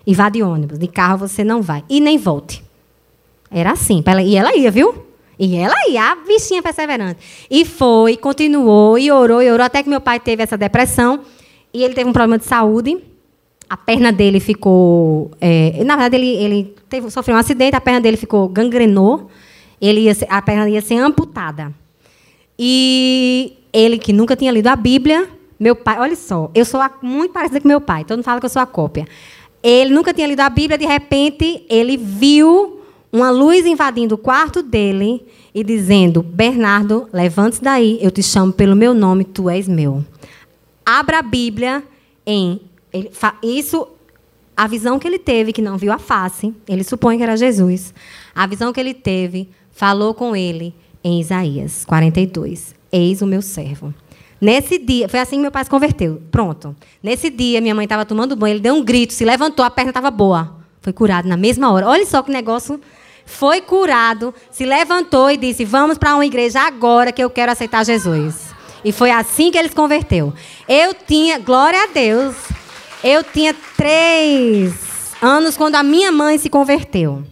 E 0.03 0.15
vá 0.15 0.27
de 0.27 0.41
ônibus. 0.41 0.79
De 0.79 0.87
carro 0.87 1.19
você 1.19 1.43
não 1.43 1.61
vai. 1.61 1.83
E 1.87 2.01
nem 2.01 2.17
volte. 2.17 2.63
Era 3.51 3.73
assim. 3.73 4.03
E 4.25 4.35
ela 4.35 4.55
ia, 4.55 4.71
viu? 4.71 5.05
E 5.37 5.55
ela 5.55 5.75
ia, 5.87 6.11
a 6.11 6.15
bichinha 6.15 6.63
perseverante. 6.63 7.19
E 7.51 7.65
foi, 7.65 8.17
continuou, 8.17 8.97
e 8.97 9.11
orou, 9.11 9.43
e 9.43 9.51
orou, 9.51 9.63
até 9.63 9.83
que 9.83 9.89
meu 9.89 10.01
pai 10.01 10.19
teve 10.19 10.41
essa 10.41 10.57
depressão. 10.57 11.19
E 11.73 11.83
ele 11.83 11.93
teve 11.93 12.09
um 12.09 12.13
problema 12.13 12.37
de 12.37 12.45
saúde. 12.45 12.97
A 13.69 13.77
perna 13.77 14.11
dele 14.11 14.39
ficou. 14.39 15.31
É, 15.39 15.83
na 15.83 15.95
verdade, 15.95 16.15
ele, 16.15 16.43
ele 16.43 16.75
teve, 16.89 17.09
sofreu 17.11 17.35
um 17.35 17.39
acidente, 17.39 17.75
a 17.75 17.81
perna 17.81 18.01
dele 18.01 18.17
ficou 18.17 18.49
gangrenou. 18.49 19.29
Ele 19.79 20.01
ia 20.01 20.15
ser, 20.15 20.27
a 20.29 20.41
perna 20.41 20.69
ia 20.69 20.81
ser 20.81 20.95
amputada. 20.95 21.73
E 22.57 23.53
ele, 23.71 23.97
que 23.97 24.11
nunca 24.11 24.35
tinha 24.35 24.51
lido 24.51 24.67
a 24.67 24.75
Bíblia, 24.75 25.29
meu 25.59 25.75
pai, 25.75 25.99
olha 25.99 26.15
só, 26.15 26.49
eu 26.53 26.65
sou 26.65 26.81
a, 26.81 26.91
muito 27.01 27.31
parecida 27.31 27.61
com 27.61 27.67
meu 27.67 27.79
pai, 27.79 28.03
todo 28.03 28.17
mundo 28.17 28.25
fala 28.25 28.39
que 28.39 28.45
eu 28.45 28.49
sou 28.49 28.61
a 28.61 28.65
cópia. 28.65 29.07
Ele 29.61 29.93
nunca 29.93 30.13
tinha 30.13 30.27
lido 30.27 30.39
a 30.39 30.49
Bíblia, 30.49 30.77
de 30.77 30.85
repente, 30.85 31.65
ele 31.69 31.95
viu 31.95 32.81
uma 33.11 33.29
luz 33.29 33.65
invadindo 33.65 34.15
o 34.15 34.17
quarto 34.17 34.61
dele 34.61 35.25
e 35.53 35.63
dizendo: 35.63 36.21
Bernardo, 36.23 37.07
levante-se 37.11 37.61
daí, 37.61 37.99
eu 38.01 38.11
te 38.11 38.23
chamo 38.23 38.53
pelo 38.53 38.75
meu 38.75 38.93
nome, 38.93 39.23
tu 39.23 39.49
és 39.49 39.67
meu. 39.67 40.03
Abra 40.89 41.19
a 41.19 41.21
Bíblia 41.21 41.83
em. 42.25 42.61
Ele, 42.91 43.11
isso, 43.43 43.87
a 44.57 44.65
visão 44.65 44.97
que 44.97 45.07
ele 45.07 45.19
teve, 45.19 45.53
que 45.53 45.61
não 45.61 45.77
viu 45.77 45.91
a 45.91 45.99
face, 45.99 46.51
ele 46.67 46.83
supõe 46.83 47.15
que 47.15 47.21
era 47.21 47.37
Jesus. 47.37 47.93
A 48.33 48.47
visão 48.47 48.73
que 48.73 48.79
ele 48.79 48.95
teve 48.95 49.49
falou 49.71 50.15
com 50.15 50.35
ele 50.35 50.73
em 51.03 51.21
Isaías 51.21 51.85
42. 51.85 52.73
Eis 52.91 53.21
o 53.21 53.27
meu 53.27 53.43
servo. 53.43 53.93
Nesse 54.41 54.79
dia, 54.79 55.07
foi 55.07 55.19
assim 55.19 55.35
que 55.35 55.43
meu 55.43 55.51
pai 55.51 55.63
se 55.63 55.69
converteu. 55.69 56.23
Pronto. 56.31 56.75
Nesse 57.03 57.29
dia, 57.29 57.61
minha 57.61 57.75
mãe 57.75 57.83
estava 57.83 58.03
tomando 58.03 58.35
banho, 58.35 58.53
ele 58.53 58.59
deu 58.59 58.73
um 58.73 58.83
grito, 58.83 59.13
se 59.13 59.23
levantou, 59.23 59.63
a 59.63 59.69
perna 59.69 59.91
estava 59.91 60.09
boa. 60.09 60.55
Foi 60.81 60.91
curado 60.91 61.27
na 61.27 61.37
mesma 61.37 61.71
hora. 61.71 61.87
Olha 61.87 62.05
só 62.07 62.23
que 62.23 62.31
negócio. 62.31 62.81
Foi 63.27 63.61
curado, 63.61 64.33
se 64.49 64.65
levantou 64.65 65.29
e 65.29 65.37
disse: 65.37 65.63
Vamos 65.65 65.99
para 65.99 66.15
uma 66.15 66.25
igreja 66.25 66.61
agora 66.61 67.11
que 67.11 67.23
eu 67.23 67.29
quero 67.29 67.51
aceitar 67.51 67.85
Jesus. 67.85 68.48
E 68.83 68.91
foi 68.91 69.11
assim 69.11 69.51
que 69.51 69.57
ele 69.57 69.69
se 69.69 69.75
converteu. 69.75 70.33
Eu 70.67 70.93
tinha, 70.93 71.37
glória 71.39 71.83
a 71.83 71.87
Deus, 71.87 72.35
eu 73.03 73.23
tinha 73.23 73.55
três 73.75 74.73
anos 75.21 75.57
quando 75.57 75.75
a 75.75 75.83
minha 75.83 76.11
mãe 76.11 76.37
se 76.37 76.49
converteu. 76.49 77.23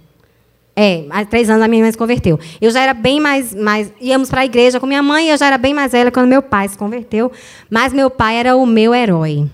É, 0.79 1.05
há 1.09 1.25
três 1.25 1.49
anos 1.49 1.63
a 1.63 1.67
minha 1.67 1.81
mãe 1.81 1.91
se 1.91 1.97
converteu. 1.97 2.39
Eu 2.61 2.69
já 2.69 2.81
era 2.81 2.93
bem 2.93 3.19
mais. 3.19 3.55
mais 3.55 3.91
íamos 3.99 4.29
para 4.29 4.41
a 4.41 4.45
igreja 4.45 4.79
com 4.79 4.85
minha 4.85 5.01
mãe 5.01 5.27
e 5.27 5.29
eu 5.31 5.37
já 5.37 5.47
era 5.47 5.57
bem 5.57 5.73
mais 5.73 5.91
velha 5.91 6.11
quando 6.11 6.27
meu 6.27 6.41
pai 6.41 6.67
se 6.67 6.77
converteu. 6.77 7.31
Mas 7.67 7.91
meu 7.91 8.11
pai 8.11 8.35
era 8.35 8.55
o 8.55 8.65
meu 8.65 8.93
herói. 8.93 9.49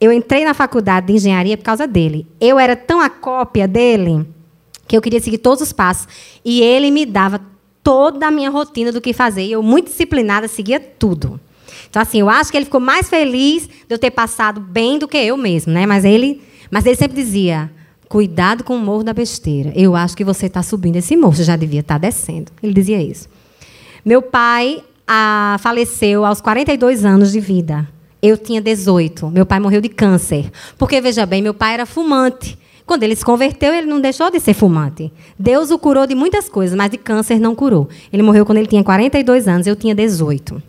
Eu 0.00 0.10
entrei 0.10 0.44
na 0.44 0.54
faculdade 0.54 1.08
de 1.08 1.12
engenharia 1.12 1.56
por 1.58 1.64
causa 1.64 1.86
dele. 1.86 2.26
Eu 2.40 2.58
era 2.58 2.74
tão 2.74 3.00
a 3.00 3.10
cópia 3.10 3.68
dele 3.68 4.26
que 4.88 4.96
eu 4.96 5.02
queria 5.02 5.20
seguir 5.20 5.38
todos 5.38 5.60
os 5.60 5.72
passos. 5.72 6.08
E 6.42 6.62
ele 6.62 6.90
me 6.90 7.04
dava 7.04 7.40
toda 7.84 8.26
a 8.26 8.30
minha 8.30 8.50
rotina 8.50 8.90
do 8.90 9.00
que 9.00 9.12
fazer. 9.12 9.44
Eu, 9.44 9.62
muito 9.62 9.86
disciplinada, 9.86 10.48
seguia 10.48 10.80
tudo. 10.80 11.38
Então, 11.88 12.02
assim, 12.02 12.18
eu 12.18 12.28
acho 12.28 12.50
que 12.50 12.56
ele 12.56 12.64
ficou 12.64 12.80
mais 12.80 13.08
feliz 13.08 13.68
de 13.68 13.94
eu 13.94 13.98
ter 13.98 14.10
passado 14.10 14.60
bem 14.60 14.98
do 14.98 15.06
que 15.06 15.18
eu 15.18 15.36
mesmo, 15.36 15.72
né? 15.72 15.86
Mas 15.86 16.04
ele, 16.04 16.42
mas 16.70 16.86
ele 16.86 16.96
sempre 16.96 17.14
dizia: 17.14 17.70
Cuidado 18.08 18.64
com 18.64 18.76
o 18.76 18.78
morro 18.78 19.02
da 19.02 19.12
besteira. 19.12 19.72
Eu 19.74 19.94
acho 19.94 20.16
que 20.16 20.24
você 20.24 20.46
está 20.46 20.62
subindo 20.62 20.96
esse 20.96 21.16
morro, 21.16 21.34
você 21.34 21.44
já 21.44 21.56
devia 21.56 21.80
estar 21.80 21.94
tá 21.94 21.98
descendo. 21.98 22.50
Ele 22.62 22.72
dizia 22.72 23.02
isso. 23.02 23.28
Meu 24.04 24.22
pai 24.22 24.82
a, 25.06 25.56
faleceu 25.60 26.24
aos 26.24 26.40
42 26.40 27.04
anos 27.04 27.32
de 27.32 27.40
vida. 27.40 27.88
Eu 28.22 28.38
tinha 28.38 28.60
18. 28.60 29.30
Meu 29.30 29.44
pai 29.44 29.60
morreu 29.60 29.80
de 29.80 29.88
câncer. 29.88 30.50
Porque, 30.78 31.00
veja 31.00 31.26
bem, 31.26 31.42
meu 31.42 31.52
pai 31.52 31.74
era 31.74 31.84
fumante. 31.84 32.58
Quando 32.86 33.02
ele 33.02 33.16
se 33.16 33.24
converteu, 33.24 33.72
ele 33.72 33.86
não 33.86 34.00
deixou 34.00 34.30
de 34.30 34.38
ser 34.38 34.54
fumante. 34.54 35.12
Deus 35.38 35.70
o 35.70 35.78
curou 35.78 36.06
de 36.06 36.14
muitas 36.14 36.48
coisas, 36.48 36.76
mas 36.76 36.90
de 36.90 36.98
câncer 36.98 37.40
não 37.40 37.54
curou. 37.54 37.88
Ele 38.12 38.22
morreu 38.22 38.44
quando 38.44 38.58
ele 38.58 38.66
tinha 38.66 38.84
42 38.84 39.48
anos, 39.48 39.66
eu 39.66 39.74
tinha 39.74 39.94
18. 39.94 40.62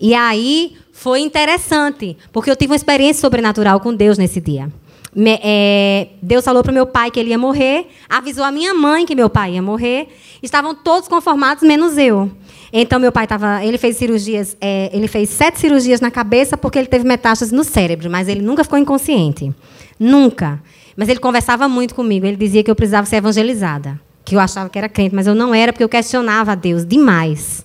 E 0.00 0.14
aí 0.14 0.76
foi 0.92 1.20
interessante, 1.20 2.16
porque 2.32 2.50
eu 2.50 2.56
tive 2.56 2.72
uma 2.72 2.76
experiência 2.76 3.20
sobrenatural 3.20 3.80
com 3.80 3.94
Deus 3.94 4.16
nesse 4.16 4.40
dia 4.40 4.70
me, 5.16 5.40
é, 5.42 6.08
Deus 6.20 6.44
falou 6.44 6.62
para 6.62 6.70
meu 6.70 6.84
pai 6.84 7.10
que 7.10 7.18
ele 7.18 7.30
ia 7.30 7.38
morrer, 7.38 7.86
avisou 8.06 8.44
a 8.44 8.52
minha 8.52 8.74
mãe 8.74 9.06
que 9.06 9.14
meu 9.14 9.30
pai 9.30 9.54
ia 9.54 9.62
morrer. 9.62 10.08
Estavam 10.42 10.74
todos 10.74 11.08
conformados, 11.08 11.62
menos 11.62 11.96
eu. 11.96 12.30
Então 12.70 13.00
meu 13.00 13.10
pai 13.10 13.24
estava, 13.24 13.64
ele 13.64 13.78
fez 13.78 13.96
cirurgias, 13.96 14.54
é, 14.60 14.90
ele 14.92 15.08
fez 15.08 15.30
sete 15.30 15.58
cirurgias 15.58 16.02
na 16.02 16.10
cabeça 16.10 16.58
porque 16.58 16.78
ele 16.78 16.88
teve 16.88 17.06
metástase 17.06 17.54
no 17.54 17.64
cérebro, 17.64 18.10
mas 18.10 18.28
ele 18.28 18.42
nunca 18.42 18.62
ficou 18.62 18.78
inconsciente, 18.78 19.50
nunca. 19.98 20.60
Mas 20.96 21.08
ele 21.08 21.20
conversava 21.20 21.68
muito 21.68 21.94
comigo. 21.94 22.26
Ele 22.26 22.36
dizia 22.36 22.62
que 22.64 22.70
eu 22.70 22.74
precisava 22.74 23.06
ser 23.06 23.16
evangelizada, 23.16 24.00
que 24.24 24.34
eu 24.34 24.40
achava 24.40 24.70
que 24.70 24.78
era 24.78 24.88
crente, 24.88 25.14
mas 25.14 25.26
eu 25.26 25.34
não 25.34 25.54
era 25.54 25.72
porque 25.72 25.84
eu 25.84 25.88
questionava 25.88 26.52
a 26.52 26.54
Deus 26.54 26.86
demais. 26.86 27.64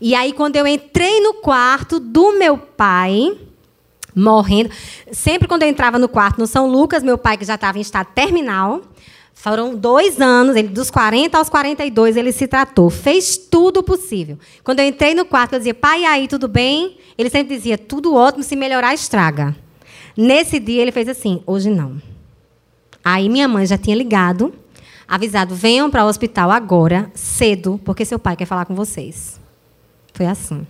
E 0.00 0.14
aí 0.14 0.32
quando 0.32 0.56
eu 0.56 0.66
entrei 0.66 1.20
no 1.20 1.34
quarto 1.34 1.98
do 1.98 2.38
meu 2.38 2.56
pai, 2.56 3.36
morrendo. 4.14 4.70
Sempre 5.12 5.48
quando 5.48 5.62
eu 5.62 5.68
entrava 5.68 5.98
no 5.98 6.08
quarto 6.08 6.38
no 6.38 6.46
São 6.46 6.70
Lucas, 6.70 7.02
meu 7.02 7.16
pai, 7.16 7.36
que 7.36 7.44
já 7.44 7.54
estava 7.54 7.78
em 7.78 7.80
estado 7.80 8.08
terminal, 8.14 8.82
foram 9.34 9.74
dois 9.74 10.20
anos, 10.20 10.56
ele, 10.56 10.68
dos 10.68 10.90
40 10.90 11.38
aos 11.38 11.48
42, 11.48 12.16
ele 12.16 12.32
se 12.32 12.48
tratou, 12.48 12.90
fez 12.90 13.36
tudo 13.36 13.82
possível. 13.82 14.36
Quando 14.64 14.80
eu 14.80 14.86
entrei 14.86 15.14
no 15.14 15.24
quarto, 15.24 15.52
eu 15.52 15.58
dizia, 15.58 15.74
pai, 15.74 16.04
aí, 16.04 16.26
tudo 16.26 16.48
bem? 16.48 16.96
Ele 17.16 17.30
sempre 17.30 17.56
dizia, 17.56 17.78
tudo 17.78 18.14
ótimo, 18.14 18.42
se 18.42 18.56
melhorar, 18.56 18.94
estraga. 18.94 19.54
Nesse 20.16 20.58
dia, 20.58 20.82
ele 20.82 20.90
fez 20.90 21.08
assim, 21.08 21.40
hoje 21.46 21.70
não. 21.70 22.02
Aí 23.04 23.28
minha 23.28 23.48
mãe 23.48 23.66
já 23.66 23.78
tinha 23.78 23.96
ligado, 23.96 24.52
avisado, 25.06 25.54
venham 25.54 25.90
para 25.90 26.04
o 26.04 26.08
hospital 26.08 26.50
agora, 26.50 27.10
cedo, 27.14 27.80
porque 27.84 28.04
seu 28.04 28.18
pai 28.18 28.36
quer 28.36 28.44
falar 28.44 28.64
com 28.64 28.74
vocês. 28.74 29.40
Foi 30.12 30.26
assim. 30.26 30.66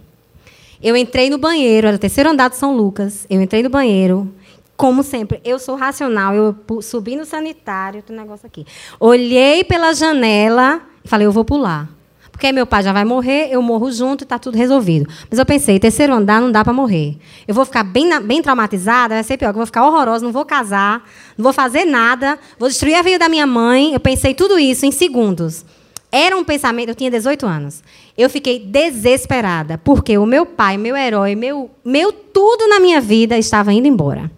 Eu 0.82 0.96
entrei 0.96 1.28
no 1.28 1.38
banheiro, 1.38 1.88
era 1.88 1.96
o 1.96 1.98
terceiro 1.98 2.30
andar 2.30 2.50
de 2.50 2.56
São 2.56 2.76
Lucas. 2.76 3.26
Eu 3.28 3.42
entrei 3.42 3.62
no 3.62 3.70
banheiro, 3.70 4.32
como 4.76 5.02
sempre, 5.02 5.40
eu 5.44 5.58
sou 5.58 5.74
racional. 5.74 6.34
Eu 6.34 6.54
subi 6.80 7.16
no 7.16 7.24
sanitário, 7.24 8.00
tem 8.00 8.16
negócio 8.16 8.46
aqui. 8.46 8.64
Olhei 9.00 9.64
pela 9.64 9.92
janela 9.92 10.80
e 11.04 11.08
falei, 11.08 11.26
eu 11.26 11.32
vou 11.32 11.44
pular. 11.44 11.97
Porque 12.38 12.46
aí 12.46 12.52
meu 12.52 12.68
pai 12.68 12.84
já 12.84 12.92
vai 12.92 13.04
morrer, 13.04 13.48
eu 13.50 13.60
morro 13.60 13.90
junto 13.90 14.22
e 14.22 14.24
está 14.24 14.38
tudo 14.38 14.56
resolvido. 14.56 15.10
Mas 15.28 15.40
eu 15.40 15.44
pensei, 15.44 15.76
terceiro 15.80 16.14
andar 16.14 16.40
não 16.40 16.52
dá 16.52 16.62
para 16.62 16.72
morrer. 16.72 17.16
Eu 17.48 17.52
vou 17.52 17.64
ficar 17.64 17.82
bem, 17.82 18.08
bem 18.20 18.40
traumatizada, 18.40 19.16
vai 19.16 19.24
ser 19.24 19.36
pior, 19.36 19.48
eu 19.48 19.54
vou 19.54 19.66
ficar 19.66 19.84
horrorosa, 19.84 20.24
não 20.24 20.30
vou 20.30 20.44
casar, 20.44 21.02
não 21.36 21.42
vou 21.42 21.52
fazer 21.52 21.84
nada, 21.84 22.38
vou 22.56 22.68
destruir 22.68 22.94
a 22.94 23.02
vida 23.02 23.18
da 23.18 23.28
minha 23.28 23.44
mãe. 23.44 23.92
Eu 23.92 23.98
pensei 23.98 24.34
tudo 24.34 24.56
isso 24.56 24.86
em 24.86 24.92
segundos. 24.92 25.64
Era 26.12 26.36
um 26.36 26.44
pensamento, 26.44 26.90
eu 26.90 26.94
tinha 26.94 27.10
18 27.10 27.44
anos. 27.44 27.82
Eu 28.16 28.30
fiquei 28.30 28.60
desesperada, 28.60 29.76
porque 29.76 30.16
o 30.16 30.24
meu 30.24 30.46
pai, 30.46 30.78
meu 30.78 30.96
herói, 30.96 31.34
meu, 31.34 31.68
meu 31.84 32.12
tudo 32.12 32.68
na 32.68 32.78
minha 32.78 33.00
vida 33.00 33.36
estava 33.36 33.72
indo 33.72 33.88
embora. 33.88 34.30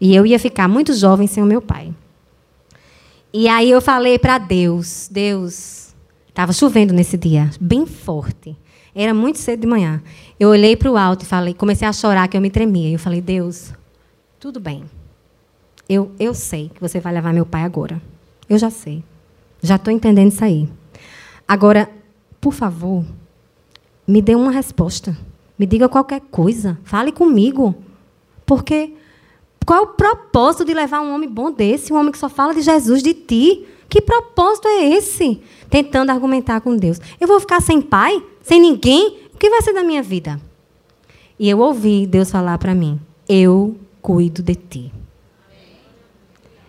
E 0.00 0.16
eu 0.16 0.24
ia 0.24 0.38
ficar 0.38 0.68
muito 0.68 0.94
jovem 0.94 1.26
sem 1.26 1.42
o 1.42 1.46
meu 1.46 1.60
pai. 1.60 1.92
E 3.30 3.46
aí 3.46 3.70
eu 3.70 3.82
falei 3.82 4.18
para 4.18 4.38
Deus, 4.38 5.06
Deus, 5.10 5.81
estava 6.32 6.52
chovendo 6.52 6.94
nesse 6.94 7.18
dia, 7.18 7.50
bem 7.60 7.86
forte. 7.86 8.56
Era 8.94 9.12
muito 9.14 9.38
cedo 9.38 9.60
de 9.60 9.66
manhã. 9.66 10.02
Eu 10.40 10.48
olhei 10.48 10.76
para 10.76 10.90
o 10.90 10.96
alto 10.96 11.22
e 11.22 11.26
falei, 11.26 11.54
comecei 11.54 11.86
a 11.86 11.92
chorar 11.92 12.26
que 12.28 12.36
eu 12.36 12.40
me 12.40 12.50
tremia. 12.50 12.90
Eu 12.90 12.98
falei, 12.98 13.20
Deus, 13.20 13.72
tudo 14.40 14.58
bem. 14.58 14.84
Eu, 15.88 16.10
eu 16.18 16.34
sei 16.34 16.70
que 16.74 16.80
você 16.80 17.00
vai 17.00 17.12
levar 17.12 17.32
meu 17.32 17.46
pai 17.46 17.62
agora. 17.62 18.00
Eu 18.48 18.58
já 18.58 18.70
sei. 18.70 19.04
Já 19.62 19.76
estou 19.76 19.92
entendendo 19.92 20.32
isso 20.32 20.44
aí. 20.44 20.68
Agora, 21.46 21.88
por 22.40 22.52
favor, 22.52 23.04
me 24.06 24.20
dê 24.20 24.34
uma 24.34 24.50
resposta. 24.50 25.16
Me 25.58 25.66
diga 25.66 25.88
qualquer 25.88 26.20
coisa. 26.30 26.78
Fale 26.82 27.12
comigo. 27.12 27.74
Porque 28.44 28.94
qual 29.64 29.78
é 29.78 29.82
o 29.82 29.86
propósito 29.88 30.64
de 30.64 30.74
levar 30.74 31.00
um 31.00 31.14
homem 31.14 31.28
bom 31.28 31.50
desse, 31.50 31.92
um 31.92 31.96
homem 31.96 32.12
que 32.12 32.18
só 32.18 32.28
fala 32.28 32.54
de 32.54 32.62
Jesus, 32.62 33.02
de 33.02 33.14
ti? 33.14 33.66
Que 33.92 34.00
propósito 34.00 34.66
é 34.68 34.88
esse? 34.88 35.38
Tentando 35.68 36.08
argumentar 36.08 36.62
com 36.62 36.74
Deus. 36.74 36.98
Eu 37.20 37.28
vou 37.28 37.38
ficar 37.38 37.60
sem 37.60 37.82
pai? 37.82 38.24
Sem 38.40 38.58
ninguém? 38.58 39.18
O 39.34 39.36
que 39.36 39.50
vai 39.50 39.60
ser 39.60 39.74
da 39.74 39.84
minha 39.84 40.02
vida? 40.02 40.40
E 41.38 41.46
eu 41.46 41.58
ouvi 41.58 42.06
Deus 42.06 42.30
falar 42.30 42.56
para 42.56 42.74
mim: 42.74 42.98
Eu 43.28 43.76
cuido 44.00 44.42
de 44.42 44.54
ti. 44.54 44.90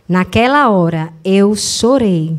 Naquela 0.05 0.67
hora, 0.67 1.13
eu 1.23 1.55
chorei. 1.55 2.37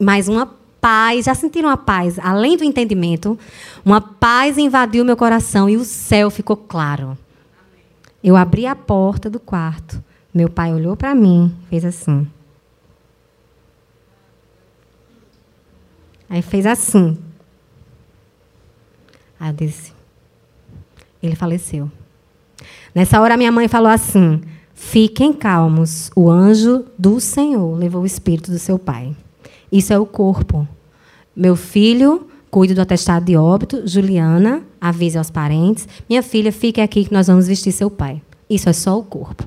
Mas 0.00 0.26
uma 0.26 0.52
paz, 0.80 1.26
já 1.26 1.34
sentiram 1.36 1.68
a 1.68 1.76
paz, 1.76 2.18
além 2.18 2.56
do 2.56 2.64
entendimento? 2.64 3.38
Uma 3.84 4.00
paz 4.00 4.58
invadiu 4.58 5.04
meu 5.04 5.16
coração 5.16 5.70
e 5.70 5.76
o 5.76 5.84
céu 5.84 6.28
ficou 6.28 6.56
claro. 6.56 7.16
Eu 8.22 8.34
abri 8.34 8.66
a 8.66 8.74
porta 8.74 9.30
do 9.30 9.38
quarto. 9.38 10.02
Meu 10.34 10.50
pai 10.50 10.74
olhou 10.74 10.96
para 10.96 11.14
mim, 11.14 11.54
fez 11.70 11.84
assim. 11.84 12.26
Aí 16.28 16.42
fez 16.42 16.66
assim. 16.66 17.16
Aí 19.38 19.50
eu 19.50 19.54
disse: 19.54 19.92
Ele 21.22 21.34
faleceu. 21.34 21.90
Nessa 22.94 23.20
hora, 23.20 23.36
minha 23.36 23.52
mãe 23.52 23.68
falou 23.68 23.90
assim: 23.90 24.40
Fiquem 24.74 25.32
calmos, 25.32 26.10
o 26.14 26.30
anjo 26.30 26.84
do 26.98 27.20
Senhor 27.20 27.76
levou 27.78 28.02
o 28.02 28.06
espírito 28.06 28.50
do 28.50 28.58
seu 28.58 28.78
pai. 28.78 29.14
Isso 29.70 29.92
é 29.92 29.98
o 29.98 30.06
corpo. 30.06 30.66
Meu 31.34 31.56
filho, 31.56 32.28
cuide 32.50 32.74
do 32.74 32.80
atestado 32.80 33.24
de 33.24 33.36
óbito. 33.36 33.86
Juliana, 33.86 34.62
avise 34.80 35.18
aos 35.18 35.30
parentes. 35.30 35.88
Minha 36.08 36.22
filha, 36.22 36.52
fique 36.52 36.80
aqui 36.80 37.04
que 37.04 37.12
nós 37.12 37.26
vamos 37.26 37.46
vestir 37.46 37.72
seu 37.72 37.90
pai. 37.90 38.22
Isso 38.48 38.68
é 38.68 38.72
só 38.72 38.98
o 38.98 39.02
corpo. 39.02 39.44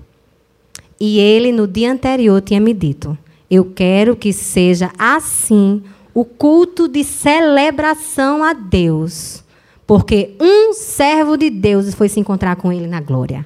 E 1.00 1.20
ele, 1.20 1.52
no 1.52 1.68
dia 1.68 1.92
anterior, 1.92 2.42
tinha 2.42 2.60
me 2.60 2.74
dito: 2.74 3.18
Eu 3.50 3.66
quero 3.66 4.16
que 4.16 4.34
seja 4.34 4.92
assim 4.98 5.82
o 6.20 6.26
culto 6.26 6.90
de 6.90 7.02
celebração 7.02 8.44
a 8.44 8.52
Deus. 8.52 9.42
Porque 9.88 10.36
um 10.38 10.74
servo 10.74 11.38
de 11.38 11.50
Deus 11.50 11.94
foi 11.94 12.10
se 12.10 12.20
encontrar 12.20 12.58
com 12.58 12.74
ele 12.74 12.88
na 12.88 13.00
glória. 13.00 13.46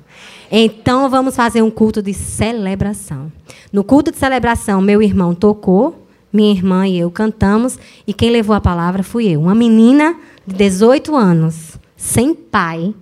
Então 0.52 1.08
vamos 1.08 1.36
fazer 1.36 1.62
um 1.62 1.70
culto 1.70 2.02
de 2.02 2.16
celebração. 2.16 3.32
No 3.72 3.84
culto 3.84 4.12
de 4.12 4.18
celebração, 4.18 4.82
meu 4.82 5.04
irmão 5.04 5.36
tocou, 5.36 6.08
minha 6.34 6.52
irmã 6.52 6.88
e 6.88 6.98
eu 6.98 7.12
cantamos, 7.12 7.78
e 8.08 8.14
quem 8.14 8.32
levou 8.32 8.56
a 8.56 8.62
palavra 8.62 9.04
fui 9.04 9.28
eu. 9.28 9.42
Uma 9.42 9.54
menina 9.54 10.16
de 10.46 10.56
18 10.56 11.16
anos, 11.16 11.78
sem 11.96 12.34
pai, 12.34 12.94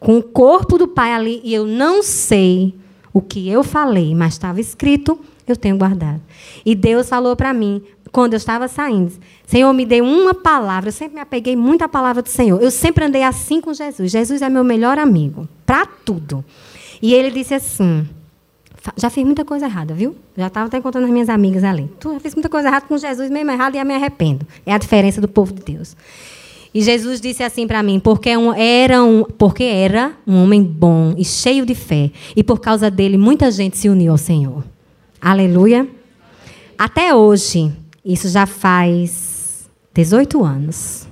com 0.00 0.18
o 0.18 0.22
corpo 0.24 0.76
do 0.76 0.88
pai 0.88 1.12
ali, 1.12 1.40
e 1.44 1.54
eu 1.54 1.66
não 1.66 2.02
sei 2.02 2.74
o 3.12 3.22
que 3.22 3.48
eu 3.48 3.62
falei, 3.62 4.12
mas 4.12 4.32
estava 4.32 4.60
escrito, 4.60 5.18
eu 5.46 5.56
tenho 5.56 5.76
guardado. 5.76 6.20
E 6.66 6.74
Deus 6.74 7.08
falou 7.08 7.36
para 7.36 7.52
mim, 7.52 7.82
quando 8.12 8.34
eu 8.34 8.38
estava 8.38 8.66
saindo, 8.68 9.12
Senhor, 9.46 9.72
me 9.72 9.86
dê 9.86 10.00
uma 10.00 10.34
palavra. 10.34 10.88
Eu 10.88 10.92
sempre 10.92 11.14
me 11.14 11.20
apeguei 11.20 11.54
muito 11.54 11.82
à 11.82 11.88
palavra 11.88 12.22
do 12.22 12.28
Senhor. 12.28 12.60
Eu 12.60 12.70
sempre 12.70 13.04
andei 13.04 13.22
assim 13.22 13.60
com 13.60 13.72
Jesus. 13.72 14.10
Jesus 14.10 14.42
é 14.42 14.48
meu 14.48 14.64
melhor 14.64 14.98
amigo, 14.98 15.48
para 15.64 15.86
tudo. 15.86 16.44
E 17.00 17.14
ele 17.14 17.30
disse 17.30 17.54
assim: 17.54 18.06
já 18.96 19.10
fiz 19.10 19.24
muita 19.24 19.44
coisa 19.44 19.66
errada, 19.66 19.94
viu? 19.94 20.16
Já 20.36 20.46
estava 20.46 20.66
até 20.66 20.80
contando 20.80 21.04
as 21.04 21.10
minhas 21.10 21.28
amigas 21.28 21.62
ali. 21.64 21.90
Tu 22.00 22.12
já 22.12 22.20
fez 22.20 22.34
muita 22.34 22.48
coisa 22.48 22.68
errada 22.68 22.86
com 22.86 22.96
Jesus, 22.96 23.30
mesmo 23.30 23.50
errado, 23.50 23.74
e 23.74 23.78
eu 23.78 23.84
me 23.84 23.94
arrependo. 23.94 24.46
É 24.64 24.72
a 24.72 24.78
diferença 24.78 25.20
do 25.20 25.28
povo 25.28 25.52
de 25.52 25.62
Deus. 25.62 25.96
E 26.72 26.80
Jesus 26.80 27.20
disse 27.20 27.42
assim 27.42 27.66
para 27.66 27.82
mim, 27.82 27.98
porque, 27.98 28.30
era 28.56 29.02
um, 29.02 29.24
porque 29.24 29.64
era 29.64 30.12
um 30.26 30.42
homem 30.42 30.62
bom 30.62 31.14
e 31.18 31.24
cheio 31.24 31.66
de 31.66 31.74
fé. 31.74 32.10
E 32.34 32.44
por 32.44 32.60
causa 32.60 32.90
dele, 32.90 33.18
muita 33.18 33.50
gente 33.50 33.76
se 33.76 33.88
uniu 33.88 34.12
ao 34.12 34.18
Senhor. 34.18 34.64
Aleluia. 35.20 35.86
Até 36.78 37.14
hoje, 37.14 37.72
isso 38.04 38.28
já 38.28 38.46
faz 38.46 39.68
18 39.92 40.42
anos. 40.42 41.06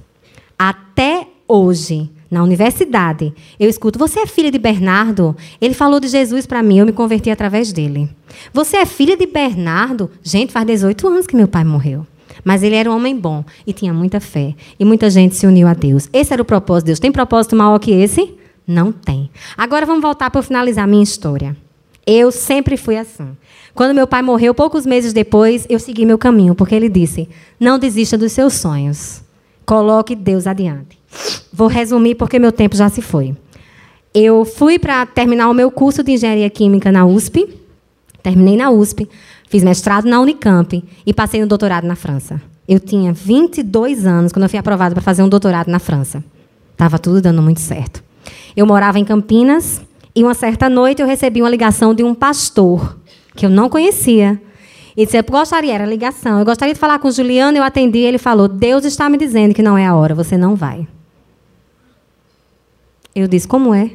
Até 0.59 1.27
hoje, 1.47 2.11
na 2.31 2.43
universidade, 2.43 3.33
eu 3.59 3.69
escuto: 3.69 3.99
Você 3.99 4.21
é 4.21 4.27
filha 4.27 4.51
de 4.51 4.59
Bernardo? 4.59 5.37
Ele 5.61 5.75
falou 5.75 6.01
de 6.01 6.09
Jesus 6.09 6.47
para 6.47 6.63
mim, 6.63 6.79
eu 6.79 6.87
me 6.87 6.93
converti 6.93 7.31
através 7.31 7.73
dele. 7.73 8.09
Você 8.53 8.77
é 8.77 8.87
filha 8.87 9.17
de 9.17 9.27
Bernardo? 9.27 10.11
Gente, 10.23 10.53
faz 10.53 10.67
18 10.67 11.09
anos 11.09 11.27
que 11.27 11.37
meu 11.37 11.49
pai 11.49 11.65
morreu. 11.65 12.07
Mas 12.45 12.63
ele 12.63 12.77
era 12.77 12.91
um 12.91 12.97
homem 12.97 13.17
bom 13.17 13.45
e 13.67 13.73
tinha 13.73 13.93
muita 13.93 14.21
fé. 14.21 14.55
E 14.79 14.85
muita 14.85 15.11
gente 15.11 15.35
se 15.35 15.47
uniu 15.47 15.67
a 15.67 15.75
Deus. 15.75 16.09
Esse 16.13 16.33
era 16.33 16.43
o 16.43 16.45
propósito 16.45 16.85
de 16.85 16.91
Deus. 16.91 17.01
Tem 17.01 17.11
propósito 17.11 17.57
maior 17.57 17.79
que 17.79 17.91
esse? 17.91 18.35
Não 18.67 18.93
tem. 18.93 19.31
Agora 19.57 19.85
vamos 19.85 20.03
voltar 20.03 20.31
para 20.31 20.43
finalizar 20.43 20.85
a 20.85 20.87
minha 20.87 21.03
história. 21.03 21.57
Eu 22.07 22.31
sempre 22.31 22.77
fui 22.77 22.97
assim. 22.97 23.37
Quando 23.79 23.95
meu 23.95 24.09
pai 24.09 24.23
morreu, 24.23 24.53
poucos 24.53 24.85
meses 24.85 25.13
depois, 25.13 25.65
eu 25.71 25.79
segui 25.79 26.05
meu 26.05 26.19
caminho, 26.19 26.53
porque 26.53 26.75
ele 26.75 26.89
disse: 26.89 27.29
Não 27.61 27.79
desista 27.79 28.19
dos 28.19 28.33
seus 28.33 28.55
sonhos. 28.55 29.23
Coloque 29.65 30.17
Deus 30.17 30.49
adiante. 30.49 30.99
Vou 31.53 31.69
resumir 31.69 32.17
porque 32.17 32.41
meu 32.41 32.51
tempo 32.51 32.75
já 32.75 32.89
se 32.89 33.01
foi. 33.01 33.37
Eu 34.13 34.45
fui 34.45 34.81
para 34.81 35.07
terminar 35.07 35.49
o 35.49 35.55
meu 35.55 35.71
curso 35.71 36.03
de 36.03 36.11
engenharia 36.11 36.51
química 36.51 36.91
na 36.91 37.07
USP. 37.07 37.49
Terminei 38.21 38.57
na 38.57 38.69
USP. 38.69 39.09
Fiz 39.49 39.63
mestrado 39.63 40.07
na 40.07 40.21
Unicamp 40.21 40.85
e 41.07 41.15
passei 41.15 41.41
no 41.41 41.47
doutorado 41.47 41.87
na 41.87 41.95
França. 41.95 42.43
Eu 42.67 42.81
tinha 42.81 43.13
22 43.13 44.05
anos 44.05 44.33
quando 44.33 44.43
eu 44.43 44.49
fui 44.49 44.59
aprovada 44.59 44.93
para 44.93 45.05
fazer 45.05 45.23
um 45.23 45.29
doutorado 45.29 45.69
na 45.69 45.79
França. 45.79 46.25
Estava 46.73 46.99
tudo 46.99 47.23
dando 47.23 47.41
muito 47.41 47.61
certo. 47.61 48.03
Eu 48.57 48.67
morava 48.67 48.99
em 48.99 49.05
Campinas 49.05 49.81
e 50.17 50.25
uma 50.25 50.35
certa 50.35 50.69
noite 50.69 51.01
eu 51.01 51.07
recebi 51.07 51.41
uma 51.41 51.49
ligação 51.49 51.95
de 51.95 52.03
um 52.03 52.13
pastor 52.13 52.99
que 53.39 53.47
eu 53.47 53.51
não 53.51 53.69
conhecia. 53.69 54.41
E 54.97 55.07
disse: 55.07 55.17
Eu 55.17 55.23
gostaria, 55.23 55.73
era 55.73 55.87
ligação. 55.87 56.41
Eu 56.41 56.45
gostaria 56.45 56.75
de 56.75 56.81
falar 56.81 56.99
com 56.99 57.07
o 57.07 57.13
Juliano. 57.13 57.57
Eu 57.57 57.63
atendi. 57.63 57.99
Ele 57.99 58.19
falou: 58.19 58.49
Deus 58.49 58.85
está 58.85 59.09
me 59.09 59.17
dizendo 59.17 59.55
que 59.55 59.63
não 59.63 59.79
é 59.79 59.87
a 59.87 59.95
hora, 59.95 60.13
você 60.13 60.37
não 60.37 60.57
vai. 60.57 60.87
Eu 63.15 63.29
disse: 63.29 63.47
Como 63.47 63.73
é? 63.73 63.93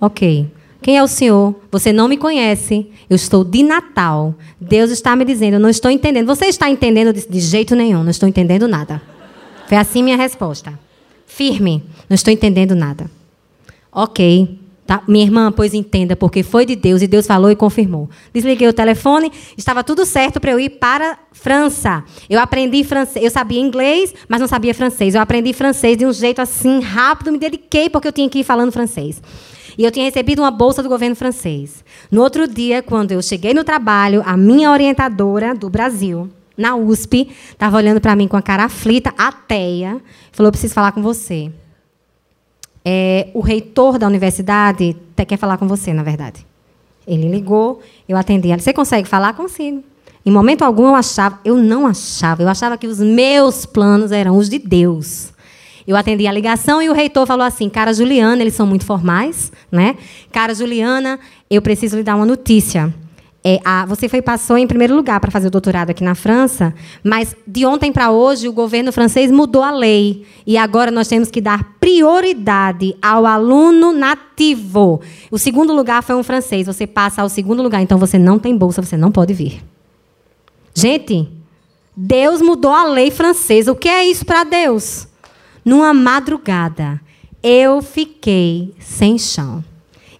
Ok. 0.00 0.50
Quem 0.80 0.96
é 0.96 1.02
o 1.02 1.06
Senhor? 1.06 1.54
Você 1.70 1.92
não 1.92 2.08
me 2.08 2.16
conhece. 2.16 2.90
Eu 3.10 3.14
estou 3.14 3.44
de 3.44 3.62
Natal. 3.62 4.34
Deus 4.58 4.90
está 4.90 5.14
me 5.14 5.24
dizendo, 5.24 5.54
eu 5.54 5.60
não 5.60 5.68
estou 5.68 5.90
entendendo. 5.90 6.26
Você 6.26 6.46
está 6.46 6.68
entendendo 6.68 7.12
de, 7.12 7.28
de 7.28 7.38
jeito 7.38 7.76
nenhum, 7.76 8.02
não 8.02 8.10
estou 8.10 8.28
entendendo 8.28 8.66
nada. 8.66 9.00
Foi 9.68 9.76
assim 9.76 10.02
minha 10.02 10.16
resposta. 10.16 10.76
Firme, 11.24 11.84
não 12.08 12.16
estou 12.16 12.32
entendendo 12.32 12.74
nada. 12.74 13.08
Ok. 13.92 14.58
Tá? 14.92 15.02
Minha 15.08 15.24
irmã, 15.24 15.50
pois 15.50 15.72
entenda, 15.72 16.14
porque 16.14 16.42
foi 16.42 16.66
de 16.66 16.76
Deus 16.76 17.00
e 17.00 17.06
Deus 17.06 17.26
falou 17.26 17.50
e 17.50 17.56
confirmou. 17.56 18.10
Desliguei 18.30 18.68
o 18.68 18.74
telefone, 18.74 19.32
estava 19.56 19.82
tudo 19.82 20.04
certo 20.04 20.38
para 20.38 20.50
eu 20.50 20.60
ir 20.60 20.68
para 20.68 21.18
França. 21.32 22.04
Eu 22.28 22.38
aprendi 22.38 22.84
francês, 22.84 23.24
eu 23.24 23.30
sabia 23.30 23.58
inglês, 23.58 24.12
mas 24.28 24.38
não 24.38 24.46
sabia 24.46 24.74
francês. 24.74 25.14
Eu 25.14 25.22
aprendi 25.22 25.54
francês 25.54 25.96
de 25.96 26.04
um 26.04 26.12
jeito 26.12 26.42
assim 26.42 26.80
rápido, 26.80 27.32
me 27.32 27.38
dediquei 27.38 27.88
porque 27.88 28.06
eu 28.06 28.12
tinha 28.12 28.28
que 28.28 28.40
ir 28.40 28.44
falando 28.44 28.70
francês. 28.70 29.22
E 29.78 29.82
eu 29.82 29.90
tinha 29.90 30.04
recebido 30.04 30.42
uma 30.42 30.50
bolsa 30.50 30.82
do 30.82 30.90
governo 30.90 31.16
francês. 31.16 31.82
No 32.10 32.20
outro 32.20 32.46
dia, 32.46 32.82
quando 32.82 33.12
eu 33.12 33.22
cheguei 33.22 33.54
no 33.54 33.64
trabalho, 33.64 34.22
a 34.26 34.36
minha 34.36 34.70
orientadora 34.70 35.54
do 35.54 35.70
Brasil, 35.70 36.28
na 36.54 36.76
USP, 36.76 37.30
estava 37.50 37.78
olhando 37.78 37.98
para 37.98 38.14
mim 38.14 38.28
com 38.28 38.36
a 38.36 38.42
cara 38.42 38.64
aflita, 38.64 39.14
ateia, 39.16 39.98
falou: 40.32 40.52
preciso 40.52 40.74
falar 40.74 40.92
com 40.92 41.00
você. 41.00 41.50
É, 42.84 43.28
o 43.32 43.40
reitor 43.40 43.98
da 43.98 44.06
universidade 44.06 44.96
quer 45.26 45.36
falar 45.36 45.56
com 45.56 45.68
você, 45.68 45.92
na 45.92 46.02
verdade. 46.02 46.44
Ele 47.06 47.28
ligou, 47.28 47.80
eu 48.08 48.16
atendi. 48.16 48.48
Você 48.56 48.72
consegue 48.72 49.08
falar? 49.08 49.34
Consigo. 49.34 49.82
Em 50.24 50.30
momento 50.30 50.62
algum 50.62 50.86
eu 50.86 50.94
achava, 50.94 51.40
eu 51.44 51.56
não 51.56 51.86
achava, 51.86 52.42
eu 52.42 52.48
achava 52.48 52.78
que 52.78 52.86
os 52.86 53.00
meus 53.00 53.66
planos 53.66 54.12
eram 54.12 54.36
os 54.36 54.48
de 54.48 54.58
Deus. 54.58 55.32
Eu 55.86 55.96
atendi 55.96 56.28
a 56.28 56.32
ligação 56.32 56.80
e 56.80 56.88
o 56.88 56.92
reitor 56.92 57.26
falou 57.26 57.44
assim: 57.44 57.68
Cara 57.68 57.92
Juliana, 57.92 58.40
eles 58.40 58.54
são 58.54 58.64
muito 58.66 58.84
formais, 58.84 59.50
né? 59.70 59.96
Cara 60.30 60.54
Juliana, 60.54 61.18
eu 61.50 61.60
preciso 61.60 61.96
lhe 61.96 62.04
dar 62.04 62.14
uma 62.14 62.26
notícia. 62.26 62.94
É, 63.44 63.58
a, 63.64 63.84
você 63.84 64.08
foi 64.08 64.22
passou 64.22 64.56
em 64.56 64.68
primeiro 64.68 64.94
lugar 64.94 65.18
para 65.18 65.30
fazer 65.30 65.48
o 65.48 65.50
doutorado 65.50 65.90
aqui 65.90 66.04
na 66.04 66.14
França, 66.14 66.72
mas 67.02 67.34
de 67.44 67.66
ontem 67.66 67.90
para 67.90 68.12
hoje 68.12 68.48
o 68.48 68.52
governo 68.52 68.92
francês 68.92 69.32
mudou 69.32 69.62
a 69.62 69.72
lei 69.72 70.24
e 70.46 70.56
agora 70.56 70.92
nós 70.92 71.08
temos 71.08 71.28
que 71.28 71.40
dar 71.40 71.74
prioridade 71.80 72.94
ao 73.02 73.26
aluno 73.26 73.92
nativo. 73.92 75.00
O 75.28 75.38
segundo 75.38 75.72
lugar 75.72 76.04
foi 76.04 76.14
um 76.14 76.22
francês. 76.22 76.66
Você 76.66 76.86
passa 76.86 77.22
ao 77.22 77.28
segundo 77.28 77.62
lugar, 77.62 77.82
então 77.82 77.98
você 77.98 78.16
não 78.16 78.38
tem 78.38 78.56
bolsa, 78.56 78.80
você 78.80 78.96
não 78.96 79.10
pode 79.10 79.34
vir. 79.34 79.60
Gente, 80.72 81.28
Deus 81.96 82.40
mudou 82.40 82.70
a 82.70 82.84
lei 82.84 83.10
francesa. 83.10 83.72
O 83.72 83.76
que 83.76 83.88
é 83.88 84.04
isso 84.06 84.24
para 84.24 84.44
Deus? 84.44 85.08
Numa 85.64 85.92
madrugada, 85.92 87.00
eu 87.42 87.82
fiquei 87.82 88.72
sem 88.78 89.18
chão. 89.18 89.64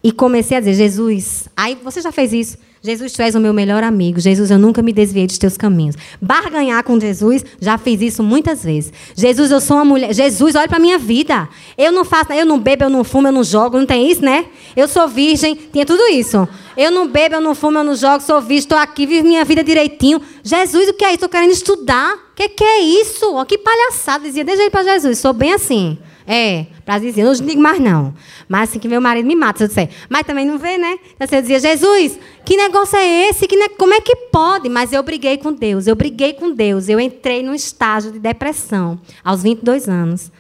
E 0.03 0.11
comecei 0.11 0.57
a 0.57 0.61
dizer: 0.61 0.75
Jesus, 0.75 1.49
aí 1.57 1.79
você 1.83 2.01
já 2.01 2.11
fez 2.11 2.33
isso? 2.33 2.59
Jesus, 2.85 3.13
tu 3.13 3.23
és 3.23 3.37
o 3.37 3.41
meu 3.41 3.55
melhor 3.55 3.85
amigo. 3.85 4.19
Jesus, 4.19 4.51
eu 4.51 4.59
nunca 4.59 4.83
me 4.83 4.93
desviei 4.93 5.25
dos 5.25 5.39
teus 5.39 5.57
caminhos. 5.57 5.95
Barganhar 6.21 6.83
com 6.83 6.99
Jesus, 6.99 7.45
já 7.61 7.79
fiz 7.79 8.01
isso 8.01 8.25
muitas 8.25 8.65
vezes. 8.65 8.93
Jesus, 9.15 9.53
eu 9.53 9.61
sou 9.61 9.77
uma 9.77 9.85
mulher. 9.85 10.13
Jesus, 10.13 10.57
olha 10.57 10.67
para 10.67 10.81
minha 10.81 10.99
vida. 10.99 11.49
Eu 11.79 11.93
não 11.93 12.05
faço, 12.05 12.33
eu 12.33 12.45
não 12.45 12.59
bebo, 12.59 12.83
eu 12.83 12.91
não 12.91 13.05
fumo, 13.05 13.29
eu 13.29 13.33
não 13.33 13.45
jogo, 13.45 13.79
não 13.79 13.87
tem 13.87 14.11
isso, 14.11 14.25
né? 14.25 14.47
Eu 14.75 14.89
sou 14.89 15.07
virgem, 15.07 15.55
tinha 15.55 15.87
tudo 15.87 16.03
isso. 16.09 16.49
Eu 16.77 16.91
não 16.91 17.07
bebo, 17.07 17.37
eu 17.37 17.41
não 17.41 17.55
fumo, 17.55 17.79
eu 17.79 17.85
não 17.85 17.95
jogo, 17.95 18.21
sou 18.21 18.41
virgem, 18.41 18.59
estou 18.59 18.79
aqui, 18.79 19.07
vivo 19.07 19.29
minha 19.29 19.45
vida 19.45 19.63
direitinho. 19.63 20.21
Jesus, 20.43 20.89
o 20.89 20.95
que 20.95 21.05
é 21.05 21.09
isso? 21.09 21.15
Estou 21.15 21.29
querendo 21.29 21.53
estudar. 21.53 22.15
O 22.15 22.35
que, 22.35 22.49
que 22.49 22.65
é 22.65 22.81
isso? 22.81 23.37
Oh, 23.37 23.47
que 23.47 23.59
palhaçada. 23.59 24.25
Dizia, 24.25 24.45
deixa 24.45 24.61
aí 24.61 24.71
para 24.71 24.83
Jesus, 24.83 25.21
sou 25.21 25.33
bem 25.33 25.53
assim. 25.53 25.99
É, 26.27 26.67
para 26.85 26.99
dizer, 26.99 27.25
não 27.25 27.33
digo 27.33 27.61
mais 27.61 27.81
não. 27.81 28.15
Mas 28.49 28.71
assim 28.71 28.79
que 28.79 28.89
meu 28.89 29.01
marido 29.01 29.27
me 29.27 29.35
mata, 29.35 29.59
se 29.59 29.65
eu 29.65 29.69
disser. 29.69 29.89
Mas 30.09 30.27
também 30.27 30.47
não 30.47 30.59
vê, 30.59 30.79
né? 30.79 30.99
Então 31.15 31.27
você 31.27 31.41
dizia, 31.41 31.59
Jesus, 31.59 32.19
que 32.45 32.57
negócio 32.57 32.97
é 32.97 33.29
esse? 33.29 33.47
Que 33.47 33.57
ne... 33.57 33.69
Como 33.71 33.93
é 33.93 34.01
que 34.01 34.15
pode? 34.31 34.69
Mas 34.69 34.93
eu 34.93 35.03
briguei 35.03 35.39
com 35.39 35.53
Deus, 35.53 35.87
eu 35.87 35.97
briguei 35.97 36.33
com 36.35 36.53
Deus. 36.55 36.89
Eu 36.89 37.01
entrei 37.01 37.43
num 37.43 37.55
estágio 37.55 38.13
de 38.13 38.19
depressão 38.19 39.01
aos 39.25 39.43
22 39.43 39.89
anos. 39.89 40.31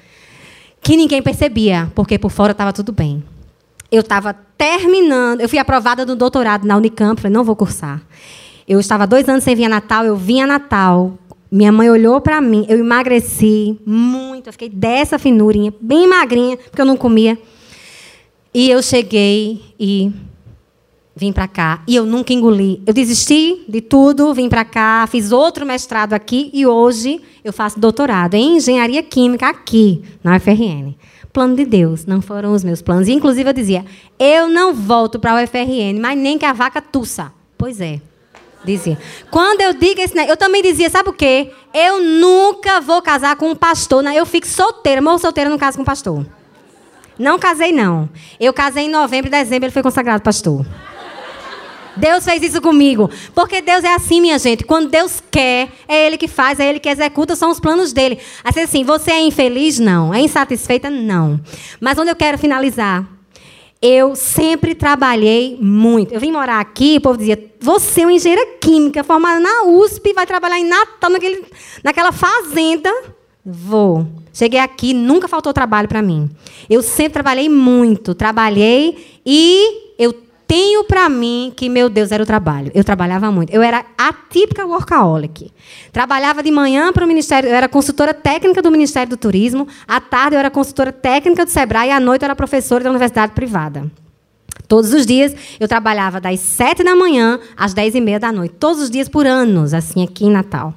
Que 0.80 0.96
ninguém 0.96 1.22
percebia, 1.22 1.90
porque 1.94 2.18
por 2.18 2.30
fora 2.30 2.52
estava 2.52 2.72
tudo 2.72 2.92
bem. 2.92 3.22
Eu 3.90 4.00
estava 4.00 4.34
terminando, 4.56 5.40
eu 5.40 5.48
fui 5.48 5.58
aprovada 5.58 6.06
no 6.06 6.16
doutorado 6.16 6.66
na 6.66 6.76
Unicamp, 6.76 7.20
falei, 7.20 7.34
não 7.34 7.44
vou 7.44 7.54
cursar. 7.54 8.00
Eu 8.66 8.80
estava 8.80 9.06
dois 9.06 9.28
anos 9.28 9.44
sem 9.44 9.54
vir 9.54 9.64
a 9.64 9.68
Natal, 9.68 10.04
eu 10.04 10.16
vim 10.16 10.40
a 10.40 10.46
Natal 10.46 11.18
minha 11.52 11.70
mãe 11.70 11.90
olhou 11.90 12.18
para 12.18 12.40
mim, 12.40 12.64
eu 12.66 12.78
emagreci 12.78 13.78
muito, 13.84 14.46
eu 14.46 14.52
fiquei 14.52 14.70
dessa 14.70 15.18
finurinha, 15.18 15.72
bem 15.78 16.08
magrinha, 16.08 16.56
porque 16.56 16.80
eu 16.80 16.86
não 16.86 16.96
comia. 16.96 17.38
E 18.54 18.70
eu 18.70 18.82
cheguei 18.82 19.60
e 19.78 20.10
vim 21.14 21.30
para 21.30 21.46
cá. 21.46 21.82
E 21.86 21.94
eu 21.94 22.06
nunca 22.06 22.32
engoli. 22.32 22.82
Eu 22.86 22.94
desisti 22.94 23.64
de 23.68 23.82
tudo, 23.82 24.32
vim 24.32 24.48
para 24.48 24.64
cá, 24.64 25.06
fiz 25.10 25.30
outro 25.30 25.66
mestrado 25.66 26.14
aqui 26.14 26.50
e 26.54 26.66
hoje 26.66 27.20
eu 27.44 27.52
faço 27.52 27.78
doutorado 27.78 28.32
em 28.34 28.56
engenharia 28.56 29.02
química 29.02 29.48
aqui, 29.48 30.02
na 30.24 30.36
UFRN. 30.36 30.94
plano 31.34 31.54
de 31.54 31.66
Deus, 31.66 32.06
não 32.06 32.22
foram 32.22 32.54
os 32.54 32.64
meus 32.64 32.80
planos. 32.80 33.08
E, 33.08 33.12
inclusive, 33.12 33.50
eu 33.50 33.54
dizia: 33.54 33.84
eu 34.18 34.48
não 34.48 34.72
volto 34.72 35.18
para 35.18 35.34
o 35.34 35.44
UFRN, 35.44 36.00
mas 36.00 36.18
nem 36.18 36.38
que 36.38 36.46
a 36.46 36.54
vaca 36.54 36.80
tussa. 36.80 37.30
Pois 37.58 37.78
é. 37.78 38.00
Dizia. 38.64 38.98
Quando 39.30 39.60
eu 39.60 39.74
digo 39.74 40.00
esse 40.00 40.16
eu 40.28 40.36
também 40.36 40.62
dizia, 40.62 40.88
sabe 40.88 41.08
o 41.08 41.12
quê? 41.12 41.50
Eu 41.74 42.00
nunca 42.00 42.80
vou 42.80 43.02
casar 43.02 43.36
com 43.36 43.50
um 43.50 43.56
pastor. 43.56 44.02
Né? 44.02 44.14
Eu 44.14 44.24
fico 44.24 44.46
solteira, 44.46 45.02
morro 45.02 45.18
solteira, 45.18 45.50
não 45.50 45.58
caso 45.58 45.76
com 45.76 45.82
um 45.82 45.86
pastor. 45.86 46.24
Não 47.18 47.38
casei, 47.38 47.72
não. 47.72 48.08
Eu 48.38 48.52
casei 48.52 48.84
em 48.84 48.90
novembro 48.90 49.28
e 49.28 49.30
dezembro, 49.30 49.66
ele 49.66 49.72
foi 49.72 49.82
consagrado 49.82 50.22
pastor. 50.22 50.64
Deus 51.96 52.24
fez 52.24 52.42
isso 52.42 52.60
comigo. 52.60 53.10
Porque 53.34 53.60
Deus 53.60 53.84
é 53.84 53.94
assim, 53.94 54.20
minha 54.20 54.38
gente. 54.38 54.64
Quando 54.64 54.88
Deus 54.88 55.22
quer, 55.30 55.68
é 55.86 56.06
Ele 56.06 56.16
que 56.16 56.28
faz, 56.28 56.58
é 56.58 56.68
Ele 56.68 56.80
que 56.80 56.88
executa, 56.88 57.36
são 57.36 57.50
os 57.50 57.60
planos 57.60 57.92
dele. 57.92 58.18
Assim, 58.42 58.84
você 58.84 59.10
é 59.10 59.20
infeliz? 59.20 59.78
Não. 59.78 60.12
É 60.14 60.20
insatisfeita? 60.20 60.88
Não. 60.88 61.40
Mas 61.80 61.98
onde 61.98 62.10
eu 62.10 62.16
quero 62.16 62.38
finalizar? 62.38 63.06
Eu 63.82 64.14
sempre 64.14 64.76
trabalhei 64.76 65.58
muito. 65.60 66.14
Eu 66.14 66.20
vim 66.20 66.30
morar 66.30 66.60
aqui, 66.60 66.98
o 66.98 67.00
povo 67.00 67.18
dizia: 67.18 67.52
você 67.60 68.02
é 68.02 68.06
uma 68.06 68.12
engenheira 68.12 68.46
química, 68.60 69.02
formada 69.02 69.40
na 69.40 69.64
USP, 69.64 70.12
vai 70.12 70.24
trabalhar 70.24 70.60
em 70.60 70.64
Natal, 70.64 71.10
naquele, 71.10 71.44
naquela 71.82 72.12
fazenda. 72.12 72.88
Vou. 73.44 74.06
Cheguei 74.32 74.60
aqui, 74.60 74.94
nunca 74.94 75.26
faltou 75.26 75.52
trabalho 75.52 75.88
para 75.88 76.00
mim. 76.00 76.30
Eu 76.70 76.80
sempre 76.80 77.14
trabalhei 77.14 77.48
muito. 77.48 78.14
Trabalhei 78.14 79.20
e 79.26 79.94
eu 79.98 80.14
tenho 80.52 80.84
para 80.84 81.08
mim 81.08 81.50
que, 81.56 81.66
meu 81.66 81.88
Deus, 81.88 82.12
era 82.12 82.22
o 82.22 82.26
trabalho. 82.26 82.70
Eu 82.74 82.84
trabalhava 82.84 83.32
muito. 83.32 83.50
Eu 83.54 83.62
era 83.62 83.86
a 83.96 84.12
típica 84.12 84.66
workaholic. 84.66 85.50
Trabalhava 85.90 86.42
de 86.42 86.50
manhã 86.50 86.92
para 86.92 87.06
o 87.06 87.08
Ministério, 87.08 87.48
eu 87.48 87.54
era 87.54 87.66
consultora 87.70 88.12
técnica 88.12 88.60
do 88.60 88.70
Ministério 88.70 89.08
do 89.08 89.16
Turismo, 89.16 89.66
à 89.88 89.98
tarde 89.98 90.36
eu 90.36 90.38
era 90.38 90.50
consultora 90.50 90.92
técnica 90.92 91.46
do 91.46 91.50
Sebrae 91.50 91.90
à 91.90 91.98
noite 91.98 92.20
eu 92.20 92.26
era 92.26 92.36
professora 92.36 92.84
da 92.84 92.90
universidade 92.90 93.32
privada. 93.32 93.90
Todos 94.68 94.92
os 94.92 95.06
dias 95.06 95.34
eu 95.58 95.66
trabalhava 95.66 96.20
das 96.20 96.38
sete 96.40 96.84
da 96.84 96.94
manhã 96.94 97.40
às 97.56 97.72
dez 97.72 97.94
e 97.94 98.00
meia 98.02 98.20
da 98.20 98.30
noite. 98.30 98.54
Todos 98.58 98.82
os 98.82 98.90
dias 98.90 99.08
por 99.08 99.26
anos, 99.26 99.72
assim, 99.72 100.04
aqui 100.04 100.26
em 100.26 100.30
Natal. 100.30 100.74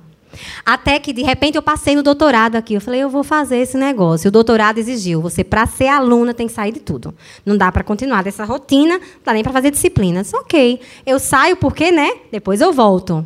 Até 0.65 0.99
que, 0.99 1.13
de 1.13 1.21
repente, 1.21 1.55
eu 1.55 1.61
passei 1.61 1.95
no 1.95 2.03
doutorado 2.03 2.55
aqui. 2.55 2.73
Eu 2.73 2.81
falei, 2.81 3.01
eu 3.01 3.09
vou 3.09 3.23
fazer 3.23 3.57
esse 3.57 3.77
negócio. 3.77 4.27
O 4.27 4.31
doutorado 4.31 4.77
exigiu. 4.77 5.21
Você, 5.21 5.43
para 5.43 5.65
ser 5.65 5.87
aluna, 5.87 6.33
tem 6.33 6.47
que 6.47 6.53
sair 6.53 6.71
de 6.71 6.79
tudo. 6.79 7.13
Não 7.45 7.57
dá 7.57 7.71
para 7.71 7.83
continuar 7.83 8.23
dessa 8.23 8.43
rotina, 8.45 8.97
não 8.97 9.23
dá 9.23 9.33
nem 9.33 9.43
para 9.43 9.53
fazer 9.53 9.71
disciplinas. 9.71 10.33
Ok. 10.33 10.79
Eu 11.05 11.19
saio 11.19 11.55
porque, 11.55 11.91
né? 11.91 12.11
Depois 12.31 12.61
eu 12.61 12.73
volto. 12.73 13.25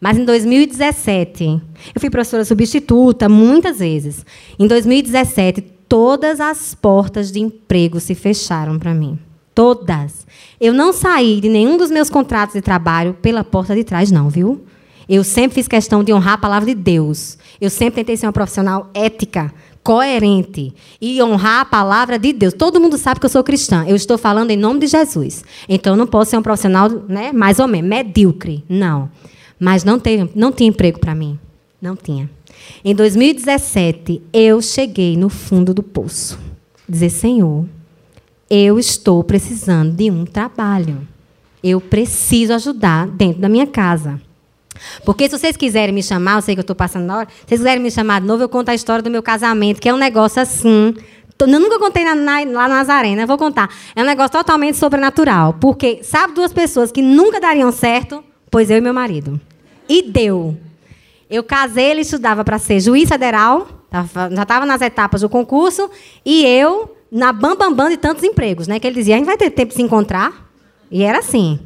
Mas 0.00 0.16
em 0.16 0.24
2017, 0.24 1.60
eu 1.94 2.00
fui 2.00 2.08
professora 2.08 2.44
substituta 2.44 3.28
muitas 3.28 3.80
vezes. 3.80 4.24
Em 4.58 4.66
2017, 4.66 5.60
todas 5.86 6.40
as 6.40 6.74
portas 6.74 7.30
de 7.30 7.40
emprego 7.40 8.00
se 8.00 8.14
fecharam 8.14 8.78
para 8.78 8.94
mim. 8.94 9.18
Todas. 9.54 10.26
Eu 10.58 10.72
não 10.72 10.92
saí 10.92 11.40
de 11.40 11.50
nenhum 11.50 11.76
dos 11.76 11.90
meus 11.90 12.08
contratos 12.08 12.54
de 12.54 12.62
trabalho 12.62 13.12
pela 13.20 13.44
porta 13.44 13.74
de 13.74 13.84
trás, 13.84 14.10
não, 14.10 14.30
viu? 14.30 14.64
Eu 15.12 15.24
sempre 15.24 15.56
fiz 15.56 15.66
questão 15.66 16.04
de 16.04 16.12
honrar 16.12 16.34
a 16.34 16.38
palavra 16.38 16.66
de 16.66 16.74
Deus. 16.80 17.36
Eu 17.60 17.68
sempre 17.68 17.96
tentei 17.96 18.16
ser 18.16 18.26
uma 18.26 18.32
profissional 18.32 18.88
ética, 18.94 19.52
coerente 19.82 20.72
e 21.00 21.20
honrar 21.20 21.62
a 21.62 21.64
palavra 21.64 22.16
de 22.16 22.32
Deus. 22.32 22.54
Todo 22.54 22.80
mundo 22.80 22.96
sabe 22.96 23.18
que 23.18 23.26
eu 23.26 23.30
sou 23.30 23.42
cristã. 23.42 23.84
Eu 23.88 23.96
estou 23.96 24.16
falando 24.16 24.52
em 24.52 24.56
nome 24.56 24.78
de 24.78 24.86
Jesus. 24.86 25.42
Então 25.68 25.94
eu 25.94 25.96
não 25.96 26.06
posso 26.06 26.30
ser 26.30 26.36
um 26.36 26.42
profissional, 26.42 26.88
né, 27.08 27.32
mais 27.32 27.58
ou 27.58 27.66
menos 27.66 27.90
medíocre. 27.90 28.64
Não. 28.68 29.10
Mas 29.58 29.82
não 29.82 29.98
teve, 29.98 30.30
não 30.32 30.52
tinha 30.52 30.68
emprego 30.68 31.00
para 31.00 31.12
mim. 31.12 31.36
Não 31.82 31.96
tinha. 31.96 32.30
Em 32.84 32.94
2017, 32.94 34.22
eu 34.32 34.62
cheguei 34.62 35.16
no 35.16 35.28
fundo 35.28 35.74
do 35.74 35.82
poço. 35.82 36.38
Dizer, 36.88 37.10
Senhor, 37.10 37.64
eu 38.48 38.78
estou 38.78 39.24
precisando 39.24 39.92
de 39.92 40.08
um 40.08 40.24
trabalho. 40.24 41.04
Eu 41.64 41.80
preciso 41.80 42.52
ajudar 42.52 43.08
dentro 43.08 43.40
da 43.40 43.48
minha 43.48 43.66
casa. 43.66 44.20
Porque 45.04 45.28
se 45.28 45.38
vocês 45.38 45.56
quiserem 45.56 45.94
me 45.94 46.02
chamar, 46.02 46.36
eu 46.36 46.42
sei 46.42 46.54
que 46.54 46.60
eu 46.60 46.62
estou 46.62 46.76
passando 46.76 47.04
na 47.04 47.18
hora, 47.18 47.28
se 47.28 47.46
vocês 47.46 47.60
quiserem 47.60 47.82
me 47.82 47.90
chamar 47.90 48.20
de 48.20 48.26
novo, 48.26 48.42
eu 48.42 48.48
conto 48.48 48.68
a 48.68 48.74
história 48.74 49.02
do 49.02 49.10
meu 49.10 49.22
casamento, 49.22 49.80
que 49.80 49.88
é 49.88 49.94
um 49.94 49.98
negócio 49.98 50.40
assim. 50.40 50.94
Eu 51.38 51.46
nunca 51.46 51.78
contei 51.78 52.04
na, 52.04 52.14
na, 52.14 52.40
lá 52.40 52.68
na 52.68 52.76
Nazarena, 52.76 53.26
vou 53.26 53.38
contar. 53.38 53.70
É 53.96 54.02
um 54.02 54.06
negócio 54.06 54.32
totalmente 54.32 54.76
sobrenatural. 54.76 55.54
Porque, 55.54 56.00
sabe 56.02 56.34
duas 56.34 56.52
pessoas 56.52 56.92
que 56.92 57.00
nunca 57.00 57.40
dariam 57.40 57.72
certo? 57.72 58.22
Pois 58.50 58.70
eu 58.70 58.76
e 58.76 58.80
meu 58.80 58.92
marido. 58.92 59.40
E 59.88 60.02
deu. 60.02 60.56
Eu 61.30 61.42
casei, 61.42 61.92
ele 61.92 62.00
estudava 62.02 62.44
para 62.44 62.58
ser 62.58 62.80
juiz 62.80 63.08
federal, 63.08 63.68
já 64.34 64.42
estava 64.42 64.66
nas 64.66 64.82
etapas 64.82 65.20
do 65.22 65.28
concurso, 65.28 65.88
e 66.24 66.44
eu 66.44 66.96
na 67.10 67.32
bambambam 67.32 67.70
bam, 67.70 67.76
bam 67.76 67.90
de 67.90 67.96
tantos 67.96 68.22
empregos, 68.22 68.68
né? 68.68 68.78
Que 68.78 68.86
ele 68.86 68.96
dizia, 68.96 69.14
a 69.14 69.18
gente 69.18 69.26
vai 69.26 69.36
ter 69.36 69.50
tempo 69.50 69.70
de 69.70 69.76
se 69.76 69.82
encontrar. 69.82 70.48
E 70.90 71.02
era 71.02 71.18
assim. 71.18 71.58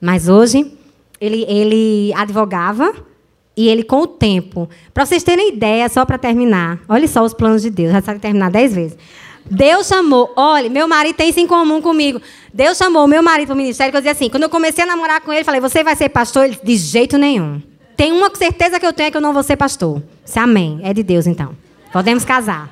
Mas 0.00 0.28
hoje 0.28 0.76
ele, 1.22 1.44
ele 1.48 2.12
advogava 2.14 2.92
e 3.56 3.68
ele, 3.68 3.84
com 3.84 4.00
o 4.00 4.06
tempo, 4.08 4.68
para 4.92 5.06
vocês 5.06 5.22
terem 5.22 5.50
ideia, 5.50 5.88
só 5.88 6.04
para 6.04 6.18
terminar, 6.18 6.80
olha 6.88 7.06
só 7.06 7.22
os 7.22 7.32
planos 7.32 7.62
de 7.62 7.70
Deus, 7.70 7.92
já 7.92 8.02
sabe 8.02 8.18
terminar 8.18 8.50
dez 8.50 8.74
vezes. 8.74 8.98
Deus 9.48 9.86
chamou, 9.86 10.32
olha, 10.36 10.68
meu 10.68 10.88
marido 10.88 11.14
tem 11.14 11.28
isso 11.28 11.38
em 11.38 11.46
comum 11.46 11.80
comigo. 11.80 12.20
Deus 12.52 12.76
chamou 12.76 13.06
meu 13.06 13.22
marido 13.22 13.48
para 13.48 13.54
o 13.54 13.56
ministério, 13.56 13.92
que 13.92 13.96
eu 13.96 14.00
dizia 14.00 14.12
assim, 14.12 14.28
quando 14.28 14.42
eu 14.42 14.48
comecei 14.48 14.82
a 14.82 14.86
namorar 14.86 15.20
com 15.20 15.32
ele, 15.32 15.44
falei, 15.44 15.60
você 15.60 15.84
vai 15.84 15.94
ser 15.94 16.08
pastor? 16.08 16.46
Ele 16.46 16.58
de 16.60 16.76
jeito 16.76 17.16
nenhum. 17.16 17.62
Tem 17.96 18.10
uma 18.10 18.34
certeza 18.34 18.80
que 18.80 18.86
eu 18.86 18.92
tenho 18.92 19.08
é 19.08 19.10
que 19.12 19.16
eu 19.16 19.20
não 19.20 19.32
vou 19.32 19.44
ser 19.44 19.56
pastor. 19.56 20.02
Disse, 20.24 20.40
amém. 20.40 20.80
É 20.82 20.92
de 20.92 21.04
Deus, 21.04 21.26
então. 21.26 21.56
Podemos 21.92 22.24
casar. 22.24 22.68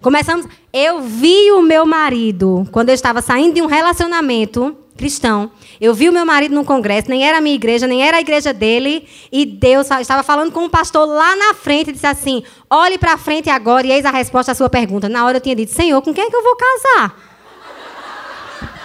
Começamos. 0.00 0.46
Eu 0.72 1.00
vi 1.00 1.52
o 1.52 1.62
meu 1.62 1.86
marido, 1.86 2.66
quando 2.70 2.90
eu 2.90 2.94
estava 2.94 3.22
saindo 3.22 3.54
de 3.54 3.62
um 3.62 3.66
relacionamento, 3.66 4.76
cristão. 4.96 5.50
Eu 5.80 5.94
vi 5.94 6.08
o 6.08 6.12
meu 6.12 6.24
marido 6.24 6.54
num 6.54 6.64
congresso, 6.64 7.08
nem 7.08 7.26
era 7.26 7.38
a 7.38 7.40
minha 7.40 7.54
igreja, 7.54 7.86
nem 7.86 8.06
era 8.06 8.18
a 8.18 8.20
igreja 8.20 8.52
dele, 8.52 9.06
e 9.30 9.44
Deus 9.44 9.90
estava 9.90 10.22
falando 10.22 10.52
com 10.52 10.64
um 10.64 10.68
pastor 10.68 11.06
lá 11.06 11.34
na 11.36 11.54
frente 11.54 11.90
e 11.90 11.92
disse 11.92 12.06
assim: 12.06 12.42
olhe 12.70 12.98
para 12.98 13.16
frente 13.16 13.50
agora 13.50 13.86
e 13.86 13.92
eis 13.92 14.04
a 14.04 14.10
resposta 14.10 14.52
à 14.52 14.54
sua 14.54 14.68
pergunta. 14.68 15.08
Na 15.08 15.24
hora 15.24 15.38
eu 15.38 15.40
tinha 15.40 15.56
dito: 15.56 15.72
Senhor, 15.72 16.00
com 16.02 16.12
quem 16.12 16.24
é 16.24 16.30
que 16.30 16.36
eu 16.36 16.42
vou 16.42 16.56
casar? 16.56 17.32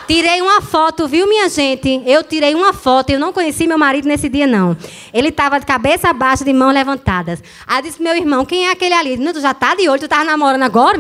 Tirei 0.08 0.42
uma 0.42 0.62
foto, 0.62 1.06
viu, 1.06 1.28
minha 1.28 1.50
gente? 1.50 2.02
Eu 2.06 2.24
tirei 2.24 2.56
uma 2.56 2.72
foto. 2.72 3.10
Eu 3.10 3.20
não 3.20 3.34
conheci 3.34 3.68
meu 3.68 3.78
marido 3.78 4.08
nesse 4.08 4.30
dia, 4.30 4.48
não. 4.48 4.78
Ele 5.14 5.28
estava 5.28 5.60
de 5.60 5.66
cabeça 5.66 6.14
baixa, 6.14 6.46
de 6.46 6.54
mãos 6.54 6.74
levantadas. 6.74 7.44
Aí 7.68 7.82
disse: 7.82 8.02
Meu 8.02 8.16
irmão, 8.16 8.46
quem 8.46 8.68
é 8.68 8.72
aquele 8.72 8.94
ali? 8.94 9.18
Não, 9.18 9.34
tu 9.34 9.42
já 9.42 9.54
tá 9.54 9.76
de 9.76 9.90
olho, 9.90 10.00
tu 10.00 10.06
estava 10.06 10.24
namorando 10.24 10.64
agora? 10.64 10.98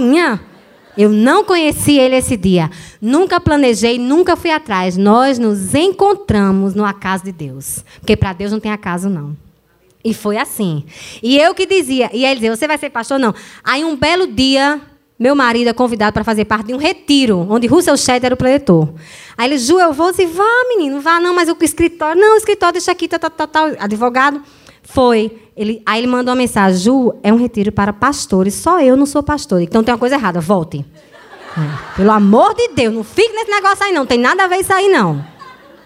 Eu 0.98 1.10
não 1.10 1.44
conheci 1.44 1.98
ele 1.98 2.16
esse 2.16 2.36
dia. 2.36 2.72
Nunca 3.00 3.40
planejei, 3.40 4.00
nunca 4.00 4.36
fui 4.36 4.50
atrás. 4.50 4.98
Nós 4.98 5.38
nos 5.38 5.76
encontramos 5.76 6.74
no 6.74 6.84
acaso 6.84 7.24
de 7.24 7.32
Deus. 7.32 7.84
Porque 8.00 8.18
para 8.18 8.34
Deus 8.34 8.52
não 8.52 8.60
tem 8.60 8.72
acaso, 8.72 9.08
não. 9.08 9.38
E 10.04 10.14
foi 10.14 10.38
assim. 10.38 10.86
E 11.22 11.38
eu 11.38 11.54
que 11.54 11.66
dizia, 11.66 12.10
e 12.14 12.26
ele 12.26 12.36
dizia, 12.36 12.56
você 12.56 12.68
vai 12.68 12.78
ser 12.78 12.90
pastor? 12.90 13.20
Não. 13.20 13.36
Aí 13.64 13.84
um 13.84 13.96
belo 13.96 14.26
dia, 14.26 14.82
meu 15.20 15.36
marido 15.36 15.70
é 15.70 15.74
convidado 15.74 16.14
para 16.14 16.24
fazer 16.24 16.46
parte 16.46 16.68
de 16.68 16.74
um 16.74 16.78
retiro, 16.78 17.46
onde 17.50 17.68
Russell 17.68 17.98
Shedd 17.98 18.24
era 18.24 18.34
o 18.34 18.38
preletor. 18.38 18.90
Aí 19.38 19.50
ele, 19.50 19.58
Ju, 19.58 19.80
eu 19.80 19.94
vou, 19.94 20.12
e 20.18 20.26
vá, 20.26 20.66
menino, 20.70 21.02
vá, 21.02 21.20
não, 21.20 21.36
mas 21.36 21.50
o 21.50 21.58
escritório, 21.62 22.20
não, 22.20 22.36
o 22.36 22.38
escritório 22.38 22.74
deixa 22.74 22.92
aqui, 22.92 23.08
tal, 23.08 23.20
tal, 23.20 23.48
tal, 23.48 23.68
advogado. 23.80 24.42
Foi. 24.88 25.38
Ele, 25.56 25.82
aí 25.86 26.00
ele 26.00 26.08
mandou 26.08 26.34
uma 26.34 26.38
mensagem: 26.38 26.80
Ju, 26.80 27.14
é 27.22 27.32
um 27.32 27.38
retiro 27.38 27.72
para 27.72 27.92
pastores, 27.92 28.54
só 28.54 28.80
eu 28.80 28.96
não 28.96 29.06
sou 29.06 29.22
pastor. 29.22 29.62
Então 29.62 29.84
tem 29.84 29.94
uma 29.94 30.00
coisa 30.00 30.16
errada, 30.16 30.40
volte. 30.40 30.86
É. 31.58 31.96
Pelo 31.98 32.12
amor 32.12 32.54
de 32.56 32.70
Deus, 32.70 32.94
não 32.94 33.04
fique 33.04 33.34
nesse 33.34 33.52
negócio 33.52 33.86
aí, 33.86 33.92
não. 33.92 34.06
Tem 34.06 34.18
nada 34.18 34.46
a 34.46 34.48
ver 34.48 34.58
isso 34.58 34.72
aí, 34.72 34.88
não. 34.88 35.24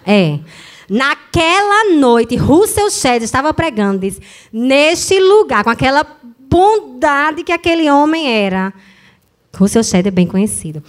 É. 0.05 0.39
Naquela 0.87 1.95
noite, 1.95 2.35
Russell 2.35 2.91
Shedd 2.91 3.23
estava 3.23 3.53
pregando, 3.53 3.99
disse, 3.99 4.21
neste 4.51 5.17
lugar, 5.19 5.63
com 5.63 5.69
aquela 5.69 6.05
bondade 6.49 7.43
que 7.43 7.51
aquele 7.51 7.89
homem 7.89 8.29
era. 8.29 8.73
Russell 9.55 9.83
Shedd 9.83 10.07
é 10.07 10.11
bem 10.11 10.27
conhecido. 10.27 10.83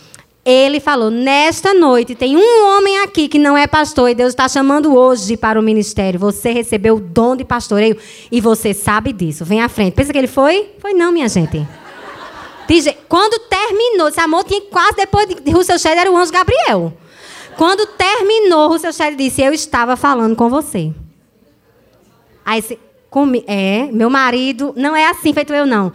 Ele 0.44 0.80
falou: 0.80 1.10
Nesta 1.10 1.72
noite 1.72 2.14
tem 2.14 2.36
um 2.36 2.66
homem 2.66 2.98
aqui 3.00 3.28
que 3.28 3.38
não 3.38 3.56
é 3.56 3.66
pastor 3.66 4.10
e 4.10 4.14
Deus 4.14 4.30
está 4.30 4.48
chamando 4.48 4.94
hoje 4.94 5.36
para 5.36 5.58
o 5.58 5.62
ministério. 5.62 6.18
Você 6.18 6.50
recebeu 6.50 6.96
o 6.96 7.00
dom 7.00 7.36
de 7.36 7.44
pastoreio 7.44 7.96
e 8.30 8.40
você 8.40 8.74
sabe 8.74 9.12
disso. 9.12 9.44
Vem 9.44 9.60
à 9.60 9.68
frente. 9.68 9.94
Pensa 9.94 10.12
que 10.12 10.18
ele 10.18 10.26
foi? 10.26 10.70
Foi 10.80 10.92
não, 10.92 11.12
minha 11.12 11.28
gente. 11.28 11.66
Quando 13.08 13.38
terminou, 13.48 14.08
esse 14.08 14.20
amor 14.20 14.44
tinha 14.44 14.62
quase 14.62 14.96
depois 14.96 15.26
de 15.28 15.50
Russell 15.50 15.78
Shedd 15.78 15.98
era 15.98 16.10
o 16.10 16.16
anjo 16.16 16.32
Gabriel. 16.32 16.92
Quando 17.56 17.86
terminou, 17.86 18.68
Russell 18.68 18.92
Shedd 18.92 19.16
disse: 19.16 19.42
Eu 19.42 19.52
estava 19.52 19.96
falando 19.96 20.34
com 20.34 20.48
você. 20.48 20.92
Aí, 22.44 22.64
é, 23.46 23.88
meu 23.92 24.08
marido, 24.08 24.72
não 24.76 24.96
é 24.96 25.06
assim 25.06 25.32
feito 25.32 25.52
eu, 25.52 25.66
não. 25.66 25.92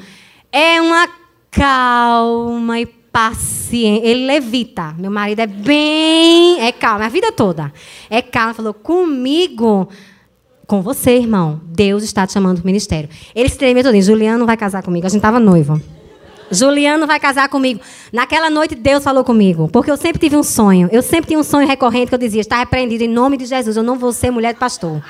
É 0.51 0.79
uma 0.79 1.09
calma 1.51 2.79
e 2.79 2.85
paciente. 3.17 4.05
Ele 4.05 4.27
levita. 4.27 4.93
Meu 4.99 5.09
marido 5.09 5.39
é 5.39 5.47
bem. 5.47 6.61
É 6.61 6.71
calmo, 6.71 7.03
a 7.03 7.09
vida 7.09 7.31
toda. 7.31 7.73
É 8.11 8.21
calmo. 8.21 8.53
Falou, 8.53 8.73
comigo. 8.75 9.89
Com 10.67 10.83
você, 10.83 11.17
irmão. 11.17 11.59
Deus 11.65 12.03
está 12.03 12.27
te 12.27 12.33
chamando 12.33 12.57
para 12.57 12.63
o 12.63 12.67
ministério. 12.67 13.09
Ele 13.33 13.49
se 13.49 13.57
tremeu 13.57 13.83
todo. 13.83 13.99
Juliano 13.99 14.45
vai 14.45 14.55
casar 14.55 14.83
comigo. 14.83 15.07
A 15.07 15.09
gente 15.09 15.17
estava 15.17 15.39
noivo. 15.39 15.81
Juliano 16.51 17.07
vai 17.07 17.19
casar 17.19 17.49
comigo. 17.49 17.81
Naquela 18.13 18.49
noite 18.49 18.75
Deus 18.75 19.03
falou 19.03 19.23
comigo, 19.23 19.67
porque 19.67 19.91
eu 19.91 19.97
sempre 19.97 20.19
tive 20.19 20.37
um 20.37 20.43
sonho. 20.43 20.87
Eu 20.91 21.01
sempre 21.01 21.27
tinha 21.27 21.39
um 21.39 21.43
sonho 21.43 21.67
recorrente 21.67 22.07
que 22.07 22.15
eu 22.15 22.19
dizia: 22.19 22.39
está 22.41 22.59
repreendido 22.59 23.03
em 23.03 23.07
nome 23.07 23.35
de 23.35 23.45
Jesus. 23.45 23.75
Eu 23.75 23.83
não 23.83 23.97
vou 23.97 24.13
ser 24.13 24.31
mulher 24.31 24.53
de 24.53 24.59
pastor. 24.59 25.01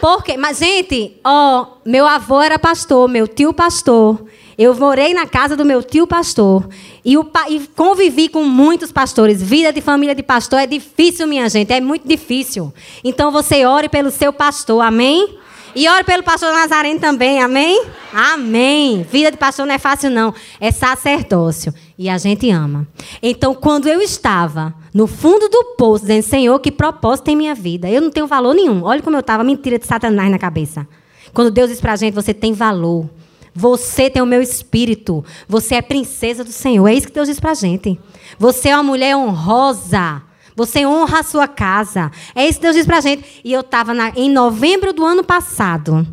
Porque, 0.00 0.36
mas 0.36 0.58
gente, 0.58 1.16
ó, 1.24 1.66
meu 1.84 2.06
avô 2.06 2.40
era 2.40 2.58
pastor, 2.58 3.08
meu 3.08 3.26
tio 3.26 3.52
pastor. 3.52 4.24
Eu 4.56 4.74
morei 4.74 5.14
na 5.14 5.24
casa 5.24 5.56
do 5.56 5.64
meu 5.64 5.82
tio 5.84 6.04
pastor 6.04 6.68
e, 7.04 7.16
o, 7.16 7.30
e 7.48 7.60
convivi 7.76 8.28
com 8.28 8.42
muitos 8.42 8.90
pastores. 8.90 9.40
Vida 9.40 9.72
de 9.72 9.80
família 9.80 10.16
de 10.16 10.22
pastor 10.22 10.58
é 10.58 10.66
difícil, 10.66 11.28
minha 11.28 11.48
gente, 11.48 11.72
é 11.72 11.80
muito 11.80 12.08
difícil. 12.08 12.72
Então 13.04 13.30
você 13.30 13.64
ore 13.64 13.88
pelo 13.88 14.10
seu 14.10 14.32
pastor, 14.32 14.82
amém? 14.82 15.38
E 15.74 15.88
ore 15.88 16.04
pelo 16.04 16.22
pastor 16.22 16.52
Nazareno 16.52 16.98
também, 16.98 17.40
amém? 17.42 17.84
Amém. 18.12 19.02
Vida 19.02 19.30
de 19.30 19.36
pastor 19.36 19.66
não 19.66 19.74
é 19.74 19.78
fácil, 19.78 20.10
não. 20.10 20.34
É 20.60 20.70
sacerdócio. 20.70 21.72
E 21.98 22.08
a 22.08 22.16
gente 22.18 22.50
ama. 22.50 22.86
Então, 23.22 23.54
quando 23.54 23.88
eu 23.88 24.00
estava 24.00 24.74
no 24.94 25.06
fundo 25.06 25.48
do 25.48 25.76
poço, 25.76 26.04
dizendo, 26.04 26.22
Senhor, 26.22 26.58
que 26.60 26.72
propósito 26.72 27.26
tem 27.26 27.36
minha 27.36 27.54
vida? 27.54 27.88
Eu 27.88 28.00
não 28.00 28.10
tenho 28.10 28.26
valor 28.26 28.54
nenhum. 28.54 28.82
Olha 28.84 29.02
como 29.02 29.16
eu 29.16 29.20
estava, 29.20 29.44
mentira 29.44 29.78
de 29.78 29.86
Satanás 29.86 30.30
na 30.30 30.38
cabeça. 30.38 30.86
Quando 31.32 31.50
Deus 31.50 31.68
diz 31.68 31.80
para 31.80 31.92
a 31.92 31.96
gente, 31.96 32.14
você 32.14 32.32
tem 32.32 32.52
valor. 32.52 33.08
Você 33.54 34.08
tem 34.08 34.22
o 34.22 34.26
meu 34.26 34.40
espírito. 34.40 35.24
Você 35.48 35.74
é 35.74 35.82
princesa 35.82 36.44
do 36.44 36.52
Senhor. 36.52 36.86
É 36.86 36.94
isso 36.94 37.08
que 37.08 37.12
Deus 37.12 37.28
diz 37.28 37.40
para 37.40 37.50
a 37.50 37.54
gente. 37.54 37.98
Você 38.38 38.68
é 38.68 38.74
uma 38.74 38.82
mulher 38.82 39.16
honrosa. 39.16 40.22
Você 40.58 40.84
honra 40.84 41.20
a 41.20 41.22
sua 41.22 41.46
casa. 41.46 42.10
É 42.34 42.44
isso 42.44 42.58
que 42.58 42.64
Deus 42.64 42.74
diz 42.74 42.84
para 42.84 42.98
a 42.98 43.00
gente. 43.00 43.40
E 43.44 43.52
eu 43.52 43.60
estava 43.60 43.92
em 44.16 44.28
novembro 44.28 44.92
do 44.92 45.04
ano 45.04 45.22
passado. 45.22 46.04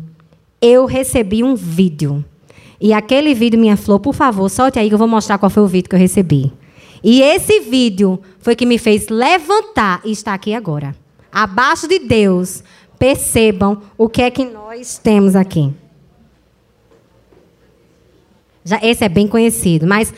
Eu 0.62 0.86
recebi 0.86 1.42
um 1.42 1.56
vídeo. 1.56 2.24
E 2.80 2.92
aquele 2.92 3.34
vídeo, 3.34 3.58
minha 3.58 3.76
flor, 3.76 3.98
por 3.98 4.14
favor, 4.14 4.48
solte 4.48 4.78
aí 4.78 4.86
que 4.86 4.94
eu 4.94 4.98
vou 4.98 5.08
mostrar 5.08 5.36
qual 5.36 5.50
foi 5.50 5.64
o 5.64 5.66
vídeo 5.66 5.90
que 5.90 5.96
eu 5.96 5.98
recebi. 5.98 6.52
E 7.02 7.22
esse 7.22 7.58
vídeo 7.58 8.20
foi 8.38 8.54
que 8.54 8.64
me 8.64 8.78
fez 8.78 9.08
levantar 9.08 10.00
e 10.04 10.12
estar 10.12 10.34
aqui 10.34 10.54
agora. 10.54 10.94
Abaixo 11.32 11.88
de 11.88 11.98
Deus, 11.98 12.62
percebam 13.00 13.82
o 13.98 14.08
que 14.08 14.22
é 14.22 14.30
que 14.30 14.44
nós 14.44 14.96
temos 14.96 15.34
aqui. 15.34 15.74
Já, 18.64 18.78
esse 18.80 19.04
é 19.04 19.08
bem 19.08 19.26
conhecido, 19.26 19.88
mas 19.88 20.14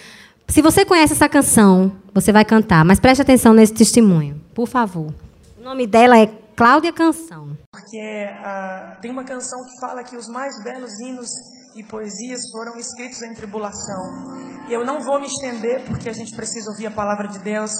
se 0.48 0.62
você 0.62 0.84
conhece 0.84 1.12
essa 1.12 1.28
canção, 1.28 1.92
você 2.12 2.32
vai 2.32 2.44
cantar, 2.44 2.84
mas 2.84 2.98
preste 2.98 3.20
atenção 3.20 3.52
nesse 3.52 3.74
testemunho, 3.74 4.40
por 4.54 4.66
favor. 4.66 5.12
O 5.58 5.62
nome 5.62 5.86
dela 5.86 6.18
é 6.18 6.26
Cláudia 6.56 6.92
Canção. 6.92 7.56
Porque 7.70 8.26
uh, 8.26 9.00
tem 9.00 9.10
uma 9.10 9.24
canção 9.24 9.62
que 9.64 9.80
fala 9.80 10.02
que 10.02 10.16
os 10.16 10.26
mais 10.26 10.62
belos 10.64 10.98
hinos 11.00 11.30
e 11.76 11.84
poesias 11.84 12.50
foram 12.50 12.76
escritos 12.76 13.22
em 13.22 13.34
tribulação. 13.34 14.36
E 14.68 14.72
eu 14.72 14.84
não 14.84 15.00
vou 15.00 15.20
me 15.20 15.26
estender 15.26 15.84
porque 15.84 16.08
a 16.08 16.12
gente 16.12 16.34
precisa 16.34 16.70
ouvir 16.70 16.86
a 16.86 16.90
palavra 16.90 17.28
de 17.28 17.38
Deus, 17.38 17.72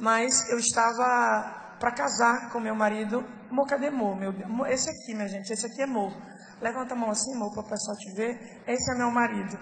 mas 0.00 0.48
eu 0.50 0.58
estava 0.58 1.76
para 1.78 1.92
casar 1.92 2.50
com 2.50 2.58
meu 2.58 2.74
marido, 2.74 3.22
Mo, 3.50 3.66
cadê 3.66 3.90
Mo? 3.90 4.16
Meu, 4.16 4.34
esse 4.66 4.90
aqui, 4.90 5.14
minha 5.14 5.28
gente, 5.28 5.52
esse 5.52 5.66
aqui 5.66 5.82
é 5.82 5.86
Mo. 5.86 6.12
Levanta 6.60 6.94
a 6.94 6.96
mão 6.96 7.10
assim, 7.10 7.34
Mo, 7.36 7.52
para 7.52 7.60
o 7.60 7.68
pessoal 7.68 7.96
te 7.96 8.10
ver. 8.12 8.62
Esse 8.66 8.90
é 8.92 8.94
meu 8.96 9.10
marido. 9.10 9.58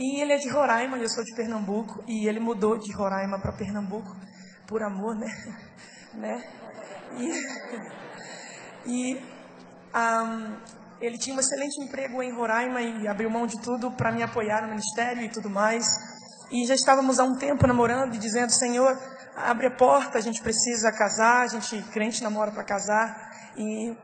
E 0.00 0.18
ele 0.22 0.32
é 0.32 0.38
de 0.38 0.48
Roraima, 0.48 0.96
eu 0.96 1.10
sou 1.10 1.22
de 1.22 1.34
Pernambuco, 1.34 2.02
e 2.08 2.26
ele 2.26 2.40
mudou 2.40 2.78
de 2.78 2.90
Roraima 2.90 3.38
para 3.38 3.52
Pernambuco 3.52 4.16
por 4.66 4.82
amor, 4.82 5.14
né? 5.14 5.28
né? 6.14 6.42
E, 8.86 9.12
e 9.12 9.16
um, 9.94 10.56
ele 11.02 11.18
tinha 11.18 11.36
um 11.36 11.38
excelente 11.38 11.84
emprego 11.84 12.22
em 12.22 12.32
Roraima 12.32 12.80
e 12.80 13.06
abriu 13.06 13.28
mão 13.28 13.46
de 13.46 13.60
tudo 13.60 13.90
para 13.90 14.10
me 14.10 14.22
apoiar 14.22 14.62
no 14.62 14.68
ministério 14.68 15.22
e 15.22 15.28
tudo 15.28 15.50
mais. 15.50 15.84
E 16.50 16.64
já 16.64 16.74
estávamos 16.74 17.20
há 17.20 17.24
um 17.24 17.36
tempo 17.36 17.66
namorando 17.66 18.14
e 18.14 18.18
dizendo: 18.18 18.48
Senhor, 18.52 18.98
abre 19.36 19.66
a 19.66 19.70
porta, 19.70 20.16
a 20.16 20.22
gente 20.22 20.40
precisa 20.40 20.90
casar, 20.90 21.42
a 21.42 21.46
gente 21.46 21.82
crente 21.90 22.22
namora 22.22 22.50
para 22.52 22.64
casar. 22.64 23.52
E 23.54 23.94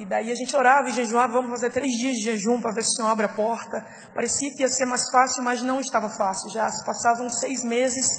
e 0.00 0.06
daí 0.06 0.32
a 0.32 0.34
gente 0.34 0.56
orava 0.56 0.88
e 0.88 0.92
jejuava, 0.92 1.34
vamos 1.34 1.50
fazer 1.50 1.68
três 1.70 1.92
dias 1.92 2.16
de 2.16 2.22
jejum 2.22 2.58
para 2.58 2.72
ver 2.72 2.82
se 2.82 2.88
o 2.88 2.96
Senhor 2.96 3.08
abre 3.08 3.26
a 3.26 3.28
porta. 3.28 3.84
Parecia 4.14 4.50
que 4.50 4.62
ia 4.62 4.68
ser 4.68 4.86
mais 4.86 5.10
fácil, 5.10 5.42
mas 5.42 5.60
não 5.60 5.78
estava 5.78 6.08
fácil. 6.08 6.48
Já 6.48 6.70
se 6.70 6.82
passavam 6.86 7.28
seis 7.28 7.62
meses, 7.62 8.18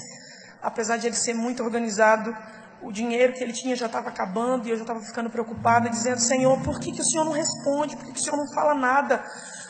apesar 0.62 0.96
de 0.96 1.08
ele 1.08 1.16
ser 1.16 1.34
muito 1.34 1.60
organizado, 1.60 2.32
o 2.80 2.92
dinheiro 2.92 3.32
que 3.32 3.42
ele 3.42 3.52
tinha 3.52 3.74
já 3.74 3.86
estava 3.86 4.10
acabando 4.10 4.68
e 4.68 4.70
eu 4.70 4.76
já 4.76 4.82
estava 4.82 5.00
ficando 5.00 5.28
preocupada, 5.28 5.90
dizendo: 5.90 6.20
Senhor, 6.20 6.56
por 6.62 6.78
que, 6.78 6.92
que 6.92 7.00
o 7.00 7.04
Senhor 7.04 7.24
não 7.24 7.32
responde? 7.32 7.96
Por 7.96 8.06
que, 8.06 8.12
que 8.12 8.20
o 8.20 8.22
Senhor 8.22 8.36
não 8.36 8.46
fala 8.54 8.74
nada? 8.74 9.18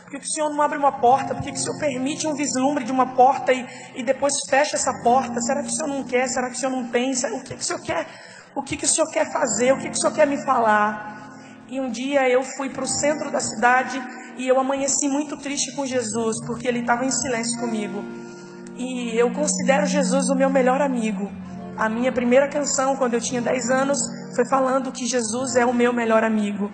Por 0.03 0.11
que, 0.11 0.19
que 0.19 0.27
o 0.27 0.33
Senhor 0.33 0.51
não 0.51 0.61
abre 0.61 0.77
uma 0.77 1.01
porta? 1.01 1.35
Por 1.35 1.43
que, 1.43 1.51
que 1.51 1.59
o 1.59 1.63
Senhor 1.63 1.79
permite 1.79 2.27
um 2.27 2.35
vislumbre 2.35 2.85
de 2.85 2.93
uma 2.93 3.15
porta 3.15 3.55
e, 3.55 3.67
e 3.95 4.03
depois 4.03 4.35
fecha 4.51 4.77
essa 4.77 4.93
porta? 5.03 5.41
Será 5.41 5.63
que 5.63 5.69
o 5.69 5.73
Senhor 5.73 5.89
não 5.89 6.05
quer? 6.05 6.29
Será 6.29 6.51
que 6.51 6.57
o 6.57 6.59
Senhor 6.59 6.73
não 6.73 6.89
pensa? 6.89 7.29
O 7.29 7.43
que, 7.43 7.55
que 7.55 7.63
o 7.63 7.65
Senhor 7.65 7.81
quer? 7.81 8.07
O 8.55 8.63
que, 8.63 8.77
que 8.77 8.85
o 8.85 8.89
Senhor 8.89 9.11
quer 9.11 9.33
fazer? 9.33 9.73
O 9.73 9.79
que, 9.79 9.89
que 9.89 9.97
o 9.97 9.99
Senhor 9.99 10.13
quer 10.13 10.27
me 10.27 10.37
falar? 10.45 11.22
E 11.73 11.81
um 11.81 11.91
dia 11.91 12.29
eu 12.29 12.43
fui 12.43 12.69
para 12.69 12.85
o 12.85 12.87
centro 12.87 13.31
da 13.31 13.41
cidade 13.41 13.99
e 14.37 14.47
eu 14.47 14.61
amanheci 14.61 15.09
muito 15.09 15.39
triste 15.39 15.75
com 15.75 15.87
Jesus, 15.87 16.37
porque 16.45 16.69
ele 16.69 16.81
estava 16.81 17.07
em 17.07 17.11
silêncio 17.11 17.59
comigo. 17.59 18.05
E 18.77 19.17
eu 19.17 19.33
considero 19.33 19.87
Jesus 19.87 20.29
o 20.29 20.35
meu 20.35 20.51
melhor 20.51 20.83
amigo. 20.83 21.33
A 21.75 21.89
minha 21.89 22.13
primeira 22.13 22.47
canção, 22.47 22.95
quando 22.97 23.15
eu 23.15 23.23
tinha 23.23 23.41
10 23.41 23.71
anos, 23.71 23.99
foi 24.37 24.47
falando 24.51 24.93
que 24.93 25.07
Jesus 25.07 25.57
é 25.57 25.65
o 25.65 25.73
meu 25.73 25.95
melhor 25.95 26.23
amigo. 26.23 26.71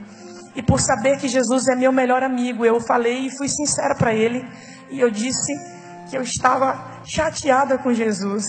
E 0.57 0.65
por 0.65 0.81
saber 0.81 1.17
que 1.21 1.29
Jesus 1.29 1.69
é 1.69 1.77
meu 1.77 1.93
melhor 1.93 2.25
amigo, 2.25 2.65
eu 2.65 2.81
falei 2.81 3.27
e 3.27 3.31
fui 3.31 3.49
sincera 3.49 3.95
para 3.95 4.13
ele. 4.13 4.45
E 4.91 4.99
eu 4.99 5.13
disse 5.13 5.53
que 6.11 6.17
eu 6.17 6.23
estava 6.23 7.05
chateada 7.05 7.79
com 7.79 7.93
Jesus, 7.93 8.49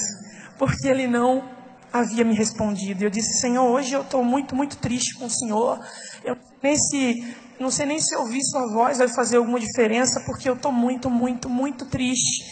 porque 0.57 0.87
ele 0.87 1.05
não 1.05 1.43
havia 1.91 2.23
me 2.23 2.35
respondido. 2.35 3.03
Eu 3.03 3.09
disse, 3.09 3.39
Senhor, 3.39 3.63
hoje 3.63 3.93
eu 3.93 4.01
estou 4.01 4.23
muito, 4.23 4.55
muito 4.55 4.77
triste 4.77 5.15
com 5.15 5.25
o 5.25 5.29
Senhor. 5.29 5.79
Eu 6.23 6.37
nem 6.61 6.75
se, 6.75 7.35
não 7.59 7.71
sei 7.71 7.85
nem 7.85 7.99
se 7.99 8.15
ouvir 8.15 8.41
sua 8.43 8.71
voz 8.71 8.97
vai 8.97 9.07
fazer 9.07 9.37
alguma 9.37 9.59
diferença, 9.59 10.21
porque 10.25 10.49
eu 10.49 10.53
estou 10.53 10.71
muito, 10.71 11.09
muito, 11.09 11.49
muito 11.49 11.85
triste. 11.85 12.43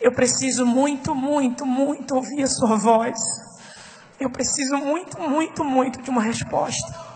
Eu 0.00 0.12
preciso 0.12 0.66
muito, 0.66 1.14
muito, 1.14 1.66
muito 1.66 2.14
ouvir 2.14 2.42
a 2.42 2.46
sua 2.46 2.76
voz. 2.76 3.18
Eu 4.18 4.30
preciso 4.30 4.76
muito, 4.76 5.20
muito, 5.20 5.64
muito 5.64 6.02
de 6.02 6.10
uma 6.10 6.22
resposta. 6.22 7.14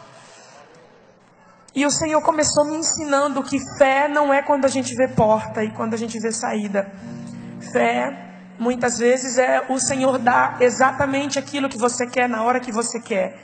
E 1.75 1.87
o 1.87 1.91
Senhor 1.91 2.21
começou 2.23 2.65
me 2.65 2.77
ensinando 2.77 3.43
que 3.43 3.59
fé 3.79 4.09
não 4.09 4.35
é 4.35 4.43
quando 4.43 4.65
a 4.65 4.69
gente 4.69 4.95
vê 4.95 5.07
porta 5.07 5.63
e 5.63 5.71
quando 5.71 5.95
a 5.95 5.97
gente 5.97 6.19
vê 6.19 6.33
saída. 6.33 6.91
Fé 7.73 8.28
Muitas 8.59 8.99
vezes 8.99 9.39
é 9.39 9.65
o 9.69 9.79
Senhor 9.79 10.19
dar 10.19 10.61
exatamente 10.61 11.39
aquilo 11.39 11.69
que 11.69 11.79
você 11.79 12.07
quer 12.07 12.29
na 12.29 12.43
hora 12.43 12.59
que 12.59 12.73
você 12.73 13.01
quer. 13.01 13.39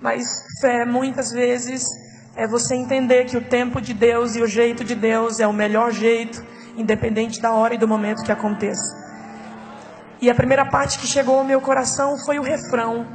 Mas 0.00 0.42
fé, 0.60 0.84
muitas 0.84 1.30
vezes, 1.30 1.86
é 2.34 2.48
você 2.48 2.74
entender 2.74 3.26
que 3.26 3.36
o 3.36 3.40
tempo 3.40 3.80
de 3.80 3.94
Deus 3.94 4.34
e 4.34 4.42
o 4.42 4.46
jeito 4.46 4.82
de 4.82 4.94
Deus 4.94 5.38
é 5.38 5.46
o 5.46 5.52
melhor 5.52 5.92
jeito, 5.92 6.44
independente 6.76 7.40
da 7.40 7.52
hora 7.52 7.74
e 7.74 7.78
do 7.78 7.86
momento 7.86 8.24
que 8.24 8.32
aconteça. 8.32 9.06
E 10.20 10.28
a 10.28 10.34
primeira 10.34 10.66
parte 10.66 10.98
que 10.98 11.06
chegou 11.06 11.38
ao 11.38 11.44
meu 11.44 11.60
coração 11.60 12.16
foi 12.24 12.38
o 12.38 12.42
refrão, 12.42 13.06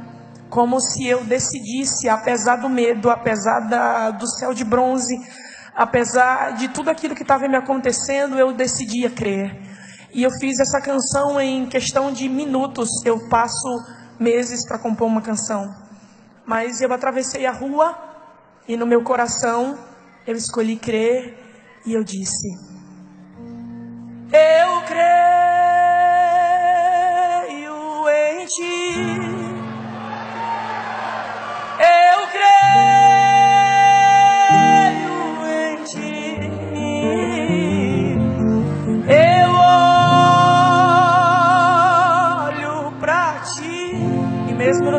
como 0.48 0.80
se 0.80 1.06
eu 1.06 1.22
decidisse, 1.22 2.08
apesar 2.08 2.56
do 2.56 2.68
medo, 2.68 3.10
apesar 3.10 3.60
da, 3.60 4.10
do 4.10 4.26
céu 4.26 4.54
de 4.54 4.64
bronze, 4.64 5.14
apesar 5.74 6.54
de 6.54 6.68
tudo 6.68 6.88
aquilo 6.88 7.14
que 7.14 7.22
estava 7.22 7.46
me 7.46 7.56
acontecendo, 7.56 8.38
eu 8.38 8.52
decidia 8.52 9.10
crer. 9.10 9.71
E 10.14 10.22
eu 10.22 10.30
fiz 10.32 10.60
essa 10.60 10.80
canção 10.80 11.40
em 11.40 11.66
questão 11.66 12.12
de 12.12 12.28
minutos. 12.28 12.88
Eu 13.04 13.28
passo 13.28 13.82
meses 14.18 14.66
para 14.66 14.78
compor 14.78 15.06
uma 15.06 15.22
canção. 15.22 15.74
Mas 16.44 16.80
eu 16.80 16.92
atravessei 16.92 17.46
a 17.46 17.52
rua 17.52 17.96
e 18.68 18.76
no 18.76 18.86
meu 18.86 19.02
coração 19.02 19.78
eu 20.26 20.36
escolhi 20.36 20.76
crer 20.76 21.38
e 21.86 21.94
eu 21.94 22.04
disse: 22.04 22.48
Eu 24.32 24.82
creio 24.86 25.02
em 28.08 28.46
ti. 28.46 29.11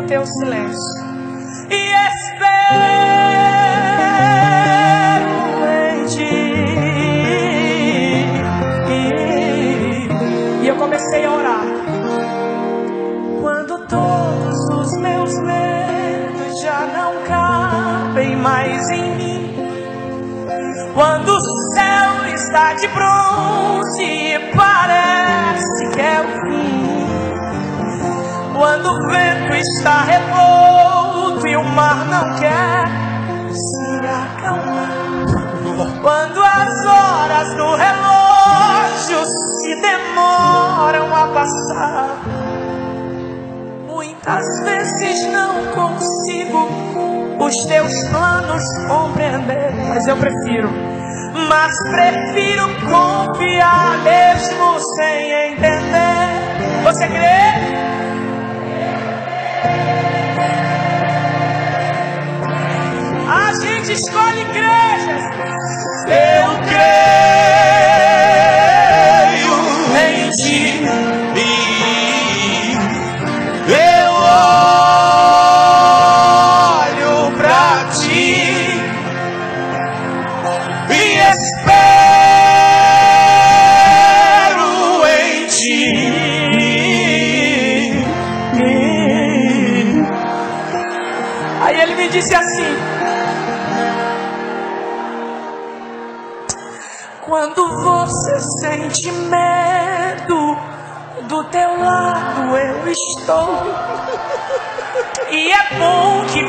Teu 0.06 0.24
silêncio. 0.26 1.04
E 1.70 1.92
espero 1.92 2.44
em 5.92 6.06
ti. 6.06 6.44
E 10.62 10.68
eu 10.68 10.76
comecei 10.76 11.24
a 11.24 11.32
orar. 11.32 11.64
Quando 13.40 13.86
todos 13.86 14.68
os 14.70 15.00
meus 15.00 15.32
medos 15.42 16.60
já 16.62 16.86
não 16.86 17.22
cabem 17.26 18.36
mais 18.36 18.90
em 18.90 19.16
mim. 19.16 19.54
Quando 20.94 21.28
o 21.28 21.40
céu 21.74 22.34
está 22.34 22.74
de 22.74 22.88
bronze 22.88 24.02
e 24.02 24.38
parece 24.54 25.90
que 25.92 26.00
é 26.00 26.20
o 26.20 26.28
fim. 26.46 26.73
Quando 28.84 28.98
o 28.98 29.10
vento 29.10 29.54
está 29.54 30.02
revolto 30.02 31.48
e 31.48 31.56
o 31.56 31.64
mar 31.64 32.04
não 32.04 32.38
quer 32.38 32.84
se 33.50 34.06
acalmar. 34.06 34.90
Quando 36.02 36.44
as 36.44 36.84
horas 36.84 37.54
do 37.54 37.76
relógio 37.76 39.24
se 39.24 39.74
demoram 39.80 41.16
a 41.16 41.28
passar. 41.28 42.20
Muitas 43.88 44.44
vezes 44.64 45.32
não 45.32 45.64
consigo 45.72 46.68
os 47.40 47.64
teus 47.64 48.08
planos 48.10 48.62
compreender, 48.86 49.72
mas 49.88 50.06
eu 50.06 50.16
prefiro, 50.18 50.68
mas 51.48 51.74
prefiro 51.90 52.68
confiar 52.80 53.96
mesmo 54.04 54.78
sem 54.96 55.52
entender. 55.52 56.82
Você 56.84 57.08
crê? 57.08 57.84
A 63.28 63.52
gente 63.60 63.92
escolhe 63.92 64.40
igrejas. 64.42 65.22
Eu 66.06 66.58
creio 66.68 67.63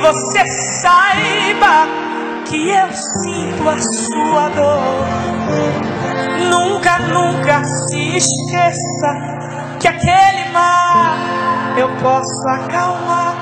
você 0.06 0.46
saiba 0.82 1.88
que 2.46 2.70
eu 2.70 2.88
sinto 2.94 3.68
a 3.68 3.80
sua 3.80 4.50
dor. 4.50 5.06
Nunca, 6.48 7.00
nunca 7.00 7.64
se 7.64 8.18
esqueça 8.18 9.78
que 9.80 9.88
aquele 9.88 10.52
mar 10.52 11.18
eu 11.78 11.90
posso 12.04 12.48
acalmar. 12.48 13.36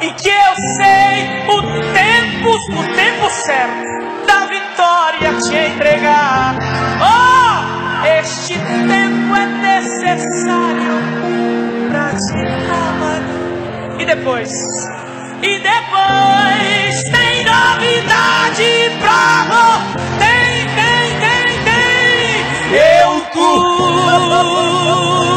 E 0.00 0.10
que 0.12 0.28
eu 0.28 0.54
sei 0.76 1.46
o 1.48 1.62
tempo, 1.92 2.50
o 2.72 2.94
tempo 2.94 3.30
certo 3.30 4.26
da 4.26 4.46
vitória 4.46 5.32
te 5.40 5.56
entregar. 5.56 6.56
Oh, 7.00 8.06
este 8.18 8.54
tempo 8.54 9.36
é 9.36 9.46
necessário 9.46 10.92
para 11.88 12.10
te 12.16 12.38
amar. 12.72 13.22
E 13.98 14.04
depois, 14.06 14.52
depois 15.88 17.02
tem 17.04 17.44
novidade 17.44 18.90
pra 19.00 19.46
você. 19.48 19.96
Tem, 20.18 20.66
tem, 20.76 21.08
tem, 21.20 21.48
tem. 21.64 22.44
Eu 23.00 23.10
cuido 23.32 25.27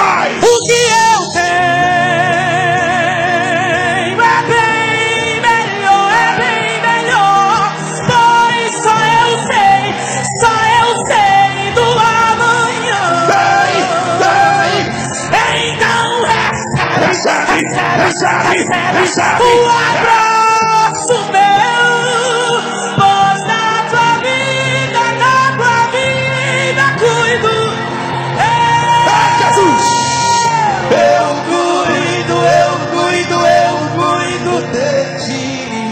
mais! 0.00 0.36
O 0.42 0.58
que 0.66 0.72
eu 0.72 1.18
tenho 1.32 1.50
é 4.22 4.42
bem 4.48 5.40
melhor, 5.40 6.12
é 6.12 6.14
bem 6.38 6.80
melhor. 6.82 7.58
Pois 8.06 8.72
só 8.82 8.96
eu 9.20 9.30
sei, 9.46 9.84
só 10.40 10.52
eu 10.80 10.88
sei 11.06 11.52
do 11.74 11.86
amanhã. 11.98 13.02
Tem, 14.22 15.50
Então 15.72 16.10
recebe, 17.06 17.58
Recebe, 18.04 18.58
recebe, 18.58 18.98
recebe. 18.98 19.42
o 19.42 19.68
abraço 19.68 20.29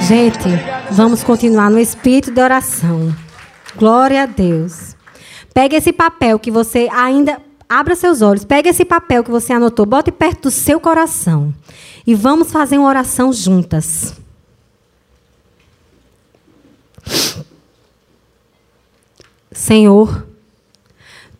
Gente, 0.08 0.48
vamos 0.90 1.22
continuar 1.22 1.70
no 1.70 1.78
espírito 1.78 2.30
de 2.30 2.40
oração. 2.40 3.14
Glória 3.76 4.22
a 4.22 4.26
Deus. 4.26 4.96
Pega 5.52 5.76
esse 5.76 5.92
papel 5.92 6.38
que 6.38 6.50
você 6.50 6.88
ainda. 6.90 7.38
Abra 7.68 7.94
seus 7.94 8.22
olhos, 8.22 8.42
pega 8.42 8.70
esse 8.70 8.86
papel 8.86 9.22
que 9.22 9.30
você 9.30 9.52
anotou, 9.52 9.84
bote 9.84 10.10
perto 10.10 10.44
do 10.44 10.50
seu 10.50 10.80
coração. 10.80 11.52
E 12.06 12.14
vamos 12.14 12.50
fazer 12.50 12.78
uma 12.78 12.88
oração 12.88 13.30
juntas. 13.34 14.14
Senhor, 19.52 20.26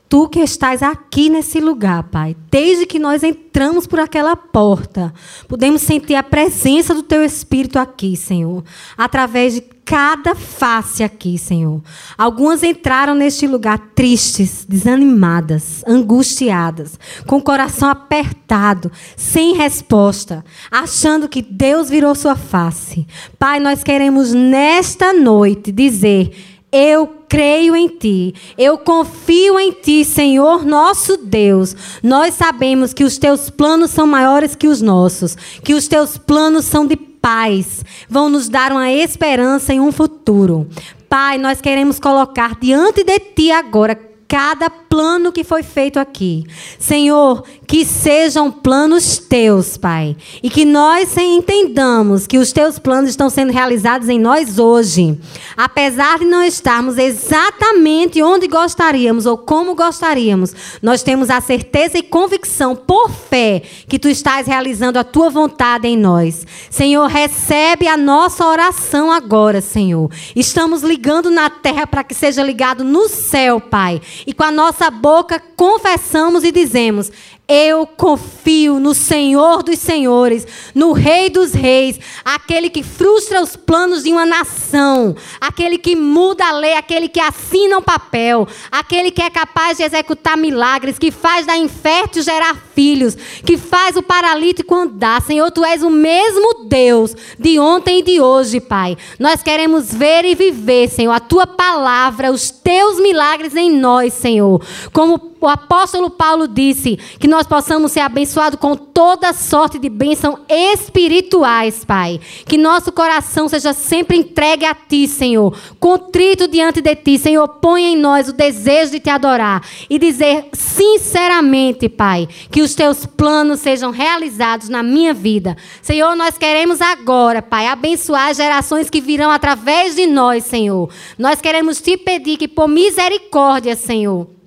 Tu 0.08 0.26
que 0.28 0.40
estás 0.40 0.82
aqui 0.82 1.28
nesse 1.28 1.60
lugar, 1.60 2.04
Pai, 2.04 2.34
desde 2.50 2.86
que 2.86 2.98
nós 2.98 3.22
entramos 3.22 3.86
por 3.86 4.00
aquela 4.00 4.34
porta, 4.34 5.12
podemos 5.46 5.82
sentir 5.82 6.14
a 6.14 6.22
presença 6.22 6.94
do 6.94 7.02
Teu 7.02 7.22
Espírito 7.22 7.78
aqui, 7.78 8.16
Senhor, 8.16 8.64
através 8.96 9.52
de 9.52 9.60
cada 9.60 10.34
face 10.34 11.02
aqui, 11.02 11.36
Senhor. 11.36 11.82
Algumas 12.16 12.62
entraram 12.62 13.14
neste 13.14 13.46
lugar 13.46 13.78
tristes, 13.94 14.64
desanimadas, 14.66 15.82
angustiadas, 15.86 16.98
com 17.26 17.36
o 17.36 17.42
coração 17.42 17.90
apertado, 17.90 18.90
sem 19.14 19.54
resposta, 19.54 20.42
achando 20.70 21.28
que 21.28 21.42
Deus 21.42 21.90
virou 21.90 22.14
sua 22.14 22.36
face. 22.36 23.06
Pai, 23.38 23.60
nós 23.60 23.84
queremos 23.84 24.32
nesta 24.32 25.12
noite 25.12 25.70
dizer. 25.70 26.56
Eu 26.70 27.06
creio 27.28 27.74
em 27.74 27.88
Ti, 27.88 28.34
eu 28.58 28.76
confio 28.76 29.58
em 29.58 29.72
Ti, 29.72 30.04
Senhor 30.04 30.66
nosso 30.66 31.16
Deus. 31.16 31.74
Nós 32.02 32.34
sabemos 32.34 32.92
que 32.92 33.04
os 33.04 33.16
Teus 33.16 33.48
planos 33.48 33.90
são 33.90 34.06
maiores 34.06 34.54
que 34.54 34.68
os 34.68 34.82
nossos, 34.82 35.34
que 35.62 35.74
os 35.74 35.88
Teus 35.88 36.18
planos 36.18 36.66
são 36.66 36.86
de 36.86 36.96
paz, 36.96 37.84
vão 38.08 38.28
nos 38.28 38.48
dar 38.48 38.70
uma 38.70 38.90
esperança 38.90 39.72
em 39.72 39.80
um 39.80 39.90
futuro. 39.90 40.68
Pai, 41.08 41.38
nós 41.38 41.60
queremos 41.60 41.98
colocar 41.98 42.54
diante 42.60 43.02
de 43.02 43.18
Ti 43.18 43.50
agora 43.50 44.07
cada 44.28 44.68
plano 44.68 45.32
que 45.32 45.42
foi 45.42 45.62
feito 45.62 45.98
aqui. 45.98 46.44
Senhor, 46.78 47.42
que 47.66 47.82
sejam 47.84 48.50
planos 48.50 49.16
teus, 49.16 49.78
Pai. 49.78 50.14
E 50.42 50.50
que 50.50 50.66
nós 50.66 51.16
entendamos 51.16 52.26
que 52.26 52.36
os 52.36 52.52
teus 52.52 52.78
planos 52.78 53.10
estão 53.10 53.30
sendo 53.30 53.52
realizados 53.52 54.08
em 54.08 54.18
nós 54.18 54.58
hoje. 54.58 55.18
Apesar 55.56 56.18
de 56.18 56.26
não 56.26 56.42
estarmos 56.42 56.98
exatamente 56.98 58.22
onde 58.22 58.46
gostaríamos 58.46 59.24
ou 59.24 59.38
como 59.38 59.74
gostaríamos, 59.74 60.54
nós 60.82 61.02
temos 61.02 61.30
a 61.30 61.40
certeza 61.40 61.96
e 61.96 62.02
convicção 62.02 62.76
por 62.76 63.10
fé 63.10 63.62
que 63.88 63.98
tu 63.98 64.08
estás 64.08 64.46
realizando 64.46 64.98
a 64.98 65.04
tua 65.04 65.30
vontade 65.30 65.88
em 65.88 65.96
nós. 65.96 66.46
Senhor, 66.70 67.06
recebe 67.06 67.88
a 67.88 67.96
nossa 67.96 68.44
oração 68.44 69.10
agora, 69.10 69.62
Senhor. 69.62 70.10
Estamos 70.36 70.82
ligando 70.82 71.30
na 71.30 71.48
terra 71.48 71.86
para 71.86 72.04
que 72.04 72.14
seja 72.14 72.42
ligado 72.42 72.84
no 72.84 73.08
céu, 73.08 73.58
Pai. 73.58 74.02
E 74.26 74.32
com 74.32 74.44
a 74.44 74.52
nossa 74.52 74.90
boca 74.90 75.42
confessamos 75.56 76.44
e 76.44 76.52
dizemos: 76.52 77.10
Eu 77.50 77.86
confio 77.86 78.78
no 78.78 78.92
Senhor 78.92 79.62
dos 79.62 79.78
Senhores, 79.78 80.46
no 80.74 80.92
Rei 80.92 81.30
dos 81.30 81.54
Reis, 81.54 81.98
aquele 82.22 82.68
que 82.68 82.82
frustra 82.82 83.40
os 83.40 83.56
planos 83.56 84.02
de 84.02 84.12
uma 84.12 84.26
nação, 84.26 85.16
aquele 85.40 85.78
que 85.78 85.96
muda 85.96 86.46
a 86.46 86.52
lei, 86.52 86.74
aquele 86.74 87.08
que 87.08 87.18
assina 87.18 87.78
um 87.78 87.82
papel, 87.82 88.46
aquele 88.70 89.10
que 89.10 89.22
é 89.22 89.30
capaz 89.30 89.78
de 89.78 89.82
executar 89.82 90.36
milagres, 90.36 90.98
que 90.98 91.10
faz 91.10 91.46
da 91.46 91.56
infértil 91.56 92.22
gerar 92.22 92.54
filhos, 92.74 93.14
que 93.14 93.56
faz 93.56 93.96
o 93.96 94.02
paralítico 94.02 94.74
andar. 94.74 95.22
Senhor, 95.22 95.50
tu 95.50 95.64
és 95.64 95.82
o 95.82 95.88
mesmo 95.88 96.66
Deus 96.66 97.16
de 97.38 97.58
ontem 97.58 98.00
e 98.00 98.02
de 98.02 98.20
hoje, 98.20 98.60
Pai. 98.60 98.94
Nós 99.18 99.42
queremos 99.42 99.90
ver 99.90 100.26
e 100.26 100.34
viver, 100.34 100.90
Senhor, 100.90 101.12
a 101.12 101.20
tua 101.20 101.46
palavra, 101.46 102.30
os 102.30 102.50
teus 102.50 103.00
milagres 103.00 103.56
em 103.56 103.72
nós, 103.72 104.12
Senhor. 104.12 104.62
Como 104.92 105.18
o 105.40 105.46
apóstolo 105.46 106.10
Paulo 106.10 106.48
disse, 106.48 106.98
que 107.18 107.28
nós 107.28 107.46
possamos 107.46 107.92
ser 107.92 108.00
abençoados 108.00 108.58
com 108.58 108.74
toda 108.74 109.32
sorte 109.32 109.78
de 109.78 109.88
bênção 109.88 110.40
espirituais, 110.48 111.84
Pai. 111.84 112.20
Que 112.44 112.58
nosso 112.58 112.90
coração 112.90 113.48
seja 113.48 113.72
sempre 113.72 114.16
entregue 114.16 114.64
a 114.64 114.74
Ti, 114.74 115.06
Senhor. 115.06 115.56
Contrito 115.78 116.48
diante 116.48 116.80
de 116.80 116.94
Ti, 116.96 117.18
Senhor. 117.18 117.46
Põe 117.46 117.92
em 117.92 117.96
nós 117.96 118.28
o 118.28 118.32
desejo 118.32 118.92
de 118.92 119.00
Te 119.00 119.10
adorar 119.10 119.62
e 119.88 119.98
dizer 119.98 120.48
sinceramente, 120.52 121.88
Pai, 121.88 122.28
que 122.50 122.62
os 122.62 122.74
Teus 122.74 123.06
planos 123.06 123.60
sejam 123.60 123.90
realizados 123.90 124.68
na 124.68 124.82
minha 124.82 125.14
vida. 125.14 125.56
Senhor, 125.80 126.16
nós 126.16 126.36
queremos 126.36 126.80
agora, 126.80 127.40
Pai, 127.40 127.66
abençoar 127.66 128.30
as 128.30 128.36
gerações 128.36 128.90
que 128.90 129.00
virão 129.00 129.30
através 129.30 129.94
de 129.94 130.06
nós, 130.06 130.44
Senhor. 130.44 130.90
Nós 131.18 131.40
queremos 131.40 131.80
Te 131.80 131.96
pedir 131.96 132.36
que, 132.36 132.48
por 132.48 132.68
misericórdia, 132.68 133.76
Senhor, 133.76 134.37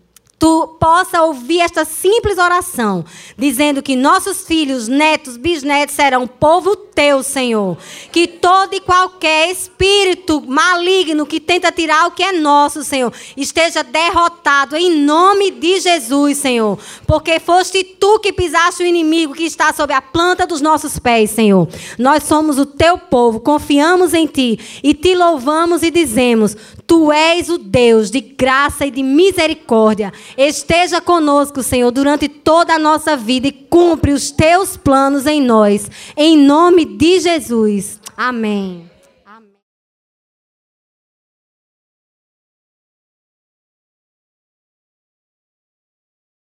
tu 0.41 0.75
possa 0.79 1.21
ouvir 1.21 1.59
esta 1.59 1.85
simples 1.85 2.39
oração, 2.39 3.05
dizendo 3.37 3.83
que 3.83 3.95
nossos 3.95 4.43
filhos, 4.43 4.87
netos, 4.87 5.37
bisnetos 5.37 5.93
serão 5.93 6.25
povo 6.25 6.75
teu, 6.75 7.21
Senhor. 7.21 7.77
Que 8.11 8.27
todo 8.27 8.73
e 8.73 8.79
qualquer 8.79 9.51
espírito 9.51 10.41
maligno 10.41 11.27
que 11.27 11.39
tenta 11.39 11.71
tirar 11.71 12.07
o 12.07 12.11
que 12.11 12.23
é 12.23 12.31
nosso, 12.31 12.83
Senhor, 12.83 13.13
esteja 13.37 13.83
derrotado 13.83 14.75
em 14.75 14.89
nome 14.89 15.51
de 15.51 15.79
Jesus, 15.79 16.39
Senhor. 16.39 16.79
Porque 17.05 17.39
foste 17.39 17.83
tu 17.83 18.19
que 18.19 18.33
pisaste 18.33 18.81
o 18.81 18.87
inimigo 18.87 19.35
que 19.35 19.43
está 19.43 19.71
sob 19.71 19.93
a 19.93 20.01
planta 20.01 20.47
dos 20.47 20.59
nossos 20.59 20.97
pés, 20.97 21.29
Senhor. 21.29 21.67
Nós 21.99 22.23
somos 22.23 22.57
o 22.57 22.65
teu 22.65 22.97
povo, 22.97 23.39
confiamos 23.39 24.15
em 24.15 24.25
ti 24.25 24.59
e 24.81 24.95
te 24.95 25.13
louvamos 25.13 25.83
e 25.83 25.91
dizemos: 25.91 26.57
Tu 26.91 27.09
és 27.09 27.47
o 27.47 27.57
Deus 27.57 28.11
de 28.11 28.19
graça 28.19 28.85
e 28.85 28.91
de 28.91 29.01
misericórdia. 29.01 30.11
Esteja 30.37 30.99
conosco, 30.99 31.63
Senhor, 31.63 31.89
durante 31.89 32.27
toda 32.27 32.73
a 32.73 32.79
nossa 32.79 33.15
vida 33.15 33.47
e 33.47 33.51
cumpre 33.53 34.11
os 34.11 34.29
teus 34.29 34.75
planos 34.75 35.25
em 35.25 35.41
nós. 35.41 35.89
Em 36.17 36.37
nome 36.37 36.83
de 36.83 37.21
Jesus. 37.21 37.97
Amém. 38.17 38.90